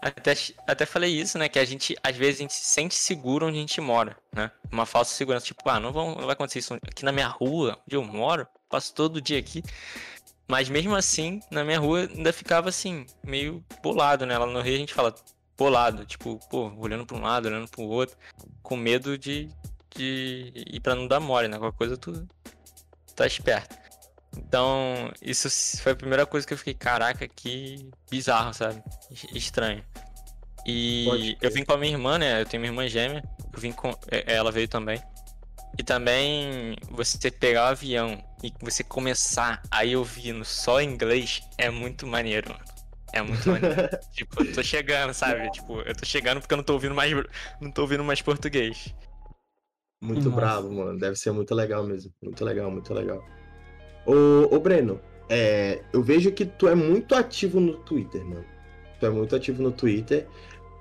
Até, 0.00 0.34
até 0.66 0.86
falei 0.86 1.10
isso, 1.10 1.36
né? 1.38 1.46
Que 1.46 1.58
a 1.58 1.64
gente, 1.64 1.94
às 2.02 2.16
vezes, 2.16 2.36
a 2.36 2.42
gente 2.42 2.54
se 2.54 2.64
sente 2.64 2.94
seguro 2.94 3.46
onde 3.46 3.58
a 3.58 3.60
gente 3.60 3.80
mora, 3.82 4.16
né? 4.34 4.50
Uma 4.72 4.86
falsa 4.86 5.14
segurança. 5.14 5.44
Tipo, 5.44 5.68
ah, 5.68 5.78
não, 5.78 5.92
vão, 5.92 6.14
não 6.14 6.24
vai 6.24 6.32
acontecer 6.32 6.58
isso 6.60 6.74
aqui 6.74 7.04
na 7.04 7.12
minha 7.12 7.28
rua, 7.28 7.78
onde 7.86 7.96
eu 7.96 8.02
moro. 8.02 8.46
Passo 8.70 8.94
todo 8.94 9.20
dia 9.20 9.38
aqui. 9.38 9.62
Mas 10.48 10.70
mesmo 10.70 10.94
assim, 10.96 11.40
na 11.50 11.62
minha 11.62 11.78
rua, 11.78 12.08
ainda 12.10 12.32
ficava 12.32 12.70
assim, 12.70 13.04
meio 13.22 13.62
bolado, 13.82 14.24
né? 14.24 14.38
Lá 14.38 14.46
no 14.46 14.60
Rio 14.62 14.74
a 14.74 14.78
gente 14.78 14.94
fala 14.94 15.14
bolado, 15.56 16.04
tipo, 16.04 16.38
pô, 16.50 16.72
olhando 16.76 17.06
para 17.06 17.16
um 17.16 17.22
lado, 17.22 17.46
olhando 17.46 17.68
para 17.68 17.80
o 17.80 17.88
outro, 17.88 18.16
com 18.62 18.76
medo 18.76 19.16
de, 19.16 19.48
de 19.94 20.52
ir 20.54 20.80
para 20.80 20.94
não 20.94 21.06
dar 21.06 21.20
mole, 21.20 21.48
né? 21.48 21.58
Qualquer 21.58 21.78
coisa 21.78 21.96
tu 21.96 22.26
tá 23.14 23.26
esperto. 23.26 23.76
Então, 24.36 25.12
isso 25.22 25.48
foi 25.80 25.92
a 25.92 25.96
primeira 25.96 26.26
coisa 26.26 26.46
que 26.46 26.52
eu 26.52 26.58
fiquei, 26.58 26.74
caraca, 26.74 27.26
que 27.28 27.88
bizarro, 28.10 28.52
sabe? 28.52 28.82
Estranho. 29.32 29.84
E 30.66 31.36
eu 31.40 31.50
vim 31.50 31.64
com 31.64 31.74
a 31.74 31.78
minha 31.78 31.92
irmã, 31.92 32.18
né? 32.18 32.40
Eu 32.40 32.46
tenho 32.46 32.60
minha 32.60 32.70
irmã 32.70 32.88
gêmea. 32.88 33.22
Eu 33.52 33.60
vim 33.60 33.70
com. 33.70 33.90
É, 34.10 34.34
ela 34.34 34.50
veio 34.50 34.66
também. 34.66 35.00
E 35.78 35.82
também 35.82 36.76
você 36.90 37.30
pegar 37.30 37.64
o 37.64 37.68
avião 37.72 38.22
e 38.42 38.52
você 38.60 38.82
começar 38.82 39.62
aí 39.70 39.96
ouvindo 39.96 40.44
só 40.44 40.80
inglês 40.80 41.42
é 41.58 41.68
muito 41.68 42.06
maneiro, 42.06 42.50
mano. 42.50 42.64
É 43.14 43.22
muito 43.22 43.48
maneiro. 43.48 43.88
tipo, 44.12 44.42
eu 44.42 44.52
tô 44.52 44.62
chegando, 44.62 45.14
sabe? 45.14 45.48
Tipo, 45.52 45.80
eu 45.82 45.94
tô 45.94 46.04
chegando 46.04 46.40
porque 46.40 46.52
eu 46.52 46.56
não 46.56 46.64
tô 46.64 46.72
ouvindo 46.72 46.94
mais. 46.94 47.12
Não 47.60 47.70
tô 47.70 47.82
ouvindo 47.82 48.02
mais 48.02 48.20
português. 48.20 48.92
Muito 50.02 50.28
Nossa. 50.28 50.36
bravo, 50.36 50.72
mano. 50.72 50.98
Deve 50.98 51.14
ser 51.16 51.30
muito 51.30 51.54
legal 51.54 51.84
mesmo. 51.84 52.12
Muito 52.20 52.44
legal, 52.44 52.70
muito 52.70 52.92
legal. 52.92 53.24
Ô, 54.04 54.54
ô 54.54 54.58
Breno, 54.58 55.00
é, 55.28 55.80
eu 55.92 56.02
vejo 56.02 56.32
que 56.32 56.44
tu 56.44 56.66
é 56.66 56.74
muito 56.74 57.14
ativo 57.14 57.60
no 57.60 57.74
Twitter, 57.78 58.24
mano. 58.24 58.44
Tu 58.98 59.06
é 59.06 59.10
muito 59.10 59.34
ativo 59.36 59.62
no 59.62 59.70
Twitter. 59.70 60.26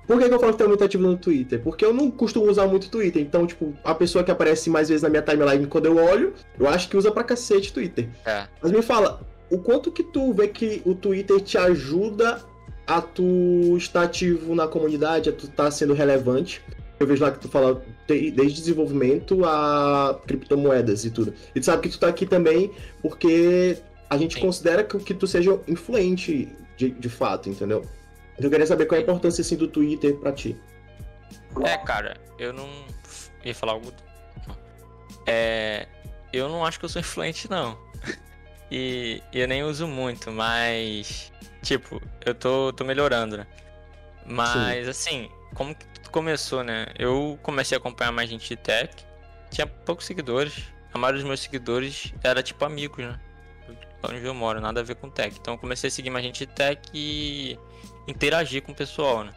Por 0.08 0.20
que, 0.20 0.28
que 0.28 0.34
eu 0.34 0.40
falo 0.40 0.52
que 0.52 0.58
tu 0.58 0.64
é 0.64 0.68
muito 0.68 0.84
ativo 0.84 1.04
no 1.04 1.18
Twitter? 1.18 1.62
Porque 1.62 1.86
eu 1.86 1.94
não 1.94 2.12
costumo 2.12 2.50
usar 2.50 2.68
muito 2.68 2.90
Twitter. 2.90 3.22
Então, 3.22 3.46
tipo, 3.46 3.74
a 3.84 3.96
pessoa 3.96 4.24
que 4.24 4.32
aparece 4.32 4.70
mais 4.70 4.90
vezes 4.90 5.04
na 5.04 5.10
minha 5.10 5.22
timeline 5.22 5.68
quando 5.68 5.86
eu 5.86 5.96
olho, 5.96 6.34
eu 6.60 6.68
acho 6.68 6.90
que 6.90 6.98
usa 6.98 7.12
pra 7.12 7.24
cacete 7.24 7.72
Twitter. 7.72 8.10
É. 8.26 8.48
Mas 8.62 8.72
me 8.72 8.82
fala, 8.82 9.22
o 9.54 9.60
quanto 9.60 9.92
que 9.92 10.04
tu 10.04 10.34
vê 10.34 10.48
que 10.48 10.82
o 10.84 10.96
Twitter 10.96 11.40
te 11.40 11.60
ajuda 11.60 12.44
a 12.88 13.00
tu 13.00 13.78
estar 13.78 14.02
ativo 14.02 14.56
na 14.56 14.68
comunidade, 14.68 15.30
a 15.30 15.32
tu 15.32 15.46
estar 15.46 15.66
tá 15.66 15.72
sendo 15.72 15.94
relevante? 15.94 16.60
Eu 17.00 17.06
vejo 17.06 17.24
lá 17.24 17.32
que 17.32 17.40
tu 17.40 17.48
fala 17.48 17.84
desde 18.08 18.54
desenvolvimento 18.62 19.46
a 19.46 20.20
criptomoedas 20.26 21.06
e 21.06 21.12
tudo. 21.12 21.36
E 21.54 21.60
tu 21.60 21.66
sabe 21.68 21.84
que 21.84 21.90
tu 21.90 22.00
tá 22.00 22.08
aqui 22.08 22.26
também 22.26 22.72
porque 23.00 23.78
a 24.10 24.18
gente 24.18 24.36
Sim. 24.36 24.42
considera 24.42 24.84
que, 24.84 24.98
que 24.98 25.14
tu 25.14 25.28
seja 25.28 25.60
influente 25.68 26.50
de, 26.76 26.90
de 26.90 27.10
fato, 27.10 27.48
entendeu? 27.48 27.84
Então 28.34 28.46
eu 28.46 28.50
queria 28.50 28.66
saber 28.66 28.88
qual 28.88 28.98
é 28.98 29.02
a 29.02 29.04
importância 29.04 29.42
assim, 29.42 29.56
do 29.56 29.68
Twitter 29.68 30.16
pra 30.16 30.32
ti. 30.32 30.58
É, 31.64 31.78
cara, 31.78 32.18
eu 32.40 32.52
não. 32.52 32.68
ia 33.46 33.54
falar 33.54 33.74
algo. 33.74 33.94
É. 35.28 35.88
Eu 36.32 36.50
não 36.50 36.66
acho 36.66 36.80
que 36.80 36.86
eu 36.86 36.90
sou 36.90 37.00
influente, 37.02 37.48
não. 37.52 37.78
E 38.72 39.22
eu 39.32 39.48
nem 39.48 39.64
uso 39.64 39.88
muito, 39.88 40.32
mas. 40.32 41.32
Tipo, 41.62 42.02
eu 42.26 42.34
tô, 42.36 42.74
tô 42.74 42.84
melhorando, 42.84 43.38
né? 43.38 43.48
Mas, 44.26 44.86
Sim. 44.86 44.90
assim, 44.90 45.30
como 45.54 45.76
que 45.76 46.10
começou, 46.12 46.64
né? 46.64 46.88
Eu 46.98 47.40
comecei 47.42 47.78
a 47.78 47.80
acompanhar 47.80 48.12
mais 48.12 48.30
gente 48.30 48.48
de 48.48 48.56
tech. 48.56 48.94
Tinha 49.50 49.68
poucos 49.68 50.06
seguidores. 50.06 50.64
A 50.94 50.98
maioria 50.98 51.22
dos 51.22 51.28
meus 51.28 51.40
seguidores 51.42 52.14
era 52.24 52.44
tipo 52.44 52.64
amigos, 52.66 53.04
né? 53.04 53.20
Onde 54.04 54.24
eu 54.24 54.34
moro, 54.34 54.60
nada 54.60 54.82
a 54.82 54.84
ver 54.84 54.96
com 54.96 55.10
tech. 55.10 55.36
Então 55.40 55.54
eu 55.56 55.58
comecei 55.58 55.88
a 55.88 55.92
seguir 55.92 56.10
mais 56.10 56.26
gente 56.26 56.46
de 56.46 56.54
tech 56.54 56.82
e 56.94 57.58
interagir 58.08 58.62
com 58.62 58.72
o 58.72 58.76
pessoal, 58.76 59.24
né? 59.24 59.34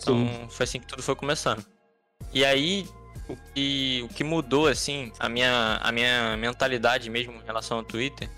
Então 0.00 0.16
Sim. 0.16 0.46
foi 0.48 0.64
assim 0.64 0.80
que 0.80 0.86
tudo 0.86 1.02
foi 1.02 1.16
começando. 1.16 1.64
E 2.32 2.44
aí, 2.44 2.86
o 3.28 3.36
que, 3.36 4.02
o 4.04 4.08
que 4.08 4.24
mudou, 4.24 4.68
assim, 4.68 5.12
a 5.18 5.28
minha, 5.28 5.78
a 5.82 5.92
minha 5.92 6.36
mentalidade 6.36 7.10
mesmo 7.10 7.34
em 7.34 7.44
relação 7.44 7.78
ao 7.78 7.84
Twitter 7.84 8.28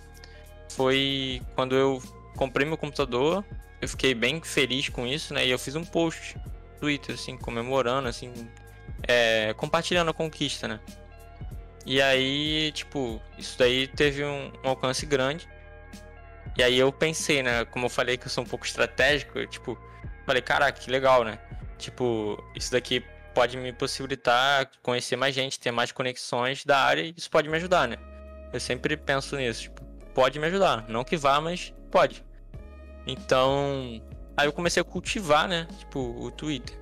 foi 0.71 1.43
quando 1.55 1.75
eu 1.75 2.03
comprei 2.37 2.67
meu 2.67 2.77
computador. 2.77 3.45
Eu 3.81 3.89
fiquei 3.89 4.15
bem 4.15 4.41
feliz 4.43 4.89
com 4.89 5.07
isso, 5.07 5.33
né? 5.33 5.47
E 5.47 5.51
eu 5.51 5.59
fiz 5.59 5.75
um 5.75 5.85
post 5.85 6.37
Twitter, 6.79 7.15
assim, 7.15 7.37
comemorando, 7.37 8.09
assim, 8.09 8.33
é, 9.07 9.55
compartilhando 9.55 10.11
a 10.11 10.15
conquista, 10.15 10.69
né? 10.69 10.81
E 11.87 12.01
aí, 12.01 12.73
tipo, 12.73 13.21
isso 13.39 13.59
daí 13.59 13.87
teve 13.89 14.25
um, 14.25 14.53
um, 14.65 14.69
alcance 14.69 15.07
grande. 15.07 15.49
E 16.57 16.63
aí 16.63 16.79
eu 16.79 16.93
pensei, 16.93 17.43
né? 17.43 17.65
Como 17.67 17.87
eu 17.87 17.91
falei 17.91 18.17
que 18.17 18.27
eu 18.27 18.31
sou 18.31 18.45
um 18.45 18.47
pouco 18.47 18.67
estratégico, 18.67 19.39
eu, 19.39 19.47
tipo, 19.47 19.79
falei, 20.27 20.43
caraca, 20.43 20.79
que 20.79 20.91
legal, 20.91 21.25
né? 21.25 21.39
Tipo, 21.79 22.43
isso 22.55 22.71
daqui 22.73 23.03
pode 23.35 23.57
me 23.57 23.73
possibilitar 23.73 24.71
conhecer 24.83 25.17
mais 25.17 25.35
gente, 25.35 25.59
ter 25.59 25.71
mais 25.71 25.93
conexões 25.93 26.65
da 26.65 26.79
área 26.79 27.03
e 27.03 27.15
isso 27.17 27.31
pode 27.31 27.49
me 27.49 27.57
ajudar, 27.57 27.89
né? 27.89 27.97
Eu 28.53 28.61
sempre 28.61 28.97
penso 28.97 29.37
nisso, 29.37 29.63
tipo, 29.63 29.80
pode 30.15 30.39
me 30.39 30.47
ajudar. 30.47 30.87
Não 30.89 31.05
que 31.05 31.17
vá, 31.17 31.41
mas 31.41 31.73
pode. 31.91 32.25
Então, 33.07 34.01
Aí 34.41 34.47
eu 34.47 34.55
comecei 34.55 34.81
a 34.81 34.85
cultivar, 34.85 35.47
né? 35.47 35.69
Tipo, 35.79 36.01
o 36.19 36.31
Twitter. 36.31 36.75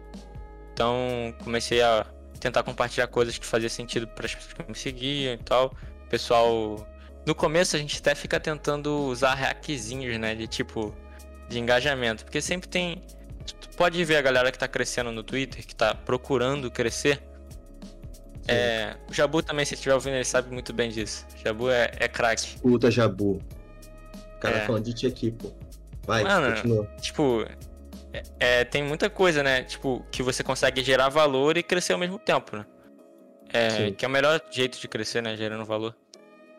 Então, 0.73 1.35
comecei 1.43 1.83
a 1.83 2.07
tentar 2.39 2.63
compartilhar 2.63 3.09
coisas 3.09 3.37
que 3.37 3.45
faziam 3.45 3.69
sentido 3.69 4.07
para 4.07 4.27
as 4.27 4.35
pessoas 4.37 4.53
que 4.55 4.63
me 4.69 4.79
seguiam 4.79 5.35
e 5.35 5.39
tal. 5.39 5.75
pessoal. 6.09 6.87
No 7.27 7.35
começo 7.35 7.75
a 7.75 7.79
gente 7.81 7.99
até 7.99 8.15
fica 8.15 8.39
tentando 8.39 8.97
usar 9.07 9.35
hackzinhos, 9.35 10.17
né? 10.21 10.37
De 10.37 10.47
tipo. 10.47 10.95
De 11.49 11.59
engajamento. 11.59 12.25
Porque 12.25 12.41
sempre 12.41 12.69
tem. 12.69 13.03
Tu 13.45 13.71
pode 13.77 14.05
ver 14.05 14.17
a 14.19 14.23
galera 14.23 14.53
que 14.53 14.59
tá 14.59 14.69
crescendo 14.69 15.11
no 15.11 15.25
Twitter, 15.25 15.67
que 15.67 15.75
tá 15.75 15.97
procurando 15.97 16.71
crescer. 16.71 17.21
É, 18.49 18.97
o 19.09 19.13
Jabu 19.13 19.43
também, 19.43 19.65
se 19.65 19.75
estiver 19.75 19.95
ouvindo, 19.95 20.15
ele 20.15 20.25
sabe 20.25 20.51
muito 20.53 20.73
bem 20.73 20.91
disso. 20.91 21.27
Jabu 21.45 21.71
é, 21.71 21.91
é 21.99 22.09
craque. 22.09 22.59
Puta, 22.61 22.91
Jabu. 22.91 23.43
O 24.37 24.41
cara 24.41 24.59
é. 24.59 24.67
falando 24.67 24.85
de 24.85 24.95
ti 24.95 25.07
aqui, 25.07 25.31
pô. 25.31 25.53
Vai, 26.07 26.25
Mano, 26.25 26.55
continua. 26.55 26.87
Tipo, 27.01 27.45
é, 28.13 28.23
é, 28.41 28.65
tem 28.65 28.83
muita 28.83 29.11
coisa, 29.11 29.43
né? 29.43 29.63
Tipo, 29.65 30.05
que 30.11 30.23
você 30.23 30.43
consegue 30.43 30.83
gerar 30.83 31.11
valor 31.11 31.59
e 31.59 31.63
crescer 31.63 31.93
ao 31.93 31.99
mesmo 31.99 32.19
tempo, 32.19 32.57
né? 32.57 32.65
É, 33.53 33.91
que 33.91 34.05
é 34.05 34.09
o 34.09 34.11
melhor 34.11 34.41
jeito 34.51 34.79
de 34.81 34.89
crescer, 34.89 35.23
né? 35.23 35.37
Gerando 35.37 35.65
valor. 35.65 35.95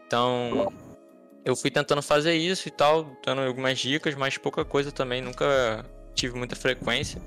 Então, 0.05 0.71
eu 1.45 1.55
fui 1.55 1.71
tentando 1.71 2.01
fazer 2.01 2.33
isso 2.33 2.67
e 2.67 2.71
tal, 2.71 3.17
dando 3.25 3.41
algumas 3.41 3.79
dicas, 3.79 4.15
mas 4.15 4.37
pouca 4.37 4.63
coisa 4.63 4.91
também, 4.91 5.21
nunca 5.21 5.85
tive 6.13 6.37
muita 6.37 6.55
frequência. 6.55 7.21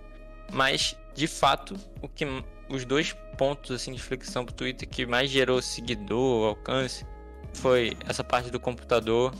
Mas, 0.52 0.96
de 1.14 1.26
fato, 1.26 1.76
o 2.00 2.08
que 2.08 2.24
os 2.68 2.84
dois 2.84 3.16
pontos 3.36 3.70
assim 3.70 3.92
de 3.92 4.02
flexão 4.02 4.44
pro 4.44 4.54
Twitter 4.54 4.88
que 4.88 5.06
mais 5.06 5.30
gerou 5.30 5.60
seguidor, 5.60 6.48
alcance, 6.48 7.06
foi 7.54 7.96
essa 8.08 8.24
parte 8.24 8.50
do 8.50 8.58
computador, 8.58 9.34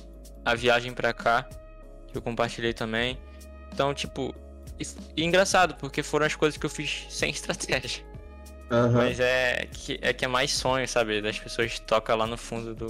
a 0.44 0.54
viagem 0.54 0.92
pra 0.92 1.12
cá, 1.12 1.48
que 2.08 2.16
eu 2.16 2.22
compartilhei 2.22 2.72
também. 2.72 3.18
Então, 3.72 3.94
tipo, 3.94 4.34
e, 5.16 5.24
engraçado, 5.24 5.74
porque 5.76 6.02
foram 6.02 6.26
as 6.26 6.34
coisas 6.34 6.58
que 6.58 6.66
eu 6.66 6.70
fiz 6.70 7.06
sem 7.10 7.30
estratégia. 7.30 8.04
Aham. 8.70 8.92
Mas 8.92 9.20
é 9.20 9.68
que, 9.70 9.98
é 10.00 10.12
que 10.12 10.24
é 10.24 10.28
mais 10.28 10.52
sonho, 10.52 10.88
sabe? 10.88 11.20
Das 11.20 11.38
pessoas 11.38 11.78
tocam 11.80 12.16
lá 12.16 12.26
no 12.26 12.38
fundo 12.38 12.74
do. 12.74 12.88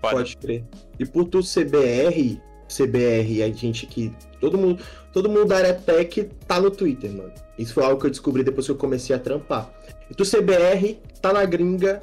Foda. 0.00 0.16
Pode 0.16 0.36
crer. 0.36 0.62
E 0.98 1.06
por 1.06 1.24
tu 1.24 1.40
CBR, 1.40 2.40
CBR, 2.68 3.42
a 3.42 3.48
gente 3.48 3.86
que. 3.86 4.12
Todo 4.40 4.58
mundo, 4.58 4.82
todo 5.12 5.28
mundo 5.28 5.46
da 5.46 5.56
área 5.56 5.74
tech 5.74 6.24
tá 6.46 6.60
no 6.60 6.70
Twitter, 6.70 7.10
mano. 7.12 7.32
Isso 7.58 7.72
foi 7.72 7.84
algo 7.84 8.00
que 8.00 8.06
eu 8.06 8.10
descobri 8.10 8.42
depois 8.42 8.66
que 8.66 8.72
eu 8.72 8.76
comecei 8.76 9.14
a 9.14 9.18
trampar. 9.18 9.72
E 10.10 10.14
tu 10.14 10.24
CBR, 10.24 11.00
tá 11.20 11.32
na 11.32 11.44
gringa, 11.44 12.02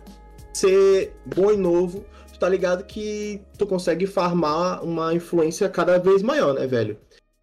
ser 0.54 1.14
bom 1.26 1.52
e 1.52 1.58
novo, 1.58 2.06
tu 2.32 2.40
tá 2.40 2.50
ligado 2.50 2.84
que 2.86 3.42
tu 3.58 3.66
consegue 3.68 4.08
farmar 4.08 4.84
uma 4.84 5.14
influência 5.14 5.70
cada 5.70 5.98
vez 5.98 6.22
maior, 6.22 6.54
né, 6.54 6.66
velho? 6.66 6.98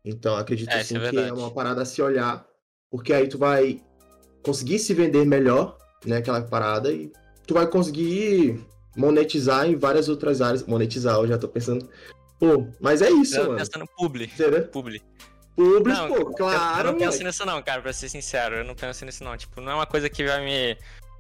Então 0.05 0.37
acredito 0.37 0.71
É, 0.71 0.81
assim 0.81 0.97
é 0.97 1.11
que 1.11 1.19
é 1.19 1.33
uma 1.33 1.51
parada 1.51 1.83
a 1.83 1.85
se 1.85 2.01
olhar, 2.03 2.47
porque 2.91 3.13
aí 3.13 3.29
tu 3.29 3.39
vai 3.39 3.81
conseguir 4.43 4.79
se 4.79 4.95
vender 4.95 5.25
melhor, 5.25 5.77
né, 6.05 6.17
aquela 6.17 6.41
parada, 6.41 6.91
e 6.91 7.13
tu 7.47 7.55
vai 7.55 7.67
conseguir 7.67 8.61
monetizar 8.97 9.69
em 9.69 9.77
várias 9.77 10.09
outras 10.09 10.41
áreas. 10.41 10.65
Monetizar, 10.65 11.17
eu 11.17 11.27
já 11.27 11.39
tô 11.39 11.49
pensando. 11.49 11.89
Pô, 12.41 12.67
mas 12.81 13.03
é 13.03 13.11
isso, 13.11 13.37
Eu 13.37 13.45
mano. 13.45 13.59
pensando 13.59 13.81
no 13.81 13.89
publi. 13.97 14.25
Entendeu? 14.25 14.67
Publi. 14.69 15.03
Publis, 15.55 15.99
Não, 15.99 16.09
pô, 16.09 16.25
claro, 16.33 16.89
Eu 16.89 16.93
não 16.93 16.99
penso 16.99 17.23
nisso 17.23 17.45
não, 17.45 17.63
cara, 17.63 17.83
pra 17.83 17.93
ser 17.93 18.09
sincero. 18.09 18.57
Eu 18.57 18.65
não 18.65 18.75
penso 18.75 19.05
nisso 19.05 19.23
não. 19.23 19.37
Tipo, 19.37 19.61
não 19.61 19.73
é 19.73 19.75
uma 19.75 19.87
coisa 19.87 20.09
que 20.09 20.25
vai 20.25 20.43
me 20.43 20.77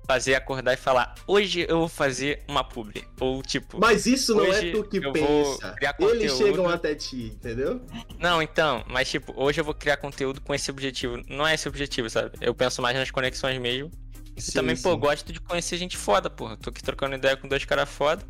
fazer 0.06 0.34
acordar 0.34 0.72
e 0.72 0.76
falar, 0.76 1.14
hoje 1.26 1.66
eu 1.68 1.78
vou 1.80 1.88
fazer 1.88 2.42
uma 2.48 2.64
publi. 2.64 3.04
Ou 3.20 3.42
tipo, 3.42 3.78
Mas 3.78 4.06
isso 4.06 4.34
não 4.34 4.52
é 4.52 4.72
tu 4.72 4.82
que 4.84 5.00
pensa. 5.12 5.76
Eles 6.10 6.36
chegam 6.36 6.68
até 6.68 6.94
ti, 6.94 7.26
entendeu? 7.36 7.80
não, 8.18 8.42
então, 8.42 8.82
mas 8.88 9.08
tipo, 9.08 9.32
hoje 9.36 9.60
eu 9.60 9.64
vou 9.64 9.74
criar 9.74 9.98
conteúdo 9.98 10.40
com 10.40 10.54
esse 10.54 10.70
objetivo. 10.70 11.22
Não 11.28 11.46
é 11.46 11.54
esse 11.54 11.68
objetivo, 11.68 12.08
sabe? 12.10 12.32
Eu 12.40 12.54
penso 12.54 12.80
mais 12.82 12.96
nas 12.96 13.10
conexões 13.10 13.60
mesmo. 13.60 13.90
E 14.36 14.40
Sim, 14.40 14.52
também, 14.52 14.76
pô, 14.76 14.92
sim. 14.94 14.98
gosto 14.98 15.32
de 15.32 15.40
conhecer 15.40 15.76
gente 15.76 15.96
foda, 15.96 16.30
porra. 16.30 16.56
Tô 16.56 16.70
aqui 16.70 16.82
trocando 16.82 17.14
ideia 17.14 17.36
com 17.36 17.46
dois 17.46 17.64
caras 17.64 17.88
foda. 17.88 18.24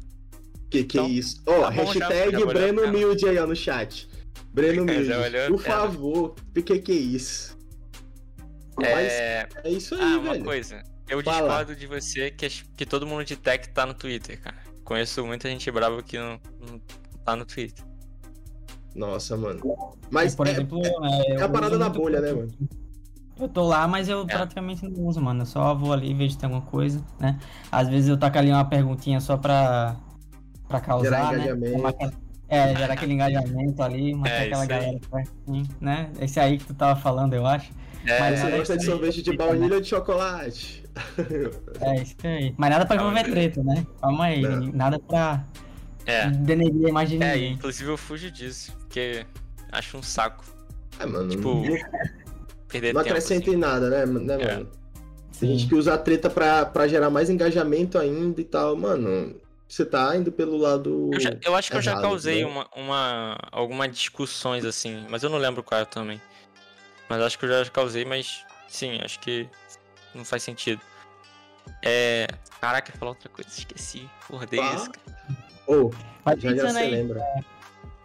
Que 0.70 0.84
que 0.84 0.98
Então, 0.98 1.06
é 1.06 1.08
isso? 1.10 1.42
Ó, 1.46 1.62
tá 1.62 1.70
bom, 1.70 1.92
já- 1.92 2.06
hashtag 2.08 2.30
já 2.32 2.38
olhar 2.38 2.46
Breno 2.54 2.74
pra 2.80 2.88
ela. 2.88 2.92
Milde 2.98 3.28
aí, 3.28 3.38
ó, 3.38 3.46
no 3.46 3.56
chat. 3.56 4.08
Breno 4.52 4.84
Milde, 4.84 5.04
Já 5.06 5.20
olhou 5.20 5.48
por 5.48 5.62
favor. 5.62 6.34
O 6.56 6.62
que 6.62 6.78
que 6.78 6.92
é 6.92 6.94
isso? 6.94 7.58
Mas 8.78 9.12
É. 9.12 9.48
é 9.64 9.70
isso 9.70 9.94
aí, 9.94 10.00
Ah, 10.00 10.18
uma 10.18 10.32
velho. 10.32 10.44
coisa. 10.44 10.82
Eu 11.08 11.22
Fala. 11.24 11.38
discordo 11.40 11.76
de 11.76 11.86
você 11.86 12.30
que, 12.30 12.48
que 12.48 12.86
todo 12.86 13.06
mundo 13.06 13.24
de 13.24 13.36
tech 13.36 13.68
tá 13.70 13.84
no 13.84 13.94
Twitter, 13.94 14.40
cara. 14.40 14.56
Conheço 14.84 15.26
muita 15.26 15.48
gente 15.48 15.68
brava 15.70 16.02
que 16.02 16.16
não, 16.18 16.40
não 16.60 16.80
tá 17.24 17.34
no 17.34 17.44
Twitter. 17.44 17.84
Nossa, 18.94 19.36
mano. 19.36 19.60
Mas 20.10 20.34
por 20.34 20.46
é, 20.46 20.52
exemplo, 20.52 20.80
é 20.84 21.32
é, 21.32 21.42
a 21.42 21.48
parada 21.48 21.76
da 21.78 21.88
bolha, 21.88 22.20
né, 22.20 22.32
mano? 22.32 22.50
Eu 23.38 23.48
tô 23.48 23.66
lá, 23.66 23.88
mas 23.88 24.08
eu 24.08 24.24
praticamente 24.26 24.84
não 24.86 25.06
uso, 25.06 25.20
mano. 25.20 25.42
Eu 25.42 25.46
só 25.46 25.74
vou 25.74 25.92
ali, 25.92 26.12
vejo 26.14 26.32
se 26.32 26.38
tem 26.38 26.46
alguma 26.48 26.68
coisa, 26.70 27.04
né? 27.18 27.38
Às 27.72 27.88
vezes 27.88 28.08
eu 28.08 28.16
taco 28.16 28.38
ali 28.38 28.50
uma 28.50 28.64
perguntinha 28.64 29.20
só 29.20 29.36
pra, 29.36 29.96
pra 30.70 30.80
causar, 30.80 31.34
Gerar 31.34 31.56
né? 31.56 31.72
aquela- 31.88 32.12
É, 32.48 32.74
gerar 32.76 32.94
aquele 32.94 33.12
engajamento 33.14 33.82
ali, 33.82 34.14
matar 34.16 34.30
É, 34.32 34.46
aquela 34.46 34.66
galera 34.66 34.98
pertinho, 35.10 35.68
né? 35.80 36.10
Esse 36.20 36.40
aí 36.40 36.58
que 36.58 36.64
tu 36.64 36.74
tava 36.74 36.98
falando, 37.00 37.34
eu 37.34 37.46
acho. 37.46 37.70
É, 38.06 38.18
Mas 38.18 38.40
Você 38.40 38.50
gosta 38.56 38.76
de 38.78 38.84
sorvete 38.86 39.22
de 39.22 39.36
baunilha 39.36 39.74
ou 39.74 39.80
de 39.80 39.88
chocolate? 39.88 40.80
É, 41.80 42.02
isso 42.02 42.16
aí. 42.24 42.52
Mas 42.56 42.70
nada 42.70 42.84
pra 42.86 42.96
envolver 42.96 43.22
treta, 43.24 43.62
né? 43.62 43.86
Calma 44.00 44.24
aí, 44.24 44.42
Não. 44.42 44.72
nada 44.72 44.98
pra 44.98 45.44
é. 46.06 46.28
denegrir 46.28 46.86
a 46.86 46.88
imagem 46.88 47.18
de 47.18 47.24
É, 47.24 47.34
ninguém. 47.34 47.52
inclusive 47.52 47.88
eu 47.90 47.96
fujo 47.96 48.30
disso, 48.30 48.72
porque 48.78 49.24
acho 49.70 49.96
um 49.98 50.02
saco. 50.02 50.44
É, 50.98 51.06
mano. 51.06 51.28
Tipo, 51.28 51.54
não, 51.54 51.62
Perder 52.68 52.92
não 52.92 53.02
tempo. 53.02 53.14
acrescenta 53.14 53.46
assim. 53.48 53.54
em 53.54 53.56
nada, 53.58 53.88
né, 53.90 54.06
né 54.06 54.34
É. 54.42 54.54
mano? 54.54 54.68
Tem 55.38 55.50
gente 55.56 55.68
que 55.68 55.74
usa 55.74 55.94
a 55.94 55.98
treta 55.98 56.28
pra, 56.28 56.66
pra 56.66 56.88
gerar 56.88 57.08
mais 57.08 57.30
engajamento 57.30 57.96
ainda 57.98 58.40
e 58.40 58.44
tal. 58.44 58.76
Mano, 58.76 59.34
você 59.70 59.84
tá 59.84 60.16
indo 60.16 60.32
pelo 60.32 60.56
lado. 60.56 61.10
Eu, 61.14 61.20
já- 61.20 61.36
eu 61.44 61.54
acho 61.56 61.70
que 61.70 61.76
eu 61.76 61.82
já 61.82 61.92
errado, 61.92 62.02
causei 62.02 62.44
né? 62.44 62.50
uma, 62.50 62.66
uma, 62.76 63.38
alguma 63.52 63.88
discussões 63.88 64.64
assim, 64.64 65.06
mas 65.08 65.22
eu 65.22 65.30
não 65.30 65.38
lembro 65.38 65.62
qual 65.62 65.84
também. 65.86 66.20
Mas 67.08 67.22
acho 67.22 67.38
que 67.38 67.44
eu 67.44 67.64
já 67.64 67.70
causei, 67.70 68.04
mas 68.04 68.44
sim, 68.68 68.98
acho 69.02 69.18
que 69.20 69.48
não 70.14 70.24
faz 70.24 70.42
sentido. 70.42 70.80
É. 71.82 72.26
Caraca, 72.60 72.92
falar 72.98 73.12
outra 73.12 73.28
coisa, 73.28 73.48
esqueci. 73.50 74.08
Porra, 74.28 74.46
isso, 74.74 74.90
cara. 74.90 75.06
Vai 76.24 76.38
já 76.38 76.54
já 76.54 76.70
você 76.72 76.78
aí. 76.78 76.90
lembra. 76.90 77.24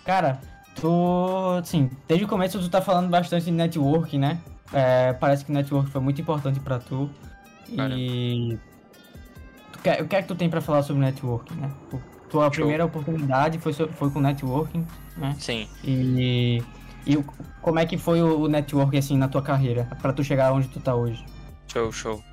Cara, 0.06 0.40
tu, 0.76 1.58
assim, 1.60 1.90
desde 2.08 2.26
o 2.26 2.28
começo 2.28 2.60
tu 2.60 2.70
tá 2.70 2.82
falando 2.82 3.10
bastante 3.10 3.46
de 3.46 3.52
networking, 3.52 4.20
né? 4.20 4.40
É, 4.72 5.14
parece 5.14 5.44
que 5.46 5.52
network 5.52 5.90
foi 5.90 6.02
muito 6.02 6.22
importante 6.22 6.60
pra 6.60 6.80
tu. 6.80 7.10
E 7.68 8.58
tu 9.90 9.98
quer, 9.98 10.02
o 10.04 10.08
que 10.08 10.16
é 10.16 10.22
que 10.22 10.28
tu 10.28 10.36
tem 10.36 10.50
pra 10.50 10.62
falar 10.62 10.84
sobre 10.84 11.02
networking, 11.04 11.56
né? 11.56 11.72
Tu- 11.90 12.02
Tua 12.30 12.50
primeira 12.50 12.84
oportunidade 12.86 13.60
foi, 13.60 13.72
foi 13.74 14.10
com 14.10 14.20
networking, 14.20 14.86
né? 15.16 15.36
Sim. 15.40 15.70
E, 15.84 16.62
e 17.06 17.24
como 17.62 17.80
é 17.80 17.86
que 17.86 17.98
foi 17.98 18.22
o, 18.22 18.48
networking, 18.48 18.98
assim, 18.98 19.18
na 19.18 19.28
tua 19.28 19.42
carreira? 19.42 19.88
Pra 20.02 20.12
tu 20.12 20.24
chegar 20.24 20.52
onde 20.52 20.68
tu 20.68 20.80
tá 20.80 20.96
hoje? 20.96 21.24
Show, 21.72 21.92
show. 21.92 22.24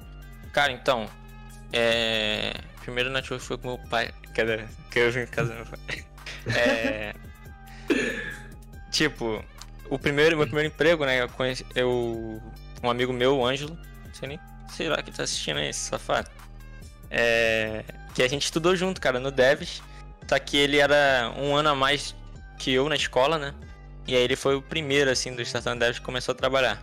Cara, 0.52 0.72
então. 0.72 1.06
É. 1.72 2.54
Primeiro 2.80 3.10
network 3.10 3.44
foi 3.44 3.58
com 3.58 3.68
meu 3.68 3.78
pai. 3.88 4.10
Cadê? 4.34 4.64
Que 4.90 4.98
eu 5.00 5.12
vim 5.12 5.20
em 5.20 5.26
casa 5.26 5.50
do 5.50 5.56
meu 5.56 5.66
pai. 5.66 6.04
É. 6.56 7.14
tipo, 8.90 9.44
o 9.88 9.98
primeiro, 9.98 10.36
meu 10.36 10.46
primeiro 10.46 10.68
emprego, 10.74 11.04
né? 11.04 11.20
Eu 11.20 11.28
conheci. 11.28 11.64
Eu. 11.74 12.40
Um 12.82 12.90
amigo 12.90 13.12
meu, 13.12 13.38
o 13.38 13.46
Ângelo. 13.46 13.76
Não 14.06 14.14
sei 14.14 14.28
nem. 14.28 14.40
Sei 14.68 14.88
lá 14.88 15.00
que 15.02 15.12
tá 15.12 15.22
assistindo 15.22 15.58
aí, 15.58 15.72
safado. 15.72 16.28
É. 17.12 17.84
Que 18.14 18.22
a 18.22 18.28
gente 18.28 18.44
estudou 18.44 18.74
junto, 18.74 19.00
cara, 19.00 19.20
no 19.20 19.30
Devs. 19.30 19.82
Só 20.28 20.38
que 20.38 20.56
ele 20.56 20.78
era 20.78 21.32
um 21.36 21.54
ano 21.54 21.68
a 21.68 21.74
mais 21.74 22.14
que 22.58 22.72
eu 22.72 22.88
na 22.88 22.96
escola, 22.96 23.38
né? 23.38 23.54
E 24.06 24.16
aí 24.16 24.22
ele 24.22 24.34
foi 24.36 24.54
o 24.56 24.62
primeiro, 24.62 25.10
assim, 25.10 25.34
do 25.34 25.42
Startup 25.42 25.78
Devs 25.78 25.98
que 25.98 26.04
começou 26.04 26.32
a 26.32 26.36
trabalhar. 26.36 26.82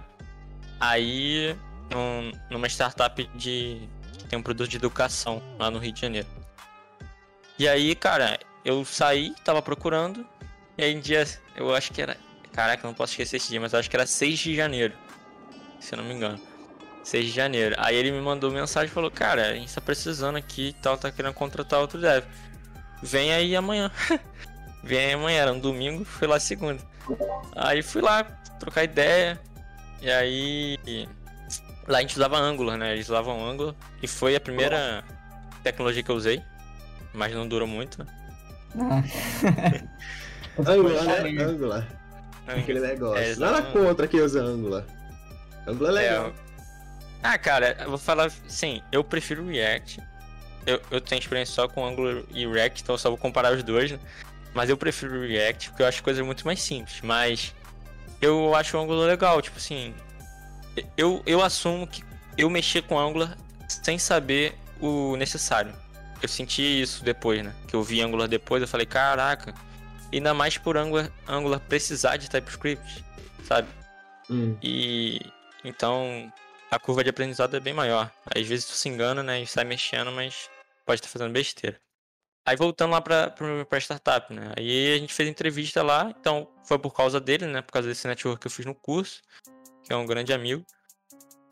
Aí 0.80 1.56
num- 1.90 2.32
numa 2.50 2.68
startup 2.68 3.30
de 3.36 3.82
que 4.18 4.26
tem 4.28 4.38
um 4.40 4.44
produto 4.44 4.70
de 4.70 4.78
educação 4.78 5.42
lá 5.58 5.70
no 5.72 5.80
Rio 5.80 5.92
de 5.92 6.02
Janeiro. 6.02 6.28
E 7.58 7.68
aí, 7.68 7.96
cara, 7.96 8.40
eu 8.64 8.86
saí, 8.86 9.34
tava 9.44 9.62
procurando, 9.62 10.26
e 10.78 10.84
aí 10.84 10.94
em 10.94 11.00
dia, 11.00 11.26
eu 11.56 11.74
acho 11.76 11.92
que 11.92 12.02
era. 12.02 12.16
Caraca, 12.54 12.86
não 12.88 12.94
posso 12.94 13.14
esquecer 13.14 13.38
esse 13.38 13.50
dia, 13.50 13.60
mas 13.60 13.74
eu 13.74 13.80
acho 13.80 13.90
que 13.90 13.96
era 13.96 14.06
6 14.06 14.40
de 14.40 14.56
janeiro. 14.56 14.94
Se 15.80 15.94
eu 15.94 15.98
não 15.98 16.04
me 16.06 16.14
engano. 16.14 16.40
6 17.10 17.26
de 17.26 17.32
janeiro. 17.32 17.76
Aí 17.80 17.96
ele 17.96 18.12
me 18.12 18.22
mandou 18.22 18.52
mensagem 18.52 18.88
e 18.88 18.94
falou, 18.94 19.10
cara, 19.10 19.50
a 19.50 19.54
gente 19.56 19.74
tá 19.74 19.82
precisando 19.82 20.36
aqui 20.36 20.70
e 20.70 20.74
tal, 20.74 20.96
tá 20.96 21.12
querendo 21.12 21.34
contratar 21.34 21.80
outro 21.80 22.00
dev. 22.00 22.24
Vem 23.02 23.34
aí 23.34 23.56
amanhã. 23.56 23.92
Vem 24.84 25.00
aí 25.00 25.14
amanhã, 25.14 25.42
era 25.42 25.54
um 25.54 25.60
domingo, 25.60 26.06
fui 26.06 26.28
lá 26.28 26.40
segunda. 26.40 26.82
Aí 27.56 27.82
fui 27.82 28.02
lá, 28.02 28.24
trocar 28.60 28.84
ideia. 28.84 29.40
E 30.02 30.12
aí. 30.12 30.78
Lá 31.88 31.98
a 31.98 32.02
gente 32.02 32.16
usava 32.16 32.38
Angular, 32.38 32.78
né? 32.78 32.94
Eles 32.94 33.10
usavam 33.10 33.44
Angular. 33.44 33.74
E 34.04 34.08
foi 34.08 34.36
a 34.36 34.40
primeira 34.40 35.04
tecnologia 35.64 36.04
que 36.04 36.12
eu 36.12 36.16
usei. 36.16 36.44
Mas 37.12 37.34
não 37.34 37.48
durou 37.48 37.68
muito, 37.68 38.04
né? 38.04 38.06
Angular, 40.60 41.04
né? 41.04 41.44
Angular. 41.44 41.88
Aquele 42.48 42.80
negócio. 42.80 43.18
É, 43.18 43.36
Nada 43.36 43.64
contra 43.64 44.08
quem 44.08 44.22
usa 44.22 44.42
Angular. 44.42 44.86
Angular 45.66 45.92
é 45.92 45.96
legal. 45.96 46.28
É, 46.28 46.49
Ah, 47.22 47.38
cara, 47.38 47.78
eu 47.82 47.90
vou 47.90 47.98
falar. 47.98 48.32
Sim, 48.48 48.82
eu 48.92 49.04
prefiro 49.04 49.46
React. 49.46 50.02
Eu, 50.66 50.82
eu 50.92 51.02
tenho 51.02 51.20
experiência 51.20 51.54
só 51.54 51.68
com 51.68 51.86
Angular 51.86 52.24
e 52.32 52.48
React, 52.48 52.84
então 52.84 52.96
eu 52.96 53.00
só 53.00 53.10
vou 53.10 53.18
comparar 53.18 53.54
os 53.54 53.64
dois, 53.64 53.92
né? 53.92 54.00
Mas 54.54 54.70
eu 54.70 54.78
prefiro 54.78 55.22
React 55.22 55.70
porque 55.70 55.84
eu 55.84 55.88
acho 55.88 56.04
coisas 56.04 56.26
muito 56.26 56.46
mais 56.46 56.62
simples. 56.62 57.02
Mas 57.02 57.54
eu 58.22 58.56
acho 58.56 58.78
o 58.78 58.82
Angular 58.82 59.08
legal, 59.08 59.42
tipo 59.42 59.58
assim. 59.58 59.94
Eu, 60.96 61.22
eu 61.26 61.42
assumo 61.42 61.88
que 61.88 62.04
eu 62.38 62.50
mexi 62.50 62.82
com 62.82 62.98
Angular 62.98 63.38
sem 63.68 63.98
saber 63.98 64.56
o 64.80 65.16
necessário. 65.16 65.74
Eu 66.22 66.28
senti 66.28 66.62
isso 66.62 67.04
depois, 67.04 67.44
né? 67.44 67.54
Que 67.68 67.76
eu 67.76 67.84
vi 67.84 68.02
Angular 68.02 68.28
depois, 68.28 68.62
eu 68.62 68.68
falei, 68.68 68.86
caraca. 68.86 69.54
Ainda 70.12 70.34
mais 70.34 70.58
por 70.58 70.78
Angular, 70.78 71.12
Angular 71.28 71.60
precisar 71.60 72.18
de 72.18 72.30
TypeScript, 72.30 73.06
sabe? 73.44 73.68
Hum. 74.30 74.56
E 74.62 75.22
então 75.64 76.32
a 76.72 76.80
curva 76.80 77.04
de 77.04 77.10
aprendizado 77.10 77.56
é 77.56 77.60
bem 77.60 77.74
maior. 77.74 78.12
Às 78.36 78.46
vezes 78.48 78.66
tu 78.66 78.74
se 78.74 78.88
engana, 78.90 79.24
né? 79.24 79.42
E 79.42 79.48
sai 79.48 79.64
mexendo, 79.64 80.12
mas 80.12 80.50
pode 80.86 81.00
estar 81.00 81.10
fazendo 81.10 81.32
besteira. 81.32 81.80
Aí 82.46 82.56
voltando 82.56 82.92
lá 82.92 83.02
pra, 83.02 83.32
pra 83.70 83.80
startup, 83.80 84.34
né? 84.34 84.54
Aí 84.58 84.94
a 84.94 84.98
gente 84.98 85.14
fez 85.14 85.30
entrevista 85.30 85.84
lá, 85.84 86.14
então 86.20 86.48
foi 86.64 86.80
por 86.80 86.94
causa 86.94 87.20
dele, 87.20 87.46
né? 87.46 87.62
Por 87.62 87.72
causa 87.72 87.88
desse 87.88 88.08
network 88.08 88.42
que 88.42 88.48
eu 88.48 88.52
fiz 88.52 88.66
no 88.66 88.74
curso, 88.74 89.22
que 89.84 89.94
é 89.94 89.96
um 89.96 90.06
grande 90.06 90.34
amigo. 90.34 90.66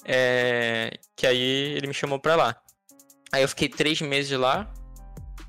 É, 0.05 0.97
que 1.15 1.27
aí 1.27 1.73
ele 1.75 1.87
me 1.87 1.93
chamou 1.93 2.19
pra 2.19 2.35
lá. 2.35 2.55
Aí 3.31 3.41
eu 3.41 3.49
fiquei 3.49 3.67
três 3.67 4.01
meses 4.01 4.37
lá, 4.39 4.71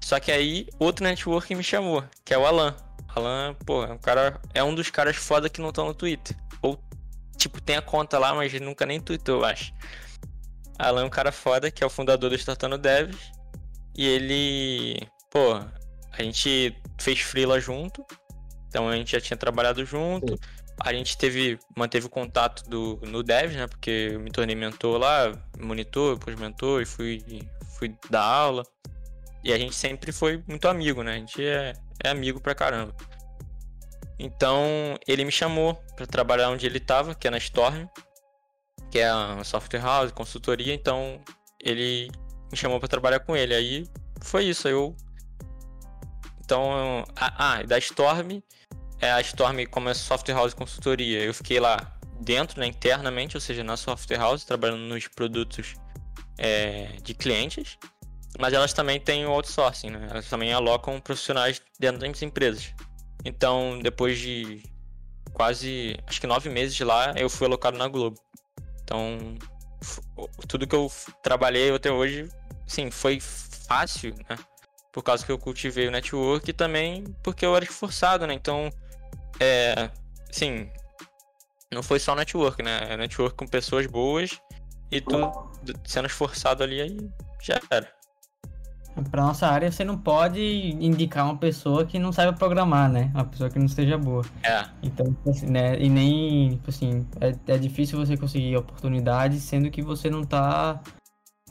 Só 0.01 0.19
que 0.19 0.33
aí, 0.33 0.67
outro 0.79 1.05
network 1.05 1.55
me 1.55 1.63
chamou, 1.63 2.05
que 2.25 2.33
é 2.33 2.39
o 2.39 2.47
Alan. 2.47 2.75
Alan, 3.15 3.55
pô, 3.67 3.85
é 3.85 3.93
um 3.93 3.99
cara. 3.99 4.41
É 4.55 4.63
um 4.63 4.75
dos 4.75 4.91
caras 4.91 5.17
foda 5.17 5.49
que 5.51 5.61
não 5.61 5.69
estão 5.71 5.87
no 5.87 5.95
Twitter. 5.95 6.37
Tipo, 7.39 7.63
tem 7.63 7.77
a 7.77 7.83
conta 7.83 8.19
lá, 8.19 8.35
mas 8.35 8.53
nunca 8.61 8.85
nem 8.85 9.01
tweetou, 9.01 9.39
eu 9.39 9.45
acho. 9.45 9.73
Alan 10.79 11.03
é 11.03 11.05
um 11.05 11.11
cara 11.11 11.33
foda, 11.33 11.71
que 11.71 11.83
é 11.83 11.87
o 11.87 11.91
fundador 11.91 12.29
do 12.29 12.37
Startando 12.37 12.77
Devs. 12.77 13.17
E 13.97 14.07
ele. 14.07 15.09
Pô, 15.31 15.55
a 16.13 16.23
gente 16.23 16.77
fez 17.01 17.21
freela 17.21 17.61
junto. 17.61 18.05
Então 18.69 18.89
a 18.89 18.97
gente 18.97 19.13
já 19.13 19.21
tinha 19.21 19.37
trabalhado 19.37 19.85
junto. 19.87 20.35
Sim. 20.35 20.39
A 20.81 20.93
gente 20.93 21.17
teve, 21.17 21.59
manteve 21.77 22.07
o 22.07 22.11
contato 22.11 22.69
do, 22.69 23.01
no 23.03 23.23
Devs, 23.23 23.57
né? 23.57 23.67
Porque 23.67 24.11
eu 24.13 24.21
me 24.21 24.31
tornei 24.31 24.55
mentor 24.55 24.99
lá, 24.99 25.33
monitor, 25.59 26.17
depois 26.17 26.39
mentor 26.39 26.83
e 26.83 26.87
fui, 26.87 27.25
fui 27.79 27.97
dar 28.11 28.23
aula. 28.23 28.65
E 29.43 29.53
a 29.53 29.59
gente 29.59 29.75
sempre 29.75 30.13
foi 30.13 30.43
muito 30.47 30.69
amigo, 30.69 31.03
né? 31.03 31.15
A 31.15 31.19
gente 31.19 31.45
é, 31.45 31.73
é 32.05 32.11
amigo 32.11 32.41
pra 32.41 32.55
caramba. 32.55 32.95
Então 34.19 34.65
ele 35.07 35.25
me 35.25 35.33
chamou 35.33 35.75
para 35.97 36.07
trabalhar 36.07 36.51
onde 36.51 36.67
ele 36.67 36.81
tava, 36.81 37.15
que 37.15 37.29
é 37.29 37.31
na 37.31 37.39
Storm, 37.39 37.87
que 38.91 38.99
é 38.99 39.09
a 39.09 39.43
software 39.45 39.81
house, 39.81 40.13
consultoria. 40.13 40.75
Então 40.75 41.21
ele 41.63 42.11
me 42.51 42.57
chamou 42.57 42.79
para 42.81 42.89
trabalhar 42.89 43.21
com 43.21 43.37
ele. 43.37 43.55
Aí 43.55 43.87
foi 44.21 44.45
isso. 44.45 44.67
Eu 44.67 44.97
então, 46.49 47.05
ah, 47.15 47.63
da 47.63 47.77
Storm, 47.77 48.41
é 49.01 49.13
a 49.13 49.21
Storm 49.21 49.67
como 49.71 49.91
é 49.91 49.95
software 49.95 50.35
house 50.35 50.55
consultoria. 50.55 51.23
Eu 51.23 51.35
fiquei 51.35 51.61
lá 51.61 51.77
dentro, 52.23 52.59
né, 52.59 52.67
internamente, 52.67 53.37
ou 53.37 53.41
seja, 53.43 53.63
na 53.63 53.77
software 53.77 54.17
house, 54.17 54.45
trabalhando 54.45 54.81
nos 54.81 55.07
produtos 55.09 55.75
é, 56.39 56.97
de 57.03 57.13
clientes. 57.13 57.77
Mas 58.39 58.55
elas 58.55 58.73
também 58.73 58.99
têm 58.99 59.27
o 59.27 59.31
outsourcing, 59.31 59.91
né? 59.91 60.07
Elas 60.11 60.27
também 60.31 60.51
alocam 60.51 60.99
profissionais 61.01 61.61
dentro 61.79 62.01
das 62.01 62.23
empresas. 62.23 62.73
Então, 63.29 63.79
depois 63.83 64.19
de 64.19 64.63
quase, 65.33 65.97
acho 66.07 66.21
que 66.21 66.27
nove 66.27 66.49
meses 66.49 66.75
de 66.75 66.85
lá, 66.85 67.13
eu 67.17 67.29
fui 67.29 67.47
alocado 67.47 67.79
na 67.79 67.87
Globo. 67.89 68.19
Então, 68.83 69.37
tudo 70.49 70.67
que 70.67 70.75
eu 70.75 70.91
trabalhei 71.23 71.71
até 71.73 71.91
hoje, 71.91 72.29
sim, 72.67 72.91
foi 72.91 73.21
fácil, 73.21 74.15
né? 74.29 74.37
por 74.99 75.03
causa 75.03 75.25
que 75.25 75.31
eu 75.31 75.39
cultivei 75.39 75.87
o 75.87 75.91
network 75.91 76.51
e 76.51 76.53
também 76.53 77.05
porque 77.23 77.47
eu 77.47 77.55
era 77.55 77.65
esforçado, 77.65 78.27
né? 78.27 78.35
Então, 78.35 78.69
é, 79.39 79.91
sim, 80.31 80.69
não 81.71 81.85
foi 81.85 82.01
só 82.01 82.17
network, 82.17 82.63
né? 82.63 82.81
É 82.95 82.97
network 82.97 83.37
com 83.37 83.47
pessoas 83.47 83.87
boas 83.87 84.41
e 84.91 85.01
tu 85.01 85.17
sendo 85.85 86.07
esforçado 86.07 86.65
ali, 86.65 86.81
aí 86.81 86.97
já 87.41 87.61
era. 87.71 87.98
Para 89.11 89.23
nossa 89.23 89.47
área, 89.47 89.71
você 89.71 89.85
não 89.85 89.97
pode 89.97 90.41
indicar 90.41 91.25
uma 91.25 91.37
pessoa 91.37 91.85
que 91.85 91.99
não 91.99 92.11
saiba 92.11 92.33
programar, 92.33 92.91
né? 92.91 93.11
Uma 93.15 93.25
pessoa 93.25 93.49
que 93.49 93.59
não 93.59 93.67
esteja 93.67 93.97
boa. 93.97 94.25
É. 94.43 94.65
Então, 94.83 95.17
assim, 95.29 95.47
né? 95.47 95.79
E 95.79 95.89
nem, 95.89 96.51
tipo 96.51 96.71
assim, 96.71 97.07
é, 97.21 97.35
é 97.47 97.59
difícil 97.59 97.99
você 97.99 98.17
conseguir 98.17 98.57
oportunidades, 98.57 99.43
sendo 99.43 99.71
que 99.71 99.83
você 99.83 100.11
não 100.11 100.25
tá 100.25 100.81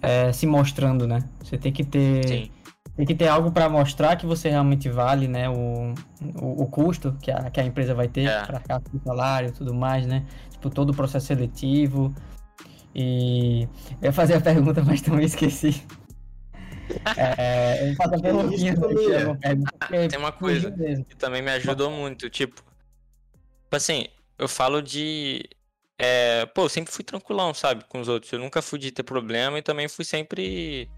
é, 0.01 0.31
se 0.33 0.45
mostrando, 0.45 1.07
né? 1.07 1.23
Você 1.41 1.57
tem 1.57 1.71
que 1.71 1.85
ter 1.85 2.27
Sim. 2.27 2.51
Tem 2.97 3.05
que 3.05 3.13
ter 3.13 3.27
algo 3.27 3.51
para 3.51 3.69
mostrar 3.69 4.15
que 4.15 4.25
você 4.25 4.49
realmente 4.49 4.89
vale, 4.89 5.27
né? 5.27 5.47
O, 5.47 5.93
o, 6.41 6.63
o, 6.63 6.65
custo 6.65 7.15
que 7.21 7.29
a, 7.29 7.51
que 7.51 7.59
a 7.59 7.63
empresa 7.63 7.93
vai 7.93 8.07
ter 8.07 8.27
é. 8.27 8.43
para 8.43 8.59
cá 8.59 8.81
o 8.91 8.99
salário 9.07 9.49
e 9.49 9.51
tudo 9.51 9.71
mais, 9.71 10.07
né? 10.07 10.25
Tipo, 10.49 10.71
todo 10.71 10.89
o 10.89 10.95
processo 10.95 11.27
seletivo. 11.27 12.11
E 12.95 13.67
eu 14.01 14.05
ia 14.05 14.11
fazer 14.11 14.33
a 14.33 14.41
pergunta, 14.41 14.83
mas 14.83 15.01
também 15.01 15.25
esqueci. 15.25 15.85
É, 17.17 17.89
eu 17.89 17.95
faço 17.95 18.15
a 18.15 18.19
perguntinha. 18.19 18.75
É. 19.91 20.07
Tem 20.07 20.19
uma 20.19 20.31
coisa 20.31 20.71
que 20.71 21.15
também 21.15 21.41
me 21.41 21.51
ajudou 21.51 21.89
muito, 21.91 22.29
tipo, 22.29 22.55
tipo 22.55 23.75
assim, 23.75 24.07
eu 24.37 24.47
falo 24.47 24.81
de. 24.81 25.43
É, 25.99 26.45
pô, 26.47 26.63
eu 26.63 26.69
sempre 26.69 26.93
fui 26.93 27.03
tranquilão, 27.03 27.53
sabe, 27.53 27.83
com 27.89 27.99
os 27.99 28.07
outros. 28.07 28.31
Eu 28.31 28.39
nunca 28.39 28.61
fui 28.61 28.77
de 28.77 28.91
ter 28.91 29.03
problema 29.03 29.57
e 29.57 29.61
também 29.61 29.87
fui 29.87 30.05
sempre 30.05 30.89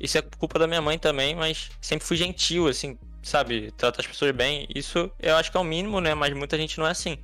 isso 0.00 0.18
é 0.18 0.22
culpa 0.22 0.58
da 0.58 0.66
minha 0.66 0.82
mãe 0.82 0.98
também, 0.98 1.34
mas 1.34 1.70
sempre 1.80 2.06
fui 2.06 2.16
gentil, 2.16 2.68
assim, 2.68 2.98
sabe? 3.22 3.70
Tratar 3.72 4.00
as 4.00 4.06
pessoas 4.06 4.32
bem. 4.32 4.66
Isso 4.74 5.10
eu 5.18 5.36
acho 5.36 5.50
que 5.50 5.56
é 5.56 5.60
o 5.60 5.64
mínimo, 5.64 6.00
né? 6.00 6.14
Mas 6.14 6.34
muita 6.34 6.56
gente 6.56 6.78
não 6.78 6.86
é 6.86 6.90
assim. 6.90 7.18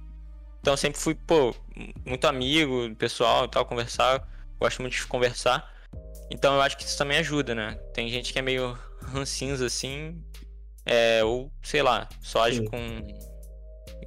Então 0.61 0.77
sempre 0.77 1.01
fui, 1.01 1.15
pô, 1.15 1.55
muito 2.07 2.27
amigo, 2.27 2.95
pessoal 2.97 3.45
e 3.45 3.49
tal, 3.49 3.67
conversar. 3.67 4.27
Gosto 4.59 4.81
muito 4.81 4.95
de 4.95 5.07
conversar. 5.07 5.71
Então 6.33 6.55
eu 6.55 6.63
acho 6.63 6.79
que 6.79 6.85
isso 6.85 6.97
também 6.97 7.19
ajuda, 7.19 7.55
né? 7.55 7.79
Tem 7.93 8.09
gente 8.09 8.33
que 8.33 8.39
é 8.39 8.43
meio 8.43 8.77
rancinza 9.03 9.67
assim. 9.67 10.17
É, 10.85 11.23
ou, 11.23 11.53
sei 11.63 11.83
lá, 11.83 12.09
só 12.23 12.43
age 12.45 12.59
Sim. 12.59 12.65
com. 12.65 12.79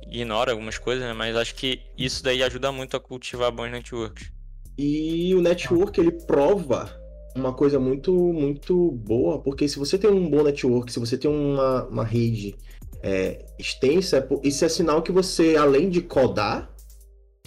ignora 0.08 0.52
algumas 0.52 0.80
coisas, 0.80 1.06
né? 1.06 1.14
Mas 1.14 1.36
acho 1.36 1.54
que 1.54 1.82
isso 1.96 2.24
daí 2.24 2.42
ajuda 2.42 2.72
muito 2.72 2.98
a 2.98 3.00
cultivar 3.00 3.52
bons 3.52 3.72
networks. 3.72 4.32
E 4.76 5.34
o 5.36 5.42
network, 5.42 6.00
ele 6.00 6.12
prova 6.12 7.00
uma 7.36 7.54
coisa 7.54 7.80
muito, 7.80 8.12
muito 8.12 8.92
boa, 8.92 9.40
porque 9.40 9.68
se 9.68 9.78
você 9.78 9.98
tem 9.98 10.10
um 10.10 10.30
bom 10.30 10.44
network, 10.44 10.92
se 10.92 11.00
você 11.00 11.18
tem 11.18 11.30
uma, 11.30 11.86
uma 11.86 12.04
rede 12.04 12.56
é, 13.04 13.46
extensa, 13.60 14.18
é 14.18 14.48
isso 14.48 14.66
é 14.66 14.70
sinal 14.70 15.02
que 15.04 15.12
você, 15.12 15.56
além 15.56 15.90
de 15.90 16.02
codar, 16.02 16.74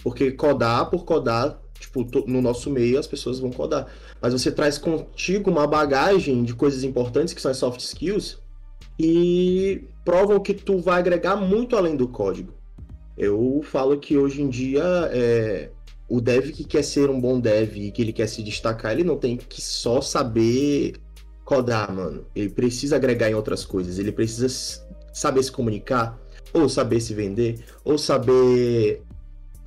porque 0.01 0.31
codar 0.31 0.89
por 0.89 1.03
codar, 1.03 1.59
tipo, 1.79 2.05
no 2.27 2.41
nosso 2.41 2.69
meio 2.69 2.99
as 2.99 3.07
pessoas 3.07 3.39
vão 3.39 3.51
codar, 3.51 3.87
mas 4.21 4.33
você 4.33 4.51
traz 4.51 4.77
contigo 4.77 5.49
uma 5.49 5.65
bagagem 5.65 6.43
de 6.43 6.53
coisas 6.53 6.83
importantes 6.83 7.33
que 7.33 7.41
são 7.41 7.51
as 7.51 7.57
soft 7.57 7.79
skills 7.79 8.37
e 8.99 9.85
provam 10.03 10.39
que 10.39 10.53
tu 10.53 10.79
vai 10.79 10.99
agregar 10.99 11.35
muito 11.35 11.75
além 11.75 11.95
do 11.95 12.07
código. 12.07 12.53
Eu 13.17 13.61
falo 13.63 13.97
que 13.97 14.17
hoje 14.17 14.41
em 14.41 14.49
dia 14.49 14.83
é, 15.11 15.69
o 16.09 16.19
dev 16.19 16.51
que 16.51 16.63
quer 16.63 16.83
ser 16.83 17.09
um 17.09 17.19
bom 17.19 17.39
dev 17.39 17.77
e 17.77 17.91
que 17.91 18.01
ele 18.01 18.11
quer 18.11 18.27
se 18.27 18.41
destacar, 18.41 18.93
ele 18.93 19.03
não 19.03 19.17
tem 19.17 19.37
que 19.37 19.61
só 19.61 20.01
saber 20.01 20.95
codar, 21.45 21.93
mano. 21.93 22.25
Ele 22.35 22.49
precisa 22.49 22.95
agregar 22.95 23.29
em 23.29 23.33
outras 23.33 23.65
coisas. 23.65 23.99
Ele 23.99 24.11
precisa 24.11 24.47
saber 25.13 25.43
se 25.43 25.51
comunicar, 25.51 26.19
ou 26.53 26.69
saber 26.69 26.99
se 26.99 27.13
vender, 27.13 27.63
ou 27.83 27.97
saber 27.97 29.03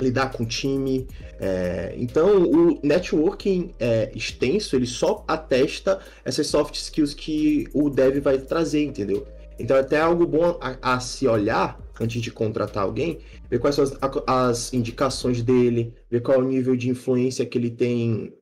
lidar 0.03 0.33
com 0.33 0.43
o 0.43 0.47
time. 0.47 1.07
É... 1.41 1.95
então, 1.97 2.43
o 2.43 2.81
networking 2.83 3.75
é, 3.79 4.11
extenso, 4.15 4.77
ele 4.77 4.87
só 4.87 5.25
atesta 5.27 6.01
essas 6.25 6.47
soft 6.47 6.75
skills 6.75 7.15
que 7.15 7.69
o 7.73 7.89
dev 7.89 8.19
vai 8.19 8.39
trazer, 8.39 8.85
entendeu? 8.85 9.27
Então, 9.59 9.77
é 9.77 9.81
até 9.81 10.01
algo 10.01 10.27
bom 10.27 10.59
a, 10.61 10.95
a 10.95 11.01
se 11.01 11.27
olhar 11.27 11.79
antes 12.01 12.21
de 12.21 12.31
contratar 12.31 12.83
alguém, 12.83 13.21
ver 13.49 13.59
quais 13.59 13.77
são 13.77 13.85
as, 13.85 13.93
as, 14.27 14.73
indicações 14.73 15.43
dele, 15.43 15.95
ver 16.11 16.21
qual 16.21 16.39
é 16.39 16.41
o 16.41 16.49
nível 16.49 16.75
de 16.77 16.89
influência 16.89 17.47
que 17.47 17.57
ele 17.59 17.71
tem 17.71 18.35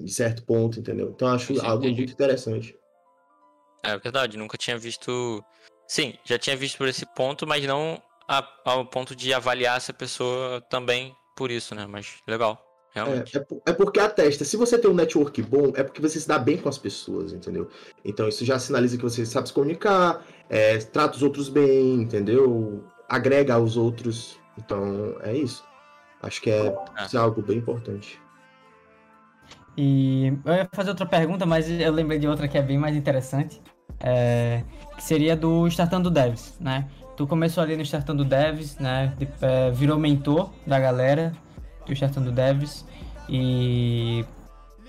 de 0.00 0.12
certo 0.12 0.42
ponto, 0.44 0.78
entendeu? 0.78 1.10
Então 1.14 1.28
acho 1.28 1.54
Sim, 1.54 1.60
algo 1.60 1.84
entendi. 1.84 2.00
muito 2.00 2.12
interessante. 2.12 2.76
É 3.82 3.96
verdade, 3.98 4.36
nunca 4.36 4.56
tinha 4.56 4.78
visto. 4.78 5.42
Sim, 5.88 6.14
já 6.24 6.38
tinha 6.38 6.56
visto 6.56 6.78
por 6.78 6.88
esse 6.88 7.06
ponto, 7.14 7.46
mas 7.46 7.64
não 7.64 8.00
a, 8.30 8.48
ao 8.64 8.86
ponto 8.86 9.16
de 9.16 9.34
avaliar 9.34 9.76
essa 9.76 9.92
pessoa 9.92 10.60
também 10.70 11.16
por 11.34 11.50
isso, 11.50 11.74
né? 11.74 11.84
Mas 11.88 12.18
legal. 12.28 12.64
Realmente. 12.94 13.36
É, 13.36 13.40
é, 13.40 13.44
é 13.66 13.72
porque 13.72 13.98
atesta. 13.98 14.44
Se 14.44 14.56
você 14.56 14.78
tem 14.78 14.88
um 14.88 14.94
network 14.94 15.42
bom, 15.42 15.72
é 15.74 15.82
porque 15.82 16.00
você 16.00 16.20
se 16.20 16.28
dá 16.28 16.38
bem 16.38 16.56
com 16.56 16.68
as 16.68 16.78
pessoas, 16.78 17.32
entendeu? 17.32 17.68
Então 18.04 18.28
isso 18.28 18.44
já 18.44 18.58
sinaliza 18.58 18.96
que 18.96 19.02
você 19.02 19.26
sabe 19.26 19.48
se 19.48 19.54
comunicar, 19.54 20.24
é, 20.48 20.78
trata 20.78 21.16
os 21.16 21.22
outros 21.22 21.48
bem, 21.48 22.02
entendeu? 22.02 22.84
Agrega 23.08 23.54
aos 23.54 23.76
outros. 23.76 24.38
Então 24.56 25.16
é 25.22 25.36
isso. 25.36 25.64
Acho 26.22 26.40
que 26.40 26.50
é, 26.50 26.66
é. 26.66 27.16
algo 27.16 27.42
bem 27.42 27.58
importante. 27.58 28.20
E 29.76 30.26
eu 30.44 30.52
ia 30.52 30.68
fazer 30.72 30.90
outra 30.90 31.06
pergunta, 31.06 31.46
mas 31.46 31.68
eu 31.68 31.92
lembrei 31.92 32.18
de 32.18 32.28
outra 32.28 32.46
que 32.46 32.58
é 32.58 32.62
bem 32.62 32.78
mais 32.78 32.94
interessante. 32.94 33.60
É, 33.98 34.62
que 34.96 35.02
seria 35.02 35.36
do 35.36 35.66
Startando 35.66 36.10
Devs, 36.10 36.58
né? 36.60 36.88
Tu 37.20 37.26
começou 37.26 37.62
ali 37.62 37.76
no 37.76 37.82
Startando 37.82 38.24
Devs, 38.24 38.78
né? 38.78 39.12
De, 39.18 39.28
é, 39.42 39.70
virou 39.72 39.98
mentor 39.98 40.50
da 40.66 40.80
galera 40.80 41.34
do 41.84 41.92
Startando 41.92 42.32
Devs. 42.32 42.82
E 43.28 44.24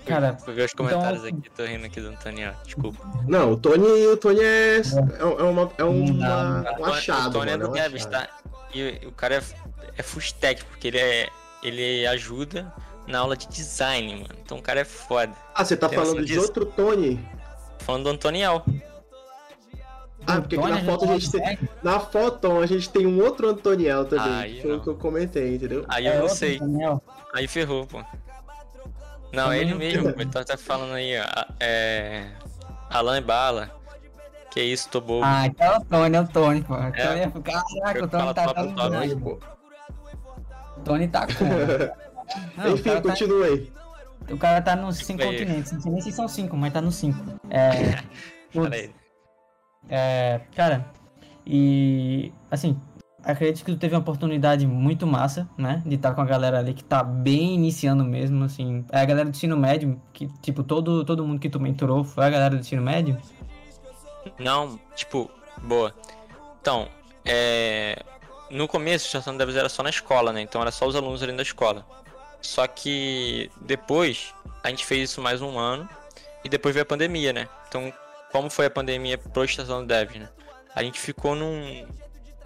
Cara, 0.06 0.38
Fui 0.38 0.54
ver 0.54 0.64
os 0.64 0.72
comentários 0.72 1.26
então... 1.26 1.38
aqui, 1.38 1.50
tô 1.50 1.62
rindo 1.66 1.84
aqui 1.84 2.00
do 2.00 2.08
Antônio, 2.08 2.50
desculpa. 2.64 2.98
Não, 3.28 3.52
o 3.52 3.56
Tony, 3.58 4.06
o 4.06 4.16
Tony 4.16 4.40
é, 4.40 4.78
é, 4.78 4.80
é, 5.20 5.24
uma, 5.42 5.70
é 5.76 5.84
uma, 5.84 6.80
um 6.80 6.84
achado. 6.86 7.28
O 7.28 7.32
Tony 7.32 7.50
é 7.50 7.58
do 7.58 7.68
Devs, 7.68 8.06
tá? 8.06 8.26
E 8.72 9.06
o 9.06 9.12
cara 9.12 9.34
é, 9.34 9.42
é 9.98 10.02
full 10.02 10.22
stack, 10.22 10.64
porque 10.64 10.88
ele, 10.88 10.98
é, 10.98 11.28
ele 11.62 12.06
ajuda 12.06 12.72
na 13.06 13.18
aula 13.18 13.36
de 13.36 13.46
design, 13.46 14.10
mano. 14.10 14.40
Então 14.42 14.56
o 14.56 14.62
cara 14.62 14.80
é 14.80 14.86
foda. 14.86 15.34
Ah, 15.54 15.66
você 15.66 15.76
tá 15.76 15.86
Tem 15.86 15.98
falando 15.98 16.20
de 16.20 16.28
disso? 16.28 16.40
outro 16.40 16.64
Tony? 16.64 17.18
Tô 17.78 17.84
falando 17.84 18.04
do 18.04 18.08
Antoniel. 18.08 18.64
Ah, 20.26 20.40
porque 20.40 20.56
aqui 20.56 20.68
na 20.68 20.80
foto 20.84 21.04
a 21.04 21.18
gente 21.18 21.30
tem. 21.30 21.58
Na 21.82 22.00
foto 22.00 22.58
a 22.58 22.66
gente 22.66 22.88
tem 22.90 23.06
um 23.06 23.20
outro 23.22 23.48
Antoniel 23.48 24.04
também. 24.04 24.32
Aí, 24.32 24.62
foi 24.62 24.76
o 24.76 24.80
que 24.80 24.88
eu 24.88 24.94
comentei, 24.94 25.56
entendeu? 25.56 25.84
Aí 25.88 26.06
eu 26.06 26.12
é 26.12 26.18
não 26.18 26.28
sei. 26.28 26.60
Aí 27.34 27.48
ferrou, 27.48 27.86
pô. 27.86 28.02
Não, 29.32 29.52
ele 29.52 29.74
mesmo, 29.74 30.10
ele 30.10 30.26
tá, 30.26 30.44
tá 30.44 30.56
falando 30.56 30.92
aí, 30.92 31.14
ó. 31.18 31.44
É. 31.58 32.26
Alan 32.90 33.18
e 33.18 33.20
Bala. 33.22 33.70
Que 34.50 34.60
isso, 34.60 34.88
tô 34.90 35.00
bobo. 35.00 35.24
Ah, 35.24 35.46
então 35.46 35.66
é 35.66 35.78
o 35.78 35.84
Tony, 35.84 36.16
é 36.16 36.20
o 36.20 36.28
Tony, 36.28 36.62
pô. 36.62 36.76
É. 36.76 36.90
Tony, 36.90 37.20
é 37.20 37.30
caraca, 37.30 38.04
o 38.04 38.08
Tony 38.08 38.34
tá 38.34 38.52
dando 38.52 38.74
top, 38.74 38.90
demais, 38.90 39.14
pô. 39.14 39.38
O 40.76 40.80
Tony 40.84 41.08
tá 41.08 41.26
com. 41.26 41.32
Não, 42.56 42.70
o 42.70 42.74
Enfim, 42.74 42.82
cara 42.82 43.00
tá- 43.00 43.08
continua 43.08 43.46
aí. 43.46 43.72
O 44.30 44.36
cara 44.36 44.62
tá 44.62 44.76
nos 44.76 44.98
cinco 44.98 45.22
continentes. 45.22 45.72
Não 45.72 45.80
sei 45.80 45.92
nem 45.92 46.02
se 46.02 46.12
são 46.12 46.28
cinco, 46.28 46.56
mas 46.56 46.72
tá 46.72 46.82
nos 46.82 46.96
cinco. 46.96 47.18
É. 47.48 48.02
putz, 48.52 48.68
Pera 48.68 48.76
aí. 48.76 49.01
É, 49.88 50.40
cara, 50.54 50.86
e 51.46 52.32
assim, 52.50 52.80
acredito 53.24 53.64
que 53.64 53.72
tu 53.72 53.78
teve 53.78 53.94
uma 53.94 54.00
oportunidade 54.00 54.66
muito 54.66 55.06
massa, 55.06 55.48
né? 55.56 55.82
De 55.86 55.94
estar 55.94 56.14
com 56.14 56.20
a 56.20 56.24
galera 56.24 56.58
ali 56.58 56.74
que 56.74 56.84
tá 56.84 57.02
bem 57.02 57.54
iniciando 57.54 58.04
mesmo, 58.04 58.44
assim. 58.44 58.84
É 58.90 59.00
a 59.00 59.04
galera 59.04 59.28
do 59.28 59.34
ensino 59.34 59.56
médio, 59.56 60.00
que, 60.12 60.28
tipo, 60.40 60.62
todo, 60.62 61.04
todo 61.04 61.24
mundo 61.26 61.40
que 61.40 61.48
tu 61.48 61.60
mentorou 61.60 62.04
foi 62.04 62.24
a 62.24 62.30
galera 62.30 62.54
do 62.54 62.60
ensino 62.60 62.82
médio? 62.82 63.16
Não, 64.38 64.78
tipo, 64.94 65.30
boa. 65.62 65.94
Então, 66.60 66.88
é... 67.24 68.02
no 68.50 68.68
começo, 68.68 69.04
o 69.04 69.08
Estação 69.08 69.36
Devs 69.36 69.56
era 69.56 69.68
só 69.68 69.82
na 69.82 69.90
escola, 69.90 70.32
né? 70.32 70.40
Então 70.40 70.60
era 70.60 70.70
só 70.70 70.86
os 70.86 70.96
alunos 70.96 71.22
ali 71.22 71.32
da 71.32 71.42
escola. 71.42 71.84
Só 72.40 72.66
que 72.66 73.50
depois 73.60 74.34
a 74.64 74.68
gente 74.68 74.84
fez 74.84 75.10
isso 75.10 75.20
mais 75.20 75.40
um 75.40 75.58
ano 75.58 75.88
e 76.44 76.48
depois 76.48 76.74
veio 76.74 76.82
a 76.82 76.86
pandemia, 76.86 77.32
né? 77.32 77.48
Então, 77.68 77.92
como 78.32 78.50
foi 78.50 78.66
a 78.66 78.70
pandemia 78.70 79.18
pro 79.18 79.44
Estação 79.44 79.86
Devs, 79.86 80.18
né? 80.18 80.28
A 80.74 80.82
gente 80.82 80.98
ficou 80.98 81.36
num, 81.36 81.86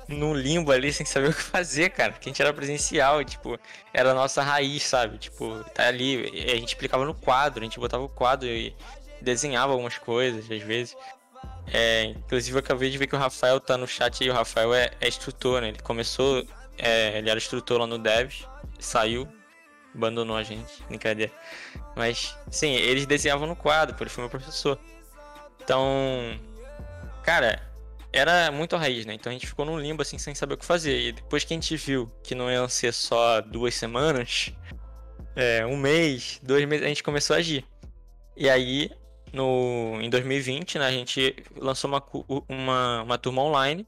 num 0.08 0.34
limbo 0.34 0.72
ali 0.72 0.92
sem 0.92 1.06
saber 1.06 1.30
o 1.30 1.34
que 1.34 1.42
fazer, 1.42 1.90
cara. 1.90 2.12
Porque 2.12 2.28
a 2.28 2.30
gente 2.32 2.42
era 2.42 2.52
presencial, 2.52 3.24
tipo, 3.24 3.58
era 3.94 4.10
a 4.10 4.14
nossa 4.14 4.42
raiz, 4.42 4.82
sabe? 4.82 5.16
Tipo, 5.18 5.64
tá 5.72 5.86
ali, 5.86 6.28
a 6.50 6.56
gente 6.56 6.68
explicava 6.68 7.04
no 7.04 7.14
quadro, 7.14 7.60
a 7.60 7.64
gente 7.64 7.78
botava 7.78 8.02
o 8.02 8.08
quadro 8.08 8.48
e 8.48 8.74
desenhava 9.20 9.72
algumas 9.72 9.96
coisas, 9.96 10.50
às 10.50 10.62
vezes. 10.62 10.96
É, 11.72 12.04
inclusive 12.04 12.56
eu 12.56 12.60
acabei 12.60 12.90
de 12.90 12.98
ver 12.98 13.06
que 13.06 13.16
o 13.16 13.18
Rafael 13.18 13.58
tá 13.58 13.76
no 13.76 13.86
chat 13.86 14.22
aí, 14.22 14.30
o 14.30 14.32
Rafael 14.32 14.74
é, 14.74 14.90
é 15.00 15.08
instrutor, 15.08 15.60
né? 15.60 15.68
Ele 15.68 15.80
começou, 15.80 16.44
é, 16.78 17.18
ele 17.18 17.30
era 17.30 17.38
instrutor 17.38 17.78
lá 17.78 17.86
no 17.86 17.98
Devs, 17.98 18.46
saiu, 18.78 19.28
abandonou 19.94 20.36
a 20.36 20.42
gente, 20.42 20.82
brincadeira. 20.88 21.32
Mas, 21.96 22.36
sim, 22.50 22.72
eles 22.72 23.06
desenhavam 23.06 23.46
no 23.46 23.56
quadro, 23.56 23.96
ele 23.98 24.10
foi 24.10 24.22
meu 24.22 24.30
professor. 24.30 24.78
Então, 25.66 26.38
cara, 27.24 27.60
era 28.12 28.52
muito 28.52 28.76
raiz, 28.76 29.04
né? 29.04 29.14
Então 29.14 29.30
a 29.30 29.32
gente 29.32 29.48
ficou 29.48 29.64
num 29.64 29.80
limbo 29.80 30.00
assim, 30.00 30.16
sem 30.16 30.32
saber 30.32 30.54
o 30.54 30.56
que 30.56 30.64
fazer. 30.64 31.08
E 31.08 31.12
depois 31.12 31.42
que 31.42 31.52
a 31.52 31.56
gente 31.56 31.76
viu 31.76 32.08
que 32.22 32.36
não 32.36 32.48
iam 32.48 32.68
ser 32.68 32.92
só 32.92 33.40
duas 33.40 33.74
semanas, 33.74 34.54
é, 35.34 35.66
um 35.66 35.76
mês, 35.76 36.40
dois 36.40 36.64
meses, 36.66 36.86
a 36.86 36.88
gente 36.88 37.02
começou 37.02 37.34
a 37.34 37.40
agir. 37.40 37.66
E 38.36 38.48
aí, 38.48 38.92
no, 39.32 39.98
em 40.00 40.08
2020, 40.08 40.78
né, 40.78 40.86
a 40.86 40.92
gente 40.92 41.34
lançou 41.56 41.90
uma, 41.90 42.00
uma, 42.48 43.02
uma 43.02 43.18
turma 43.18 43.42
online. 43.42 43.84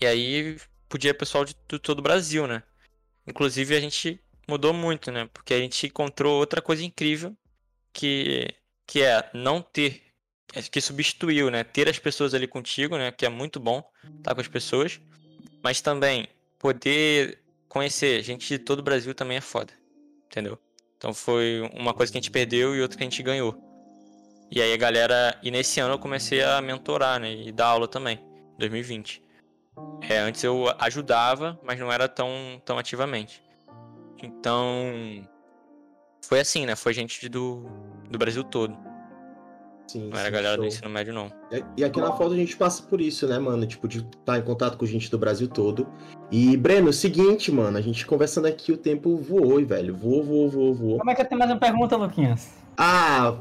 E 0.00 0.06
aí 0.06 0.56
podia 0.88 1.12
pessoal 1.12 1.44
de, 1.44 1.54
de 1.68 1.78
todo 1.78 1.98
o 1.98 2.02
Brasil, 2.02 2.46
né? 2.46 2.62
Inclusive 3.26 3.76
a 3.76 3.80
gente 3.80 4.18
mudou 4.48 4.72
muito, 4.72 5.12
né? 5.12 5.28
Porque 5.30 5.52
a 5.52 5.58
gente 5.58 5.88
encontrou 5.88 6.38
outra 6.38 6.62
coisa 6.62 6.82
incrível 6.82 7.36
que, 7.92 8.48
que 8.86 9.02
é 9.02 9.30
não 9.34 9.60
ter, 9.60 10.03
que 10.70 10.80
substituiu, 10.80 11.50
né? 11.50 11.64
Ter 11.64 11.88
as 11.88 11.98
pessoas 11.98 12.34
ali 12.34 12.46
contigo, 12.46 12.96
né? 12.96 13.10
Que 13.10 13.26
é 13.26 13.28
muito 13.28 13.58
bom 13.58 13.82
estar 14.18 14.34
com 14.34 14.40
as 14.40 14.48
pessoas. 14.48 15.00
Mas 15.62 15.80
também 15.80 16.28
poder 16.58 17.38
conhecer 17.68 18.22
gente 18.22 18.46
de 18.46 18.58
todo 18.58 18.78
o 18.80 18.82
Brasil 18.82 19.14
também 19.14 19.36
é 19.36 19.40
foda. 19.40 19.72
Entendeu? 20.26 20.58
Então 20.96 21.12
foi 21.12 21.68
uma 21.74 21.92
coisa 21.92 22.10
que 22.10 22.18
a 22.18 22.20
gente 22.20 22.30
perdeu 22.30 22.74
e 22.74 22.80
outra 22.80 22.96
que 22.96 23.04
a 23.04 23.06
gente 23.06 23.22
ganhou. 23.22 23.56
E 24.50 24.60
aí 24.60 24.72
a 24.72 24.76
galera. 24.76 25.38
E 25.42 25.50
nesse 25.50 25.80
ano 25.80 25.94
eu 25.94 25.98
comecei 25.98 26.42
a 26.42 26.60
mentorar, 26.60 27.18
né? 27.20 27.32
E 27.32 27.52
dar 27.52 27.66
aula 27.66 27.88
também. 27.88 28.20
2020. 28.58 29.22
É, 30.08 30.18
antes 30.18 30.44
eu 30.44 30.72
ajudava, 30.78 31.58
mas 31.62 31.78
não 31.78 31.90
era 31.90 32.08
tão, 32.08 32.62
tão 32.64 32.78
ativamente. 32.78 33.42
Então. 34.22 35.26
Foi 36.22 36.40
assim, 36.40 36.64
né? 36.64 36.74
Foi 36.74 36.94
gente 36.94 37.28
do, 37.28 37.66
do 38.08 38.18
Brasil 38.18 38.44
todo. 38.44 38.93
Sim, 39.86 40.08
Não 40.08 40.18
era 40.18 40.22
a 40.22 40.24
sim, 40.24 40.32
galera 40.32 40.56
do 40.56 40.62
show. 40.62 40.66
ensino 40.68 40.90
médio, 40.90 41.12
não. 41.14 41.30
E- 41.52 41.64
E 41.78 41.84
aqui 41.84 42.00
na 42.00 42.12
foto 42.12 42.32
a 42.32 42.36
gente 42.36 42.56
passa 42.56 42.82
por 42.82 43.00
isso, 43.00 43.26
né, 43.28 43.38
mano? 43.38 43.66
Tipo, 43.66 43.86
de 43.86 43.98
estar 43.98 44.38
em 44.38 44.42
contato 44.42 44.76
com 44.78 44.86
gente 44.86 45.10
do 45.10 45.18
Brasil 45.18 45.46
todo. 45.46 45.86
E, 46.30 46.56
Breno, 46.56 46.92
seguinte, 46.92 47.52
mano, 47.52 47.76
a 47.76 47.80
gente 47.80 48.06
conversando 48.06 48.46
aqui, 48.46 48.72
o 48.72 48.76
tempo 48.76 49.16
voou, 49.16 49.64
velho. 49.64 49.94
Voou, 49.94 50.24
voou, 50.24 50.48
voou, 50.50 50.74
voou. 50.74 50.98
Como 50.98 51.10
é 51.10 51.14
que 51.14 51.20
eu 51.22 51.26
tenho 51.26 51.38
mais 51.38 51.50
uma 51.50 51.60
pergunta, 51.60 51.96
Luquinhas? 51.96 52.52
Ah, 52.76 53.36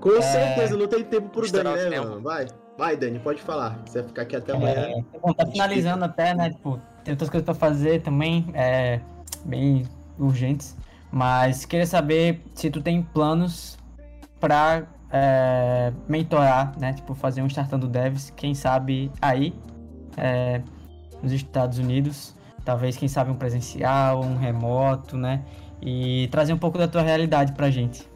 com 0.00 0.20
certeza, 0.20 0.76
não 0.76 0.86
tem 0.88 1.02
tempo 1.04 1.28
pro 1.30 1.50
Dani, 1.50 1.68
o 1.68 1.72
né, 1.76 1.90
tempo. 1.90 2.08
mano? 2.08 2.20
Vai, 2.22 2.46
vai, 2.76 2.96
Dani, 2.96 3.18
pode 3.20 3.40
falar. 3.40 3.80
Você 3.86 4.00
vai 4.00 4.08
ficar 4.08 4.22
aqui 4.22 4.36
até 4.36 4.52
amanhã. 4.52 4.74
É, 4.74 5.18
bom, 5.22 5.32
tá 5.32 5.46
finalizando 5.46 6.04
até, 6.04 6.34
né? 6.34 6.50
Tipo, 6.50 6.80
tem 7.04 7.12
outras 7.12 7.30
coisas 7.30 7.44
pra 7.44 7.54
fazer 7.54 8.02
também, 8.02 8.44
é, 8.52 9.00
bem 9.44 9.84
urgentes. 10.18 10.76
Mas 11.10 11.64
queria 11.64 11.86
saber 11.86 12.42
se 12.52 12.68
tu 12.68 12.82
tem 12.82 13.00
planos 13.00 13.78
pra 14.40 14.82
é, 15.16 15.92
mentorar, 16.08 16.76
né? 16.76 16.92
Tipo, 16.92 17.14
fazer 17.14 17.40
um 17.40 17.46
Startando 17.46 17.86
Devs, 17.86 18.30
quem 18.30 18.52
sabe 18.52 19.12
aí, 19.22 19.54
é, 20.16 20.60
nos 21.22 21.30
Estados 21.30 21.78
Unidos. 21.78 22.34
Talvez, 22.64 22.96
quem 22.96 23.06
sabe, 23.06 23.30
um 23.30 23.36
presencial, 23.36 24.20
um 24.20 24.36
remoto, 24.36 25.16
né? 25.16 25.44
E 25.80 26.26
trazer 26.32 26.52
um 26.52 26.58
pouco 26.58 26.76
da 26.76 26.88
tua 26.88 27.02
realidade 27.02 27.52
pra 27.52 27.70
gente. 27.70 28.08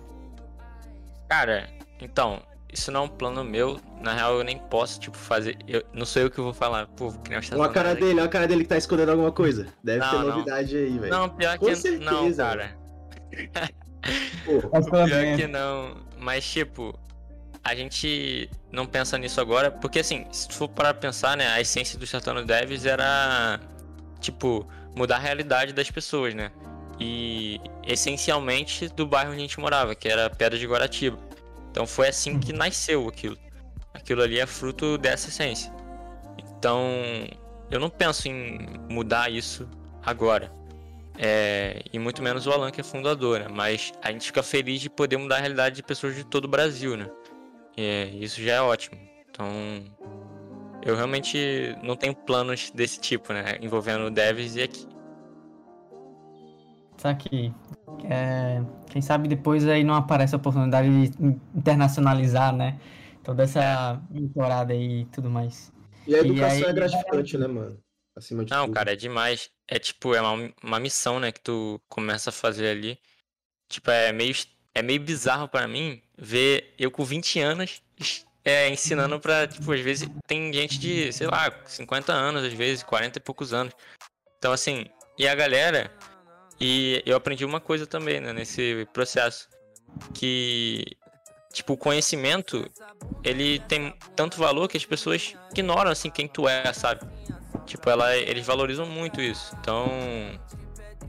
Cara, 1.28 1.68
então, 2.01 2.40
isso 2.72 2.90
não 2.90 3.03
é 3.03 3.05
um 3.05 3.09
plano 3.09 3.44
meu. 3.44 3.78
Na 4.01 4.14
real, 4.14 4.38
eu 4.38 4.42
nem 4.42 4.59
posso, 4.59 4.99
tipo, 4.99 5.16
fazer. 5.16 5.57
Eu, 5.68 5.84
não 5.92 6.05
sou 6.05 6.22
eu 6.22 6.30
que 6.30 6.40
vou 6.40 6.53
falar, 6.53 6.88
pô, 6.88 7.12
criar 7.12 7.38
um 7.38 7.61
Olha 7.61 7.70
a 7.70 7.72
cara 7.72 7.94
dele, 7.94 8.14
olha 8.14 8.24
a 8.24 8.28
cara 8.28 8.49
dele 8.49 8.62
que 8.62 8.70
tá 8.70 8.76
escondendo 8.76 9.12
alguma 9.12 9.30
coisa. 9.30 9.68
Deve 9.84 10.01
Não, 10.01 10.11
ter 10.11 10.16
não. 10.16 10.28
novidade 10.30 10.76
aí, 10.76 10.99
velho. 10.99 11.12
Não, 11.12 11.28
pior 11.28 11.59
Com 11.59 11.66
que 11.66 11.76
certeza, 11.76 12.11
não, 12.11 12.34
cara. 12.34 12.76
Mas, 14.72 14.86
Pior 14.88 15.07
menos, 15.09 15.40
que 15.40 15.46
não. 15.46 15.96
Mas, 16.18 16.44
tipo, 16.51 16.99
a 17.62 17.74
gente 17.74 18.51
não 18.72 18.86
pensa 18.86 19.18
nisso 19.18 19.40
agora, 19.40 19.70
porque 19.70 19.99
assim, 19.99 20.26
se 20.32 20.49
tu 20.49 20.55
for 20.55 20.68
para 20.68 20.94
pensar, 20.94 21.36
né, 21.36 21.49
a 21.49 21.61
essência 21.61 21.99
do 21.99 22.05
Startando 22.05 22.44
Devs 22.44 22.86
era, 22.86 23.61
tipo, 24.20 24.66
mudar 24.94 25.16
a 25.16 25.20
realidade 25.20 25.72
das 25.72 25.90
pessoas, 25.90 26.34
né? 26.34 26.51
E 26.99 27.61
essencialmente 27.86 28.88
do 28.88 29.07
bairro 29.07 29.30
onde 29.30 29.38
a 29.38 29.42
gente 29.42 29.61
morava, 29.61 29.94
que 29.94 30.09
era 30.09 30.28
Pedra 30.30 30.59
de 30.59 30.66
Guaratiba. 30.66 31.18
Então 31.70 31.86
foi 31.86 32.09
assim 32.09 32.38
que 32.38 32.53
nasceu 32.53 33.07
aquilo. 33.09 33.38
Aquilo 33.94 34.22
ali 34.22 34.38
é 34.38 34.46
fruto 34.46 34.99
dessa 34.99 35.28
essência. 35.28 35.72
Então, 36.38 36.82
eu 37.70 37.78
não 37.78 37.90
penso 37.90 38.28
em 38.28 38.66
mudar 38.88 39.30
isso 39.30 39.68
agora. 40.05 40.51
É, 41.21 41.83
e 41.93 41.99
muito 41.99 42.23
menos 42.23 42.47
o 42.47 42.53
Alan, 42.53 42.71
que 42.71 42.81
é 42.81 42.85
fundador, 42.85 43.41
né? 43.41 43.47
Mas 43.51 43.93
a 44.03 44.12
gente 44.12 44.27
fica 44.27 44.43
feliz 44.43 44.81
de 44.81 44.89
poder 44.89 45.16
mudar 45.16 45.37
a 45.37 45.41
realidade 45.41 45.75
de 45.77 45.83
pessoas 45.83 46.14
de 46.14 46.25
todo 46.25 46.45
o 46.45 46.49
Brasil, 46.49 46.97
né? 46.97 47.11
É, 47.77 48.05
isso 48.14 48.41
já 48.41 48.55
é 48.55 48.61
ótimo. 48.61 48.97
Então, 49.29 49.49
eu 50.85 50.95
realmente 50.95 51.77
não 51.83 51.97
tenho 51.97 52.14
planos 52.14 52.71
desse 52.71 53.01
tipo, 53.01 53.33
né? 53.33 53.59
Envolvendo 53.61 54.09
devs 54.11 54.55
e 54.55 54.62
aqui. 54.62 54.87
Só 56.99 57.12
que 57.14 57.53
é, 58.05 58.62
quem 58.91 59.03
sabe 59.03 59.29
depois 59.29 59.66
aí 59.66 59.83
não 59.85 59.95
aparece 59.95 60.35
a 60.35 60.39
oportunidade 60.39 60.89
de 61.09 61.19
internacionalizar, 61.55 62.55
né? 62.55 62.79
Toda 63.25 63.43
essa 63.43 64.01
mentorada 64.11 64.73
aí 64.73 65.03
e 65.03 65.05
tudo 65.07 65.29
mais. 65.29 65.73
e 66.07 66.14
a 66.14 66.19
educação 66.21 66.59
aí- 66.59 66.64
é 66.64 66.73
gratificante, 66.73 67.37
né, 67.37 67.47
mano? 67.47 67.77
Acima 68.19 68.45
de 68.45 68.51
Não, 68.51 68.66
tudo. 68.66 68.75
cara, 68.75 68.93
é 68.93 68.97
demais. 68.97 69.51
É 69.66 69.79
tipo, 69.79 70.14
é 70.14 70.21
uma, 70.21 70.53
uma 70.62 70.81
missão, 70.81 71.21
né, 71.21 71.31
que 71.33 71.41
tu 71.41 71.81
começa 71.89 72.31
a 72.31 72.33
fazer 72.33 72.69
ali. 72.69 72.99
Tipo, 73.69 73.91
é 73.91 74.12
meio, 74.12 74.35
é 74.75 74.83
meio 74.83 75.01
bizarro 75.01 75.49
pra 75.49 75.69
mim 75.69 76.03
ver 76.16 76.75
eu 76.79 76.91
com 76.91 77.05
20 77.05 77.39
anos 77.41 77.83
é, 78.45 78.69
ensinando 78.71 79.21
pra, 79.21 79.47
tipo, 79.47 79.71
às 79.73 79.81
vezes 79.81 80.09
tem 80.27 80.53
gente 80.53 80.79
de, 80.79 81.12
sei 81.12 81.27
lá, 81.27 81.53
50 81.66 82.12
anos, 82.12 82.45
às 82.45 82.53
vezes, 82.53 82.83
40 82.83 83.19
e 83.19 83.21
poucos 83.21 83.53
anos. 83.53 83.75
Então, 84.39 84.53
assim, 84.53 84.87
e 85.19 85.29
a 85.29 85.35
galera. 85.35 85.91
E 86.61 87.03
eu 87.07 87.16
aprendi 87.16 87.45
uma 87.45 87.61
coisa 87.61 87.87
também, 87.87 88.21
né, 88.21 88.33
nesse 88.33 88.89
processo. 88.93 89.49
Que, 90.14 90.85
tipo, 91.53 91.75
o 91.75 91.77
conhecimento, 91.77 92.69
ele 93.23 93.61
tem 93.61 93.95
tanto 94.16 94.39
valor 94.39 94.66
que 94.66 94.77
as 94.77 94.85
pessoas 94.85 95.35
ignoram, 95.51 95.91
assim, 95.91 96.11
quem 96.11 96.27
tu 96.27 96.49
é, 96.49 96.73
sabe? 96.73 97.07
Tipo, 97.69 97.91
ela, 97.91 98.16
eles 98.16 98.47
valorizam 98.47 98.87
muito 98.87 99.21
isso. 99.21 99.55
Então, 99.61 99.87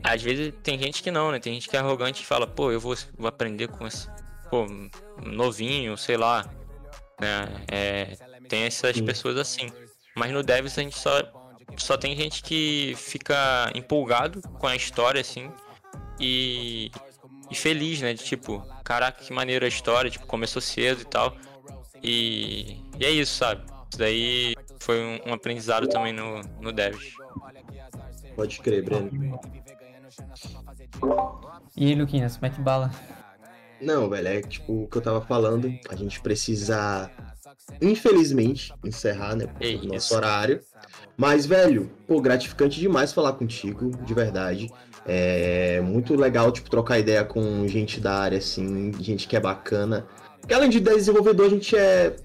às 0.04 0.22
vezes 0.22 0.52
tem 0.62 0.78
gente 0.78 1.02
que 1.02 1.10
não, 1.10 1.32
né? 1.32 1.38
Tem 1.38 1.54
gente 1.54 1.68
que 1.68 1.76
é 1.76 1.80
arrogante 1.80 2.22
e 2.22 2.26
fala, 2.26 2.46
pô, 2.46 2.70
eu 2.70 2.78
vou, 2.78 2.94
vou 3.16 3.26
aprender 3.26 3.68
com 3.68 3.86
esse, 3.86 4.06
pô, 4.50 4.66
novinho, 5.24 5.96
sei 5.96 6.18
lá. 6.18 6.46
Né? 7.18 7.48
É, 7.70 8.04
tem 8.48 8.64
essas 8.64 8.96
Sim. 8.96 9.04
pessoas 9.04 9.38
assim. 9.38 9.72
Mas 10.14 10.32
no 10.32 10.42
Devs 10.42 10.76
a 10.78 10.82
gente 10.82 10.98
só, 10.98 11.22
só 11.78 11.96
tem 11.96 12.14
gente 12.14 12.42
que 12.42 12.94
fica 12.96 13.70
empolgado 13.74 14.42
com 14.58 14.66
a 14.66 14.76
história, 14.76 15.20
assim, 15.20 15.50
e, 16.18 16.90
e 17.50 17.54
feliz, 17.54 18.02
né? 18.02 18.12
De 18.12 18.22
tipo, 18.22 18.60
caraca, 18.84 19.24
que 19.24 19.32
maneira 19.32 19.64
a 19.64 19.68
história, 19.68 20.10
tipo, 20.10 20.26
começou 20.26 20.60
cedo 20.60 21.00
e 21.00 21.06
tal. 21.06 21.34
E, 22.02 22.82
e 22.98 23.04
é 23.06 23.10
isso, 23.10 23.34
sabe? 23.36 23.64
Isso 23.90 23.98
daí 23.98 24.54
foi 24.80 24.98
um, 25.00 25.30
um 25.30 25.34
aprendizado 25.34 25.86
também 25.86 26.12
no, 26.12 26.40
no 26.60 26.72
Devs. 26.72 27.14
Pode 28.34 28.58
crer, 28.60 28.82
Breno. 28.82 29.38
E 31.76 31.86
aí, 31.86 31.94
Luquinhas, 31.94 32.38
mete 32.38 32.60
bala. 32.60 32.90
Não, 33.80 34.08
velho, 34.08 34.28
é 34.28 34.42
tipo 34.42 34.84
o 34.84 34.88
que 34.88 34.96
eu 34.96 35.02
tava 35.02 35.20
falando. 35.20 35.72
A 35.88 35.96
gente 35.96 36.20
precisa, 36.20 37.10
infelizmente, 37.80 38.72
encerrar, 38.84 39.36
né? 39.36 39.46
É 39.60 39.72
Por 39.74 39.84
nosso 39.84 39.96
isso. 39.96 40.14
horário. 40.14 40.60
Mas, 41.16 41.46
velho, 41.46 41.90
pô, 42.06 42.20
gratificante 42.20 42.80
demais 42.80 43.12
falar 43.12 43.34
contigo, 43.34 43.90
de 44.04 44.14
verdade. 44.14 44.70
É 45.06 45.80
muito 45.80 46.14
legal, 46.14 46.52
tipo, 46.52 46.68
trocar 46.68 46.98
ideia 46.98 47.24
com 47.24 47.66
gente 47.66 48.00
da 48.00 48.14
área, 48.14 48.38
assim, 48.38 48.92
gente 49.00 49.26
que 49.26 49.36
é 49.36 49.40
bacana. 49.40 50.06
Porque 50.40 50.54
além 50.54 50.68
de 50.68 50.80
desenvolvedor, 50.80 51.46
a 51.46 51.50
gente 51.50 51.76
é 51.76 52.16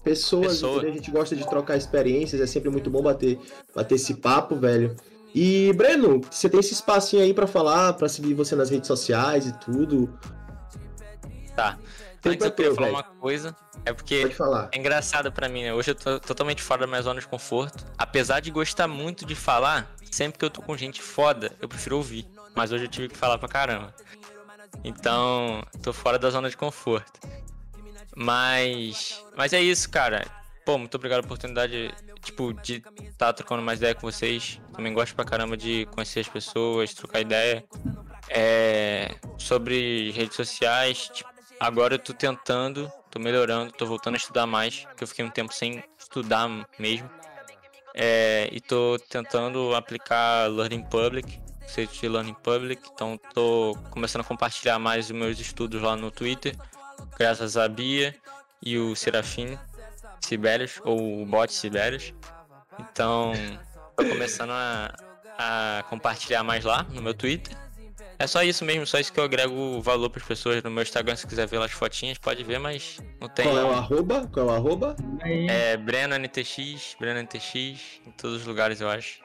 pessoas, 0.00 0.46
Pessoa. 0.54 0.82
a 0.82 0.90
gente 0.90 1.10
gosta 1.10 1.36
de 1.36 1.46
trocar 1.48 1.76
experiências, 1.76 2.40
é 2.40 2.46
sempre 2.46 2.70
muito 2.70 2.90
bom 2.90 3.02
bater, 3.02 3.38
bater 3.74 3.94
esse 3.96 4.14
papo, 4.14 4.56
velho. 4.56 4.96
E, 5.34 5.72
Breno, 5.74 6.20
você 6.30 6.48
tem 6.48 6.58
esse 6.60 6.72
espacinho 6.72 7.22
aí 7.22 7.32
pra 7.32 7.46
falar, 7.46 7.92
pra 7.92 8.08
seguir 8.08 8.34
você 8.34 8.56
nas 8.56 8.68
redes 8.70 8.88
sociais 8.88 9.46
e 9.46 9.52
tudo. 9.60 10.12
Tá. 11.54 11.78
Tem 12.20 12.32
Antes 12.32 12.44
eu 12.44 12.50
pra 12.52 12.56
queria 12.56 12.74
falar 12.74 12.86
velho. 12.88 12.96
uma 12.98 13.02
coisa. 13.20 13.56
É 13.84 13.92
porque 13.94 14.22
Pode 14.22 14.34
falar. 14.34 14.68
é 14.72 14.78
engraçado 14.78 15.32
pra 15.32 15.48
mim, 15.48 15.62
né? 15.62 15.72
Hoje 15.72 15.92
eu 15.92 15.94
tô 15.94 16.20
totalmente 16.20 16.62
fora 16.62 16.82
da 16.82 16.86
minha 16.86 17.00
zona 17.00 17.18
de 17.20 17.26
conforto. 17.26 17.84
Apesar 17.96 18.40
de 18.40 18.50
gostar 18.50 18.86
muito 18.88 19.24
de 19.24 19.34
falar, 19.34 19.90
sempre 20.10 20.38
que 20.38 20.44
eu 20.44 20.50
tô 20.50 20.60
com 20.60 20.76
gente 20.76 21.00
foda, 21.00 21.52
eu 21.62 21.68
prefiro 21.68 21.96
ouvir. 21.96 22.26
Mas 22.54 22.72
hoje 22.72 22.84
eu 22.84 22.88
tive 22.88 23.08
que 23.08 23.16
falar 23.16 23.38
pra 23.38 23.48
caramba. 23.48 23.94
Então, 24.84 25.62
tô 25.82 25.92
fora 25.92 26.18
da 26.18 26.28
zona 26.30 26.50
de 26.50 26.56
conforto. 26.56 27.20
Mas. 28.20 29.24
Mas 29.34 29.54
é 29.54 29.62
isso, 29.62 29.88
cara. 29.88 30.26
Pô, 30.62 30.76
muito 30.76 30.94
obrigado 30.94 31.22
pela 31.22 31.32
oportunidade, 31.32 31.90
tipo, 32.22 32.52
de 32.52 32.76
estar 32.76 33.12
tá 33.16 33.32
trocando 33.32 33.62
mais 33.62 33.78
ideia 33.78 33.94
com 33.94 34.02
vocês. 34.02 34.60
Também 34.74 34.92
gosto 34.92 35.14
pra 35.14 35.24
caramba 35.24 35.56
de 35.56 35.86
conhecer 35.86 36.20
as 36.20 36.28
pessoas, 36.28 36.92
trocar 36.92 37.20
ideia. 37.20 37.64
É, 38.28 39.14
sobre 39.38 40.10
redes 40.10 40.36
sociais, 40.36 41.10
tipo, 41.14 41.30
agora 41.58 41.94
eu 41.94 41.98
tô 41.98 42.12
tentando, 42.12 42.92
tô 43.10 43.18
melhorando, 43.18 43.72
tô 43.72 43.86
voltando 43.86 44.14
a 44.14 44.18
estudar 44.18 44.46
mais, 44.46 44.84
porque 44.84 45.02
eu 45.02 45.08
fiquei 45.08 45.24
um 45.24 45.30
tempo 45.30 45.54
sem 45.54 45.82
estudar 45.98 46.46
mesmo. 46.78 47.08
É, 47.94 48.50
e 48.52 48.60
tô 48.60 48.98
tentando 49.08 49.74
aplicar 49.74 50.46
Learning 50.46 50.82
Public, 50.84 51.40
conceito 51.62 51.94
de 51.94 52.08
Learning 52.08 52.34
Public, 52.34 52.82
então 52.92 53.18
tô 53.32 53.76
começando 53.90 54.20
a 54.20 54.24
compartilhar 54.24 54.78
mais 54.78 55.06
os 55.06 55.12
meus 55.12 55.40
estudos 55.40 55.80
lá 55.80 55.96
no 55.96 56.10
Twitter, 56.10 56.54
graças 57.20 57.54
a 57.54 57.68
Bia 57.68 58.14
e 58.62 58.78
o 58.78 58.96
Serafim 58.96 59.58
Sibelius, 60.22 60.80
ou 60.82 61.20
o 61.20 61.26
bot 61.26 61.52
Sibelius. 61.52 62.14
Então, 62.78 63.32
tô 63.94 64.08
começando 64.08 64.52
a, 64.52 64.90
a 65.38 65.82
compartilhar 65.90 66.42
mais 66.42 66.64
lá 66.64 66.82
no 66.84 67.02
meu 67.02 67.12
Twitter. 67.12 67.54
É 68.18 68.26
só 68.26 68.42
isso 68.42 68.64
mesmo, 68.64 68.86
só 68.86 68.98
isso 68.98 69.12
que 69.12 69.20
eu 69.20 69.24
agrego 69.24 69.82
valor 69.82 70.08
para 70.08 70.22
as 70.22 70.26
pessoas 70.26 70.62
no 70.62 70.70
meu 70.70 70.82
Instagram. 70.82 71.14
Se 71.14 71.26
quiser 71.26 71.46
ver 71.46 71.58
lá 71.58 71.66
as 71.66 71.72
fotinhas, 71.72 72.16
pode 72.16 72.42
ver, 72.42 72.58
mas 72.58 72.98
não 73.20 73.28
tem. 73.28 73.44
Qual 73.44 73.58
é 73.58 73.64
o 73.64 73.72
arroba? 73.72 74.26
Qual 74.32 74.48
é 74.48 74.52
o 74.52 74.54
arroba? 74.54 74.96
É 75.22 75.76
Breno 75.76 76.14
NTX, 76.14 76.96
Breno 76.98 77.20
NTX, 77.20 78.00
em 78.06 78.10
todos 78.12 78.40
os 78.40 78.46
lugares 78.46 78.80
eu 78.80 78.88
acho. 78.88 79.20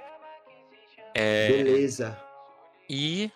É, 1.14 1.48
Beleza. 1.48 2.18
e. 2.90 3.32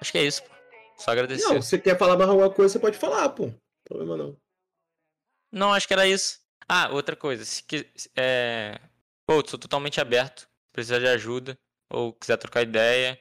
Acho 0.00 0.10
que 0.10 0.18
é 0.18 0.22
isso, 0.22 0.42
pô. 0.42 0.59
Só 1.00 1.12
agradecer. 1.12 1.44
Não, 1.44 1.54
Não, 1.54 1.62
se 1.62 1.68
você 1.70 1.78
quer 1.78 1.98
falar 1.98 2.16
mais 2.16 2.28
alguma 2.28 2.50
coisa, 2.50 2.72
você 2.74 2.78
pode 2.78 2.98
falar, 2.98 3.30
pô. 3.30 3.50
Problema 3.84 4.36
não. 5.50 5.72
acho 5.72 5.86
que 5.88 5.94
era 5.94 6.06
isso. 6.06 6.40
Ah, 6.68 6.90
outra 6.90 7.16
coisa. 7.16 7.44
Se 7.44 7.62
que, 7.64 7.86
é... 8.14 8.78
Pô, 9.26 9.42
sou 9.46 9.58
totalmente 9.58 10.00
aberto. 10.00 10.46
Precisar 10.72 10.98
de 10.98 11.06
ajuda. 11.08 11.58
Ou 11.88 12.12
quiser 12.12 12.36
trocar 12.36 12.62
ideia. 12.62 13.18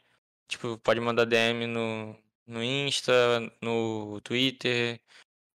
Tipo, 0.48 0.78
pode 0.80 1.00
mandar 1.00 1.26
DM 1.26 1.66
no, 1.68 2.16
no 2.46 2.62
Insta, 2.62 3.12
no 3.62 4.20
Twitter. 4.22 5.00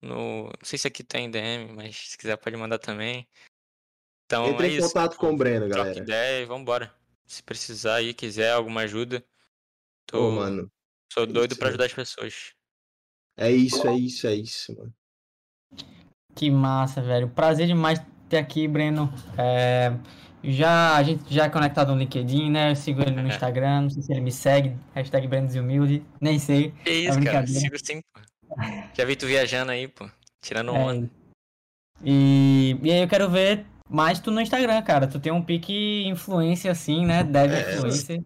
No. 0.01 0.43
Não 0.45 0.51
sei 0.63 0.77
se 0.77 0.87
aqui 0.87 1.03
tem 1.03 1.29
DM, 1.31 1.73
mas 1.73 2.11
se 2.11 2.17
quiser 2.17 2.37
pode 2.37 2.55
mandar 2.55 2.77
também. 2.77 3.27
Então 4.25 4.45
Entre 4.47 4.67
é 4.67 4.69
em 4.69 4.77
isso. 4.77 4.87
contato 4.87 5.17
com 5.17 5.33
o 5.33 5.37
Breno, 5.37 5.67
Troca 5.67 5.83
galera. 5.83 5.99
ideia 5.99 6.41
e 6.43 6.45
vambora. 6.45 6.93
Se 7.25 7.41
precisar 7.41 7.95
aí, 7.95 8.13
quiser 8.13 8.51
alguma 8.51 8.81
ajuda, 8.81 9.25
tô, 10.05 10.27
Ô, 10.27 10.31
mano. 10.31 10.71
Sou 11.11 11.23
é 11.23 11.27
doido 11.27 11.51
isso, 11.51 11.59
pra 11.59 11.67
né? 11.67 11.69
ajudar 11.71 11.85
as 11.85 11.93
pessoas. 11.93 12.51
É 13.37 13.51
isso, 13.51 13.87
é 13.87 13.93
isso, 13.95 14.27
é 14.27 14.35
isso, 14.35 14.75
mano. 14.77 14.93
Que 16.35 16.49
massa, 16.49 17.01
velho. 17.01 17.29
Prazer 17.29 17.67
demais 17.67 17.99
ter 18.29 18.37
aqui, 18.37 18.67
Breno. 18.67 19.11
É, 19.37 19.93
já, 20.43 20.95
a 20.95 21.03
gente 21.03 21.33
já 21.33 21.45
é 21.45 21.49
conectado 21.49 21.91
no 21.93 21.99
LinkedIn, 21.99 22.49
né? 22.49 22.71
Eu 22.71 22.75
sigo 22.75 23.01
ele 23.01 23.11
no 23.11 23.21
É. 23.21 23.27
Instagram, 23.27 23.81
não 23.81 23.89
sei 23.89 24.01
se 24.03 24.11
ele 24.11 24.21
me 24.21 24.31
segue. 24.31 24.75
Hashtag 24.93 25.27
Breno 25.27 25.47
Desumilde. 25.47 26.03
Nem 26.19 26.39
sei. 26.39 26.71
Que 26.83 26.89
isso, 26.91 27.07
cara. 27.09 27.19
brincadeira. 27.19 27.59
Sigo 27.59 27.75
sim, 27.85 28.01
pô. 28.13 28.21
Já 28.93 29.05
vi 29.05 29.15
tu 29.15 29.25
viajando 29.27 29.71
aí, 29.71 29.87
pô. 29.87 30.09
Tirando 30.41 30.75
É, 30.75 30.79
onda. 30.79 31.09
E, 32.03 32.77
e 32.81 32.91
aí 32.91 33.01
eu 33.01 33.07
quero 33.07 33.29
ver 33.29 33.65
mais 33.89 34.19
tu 34.19 34.31
no 34.31 34.41
Instagram, 34.41 34.81
cara. 34.81 35.07
Tu 35.07 35.19
tem 35.19 35.31
um 35.31 35.43
pique 35.43 36.05
influência 36.07 36.71
assim, 36.71 37.05
né? 37.05 37.23
Deve 37.23 37.55
É, 37.55 37.75
influência. 37.75 38.23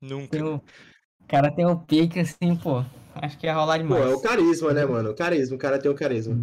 Nunca. 0.00 0.30
Tem 0.30 0.60
o- 1.26 1.28
cara 1.28 1.50
tem 1.50 1.66
o 1.66 1.76
pique 1.78 2.20
assim, 2.20 2.56
pô. 2.56 2.84
Acho 3.14 3.38
que 3.38 3.46
ia 3.46 3.54
rolar 3.54 3.78
Pô, 3.78 3.82
demais. 3.84 4.04
é 4.04 4.14
o 4.14 4.20
carisma, 4.20 4.72
né, 4.72 4.84
mano? 4.84 5.10
O 5.10 5.14
carisma, 5.14 5.56
o 5.56 5.58
cara 5.58 5.78
tem 5.78 5.90
o 5.90 5.94
carisma. 5.94 6.36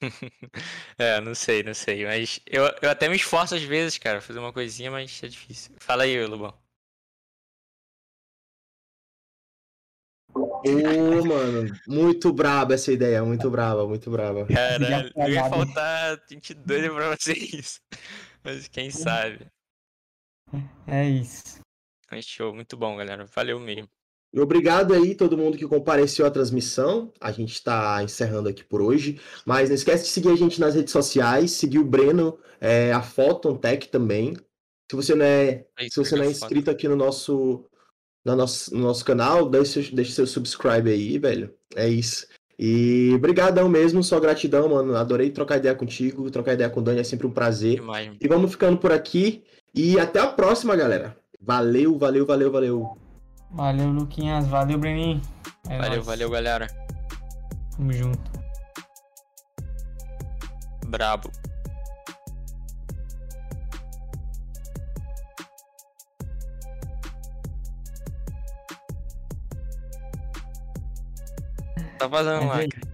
É, 0.98 1.20
não 1.20 1.34
sei, 1.34 1.62
não 1.62 1.74
sei. 1.74 2.04
Mas 2.06 2.40
eu, 2.46 2.64
eu 2.82 2.90
até 2.90 3.08
me 3.08 3.16
esforço 3.16 3.54
às 3.54 3.62
vezes, 3.62 3.98
cara, 3.98 4.18
pra 4.18 4.26
fazer 4.26 4.38
uma 4.38 4.52
coisinha, 4.52 4.90
mas 4.90 5.20
é 5.22 5.28
difícil. 5.28 5.72
Fala 5.78 6.04
aí, 6.04 6.24
Lubão. 6.26 6.54
Ô, 10.34 11.24
mano, 11.26 11.74
muito 11.86 12.32
braba 12.32 12.74
essa 12.74 12.92
ideia, 12.92 13.22
muito 13.24 13.50
braba, 13.50 13.86
muito 13.86 14.10
braba. 14.10 14.46
Caralho, 14.46 15.10
eu 15.16 15.28
ia 15.28 15.44
faltar 15.48 16.20
22 16.28 16.92
pra 16.92 17.16
você 17.16 17.32
isso. 17.32 17.80
Mas 18.44 18.68
quem 18.68 18.90
sabe. 18.90 19.46
É 20.86 21.08
isso. 21.08 21.60
Mas 22.10 22.24
show, 22.24 22.54
muito 22.54 22.76
bom, 22.76 22.96
galera. 22.96 23.26
Valeu 23.34 23.58
mesmo. 23.60 23.88
E 24.32 24.38
obrigado 24.40 24.94
aí 24.94 25.14
todo 25.14 25.36
mundo 25.36 25.58
que 25.58 25.66
compareceu 25.66 26.24
à 26.24 26.30
transmissão. 26.30 27.12
A 27.20 27.32
gente 27.32 27.52
está 27.52 28.02
encerrando 28.02 28.48
aqui 28.48 28.62
por 28.62 28.80
hoje. 28.80 29.20
Mas 29.44 29.68
não 29.68 29.74
esquece 29.74 30.04
de 30.04 30.10
seguir 30.10 30.28
a 30.30 30.36
gente 30.36 30.60
nas 30.60 30.74
redes 30.74 30.92
sociais, 30.92 31.50
seguir 31.52 31.78
o 31.78 31.84
Breno, 31.84 32.38
é, 32.60 32.92
a 32.92 33.02
Photon 33.02 33.56
Tech 33.56 33.88
também. 33.88 34.34
Se 34.90 34.96
você 34.96 35.14
não 35.14 35.24
é, 35.24 35.66
Aí, 35.76 35.88
se 35.90 35.96
você 35.96 36.14
não 36.16 36.22
é 36.22 36.26
pega 36.26 36.38
foto. 36.38 36.44
inscrito 36.52 36.70
aqui 36.70 36.86
no 36.88 36.96
nosso, 36.96 37.64
no 38.24 38.36
nosso, 38.36 38.74
no 38.74 38.82
nosso 38.82 39.04
canal, 39.04 39.48
deixa, 39.48 39.82
seu- 39.82 39.94
deixa 39.94 40.12
seu 40.12 40.26
subscribe 40.26 40.90
aí, 40.90 41.18
velho. 41.18 41.52
É 41.74 41.88
isso. 41.88 42.26
E 42.58 43.16
brigadão 43.20 43.68
mesmo, 43.68 44.02
só 44.02 44.20
gratidão, 44.20 44.68
mano. 44.68 44.94
Adorei 44.96 45.30
trocar 45.30 45.56
ideia 45.56 45.74
contigo, 45.74 46.30
trocar 46.30 46.52
ideia 46.54 46.68
com 46.70 46.80
o 46.80 46.82
Dani 46.82 47.00
é 47.00 47.04
sempre 47.04 47.26
um 47.26 47.32
prazer. 47.32 47.76
Demais. 47.76 48.16
E 48.20 48.28
vamos 48.28 48.50
ficando 48.52 48.78
por 48.78 48.92
aqui. 48.92 49.42
E 49.74 49.98
até 49.98 50.20
a 50.20 50.26
próxima, 50.26 50.76
galera. 50.76 51.16
Valeu, 51.40 51.98
valeu, 51.98 52.26
valeu, 52.26 52.52
valeu. 52.52 52.98
Valeu, 53.50 53.90
Luquinhas. 53.90 54.46
Valeu, 54.46 54.78
Breninho. 54.78 55.20
É 55.68 55.76
Valeu, 55.78 55.94
nóis. 55.96 56.06
valeu, 56.06 56.30
galera. 56.30 56.66
Tamo 57.76 57.92
junto. 57.92 58.30
Brabo. 60.86 61.30
Tá 71.98 72.08
fazendo 72.08 72.46
lá, 72.46 72.62
é 72.62 72.68
cara. 72.68 72.89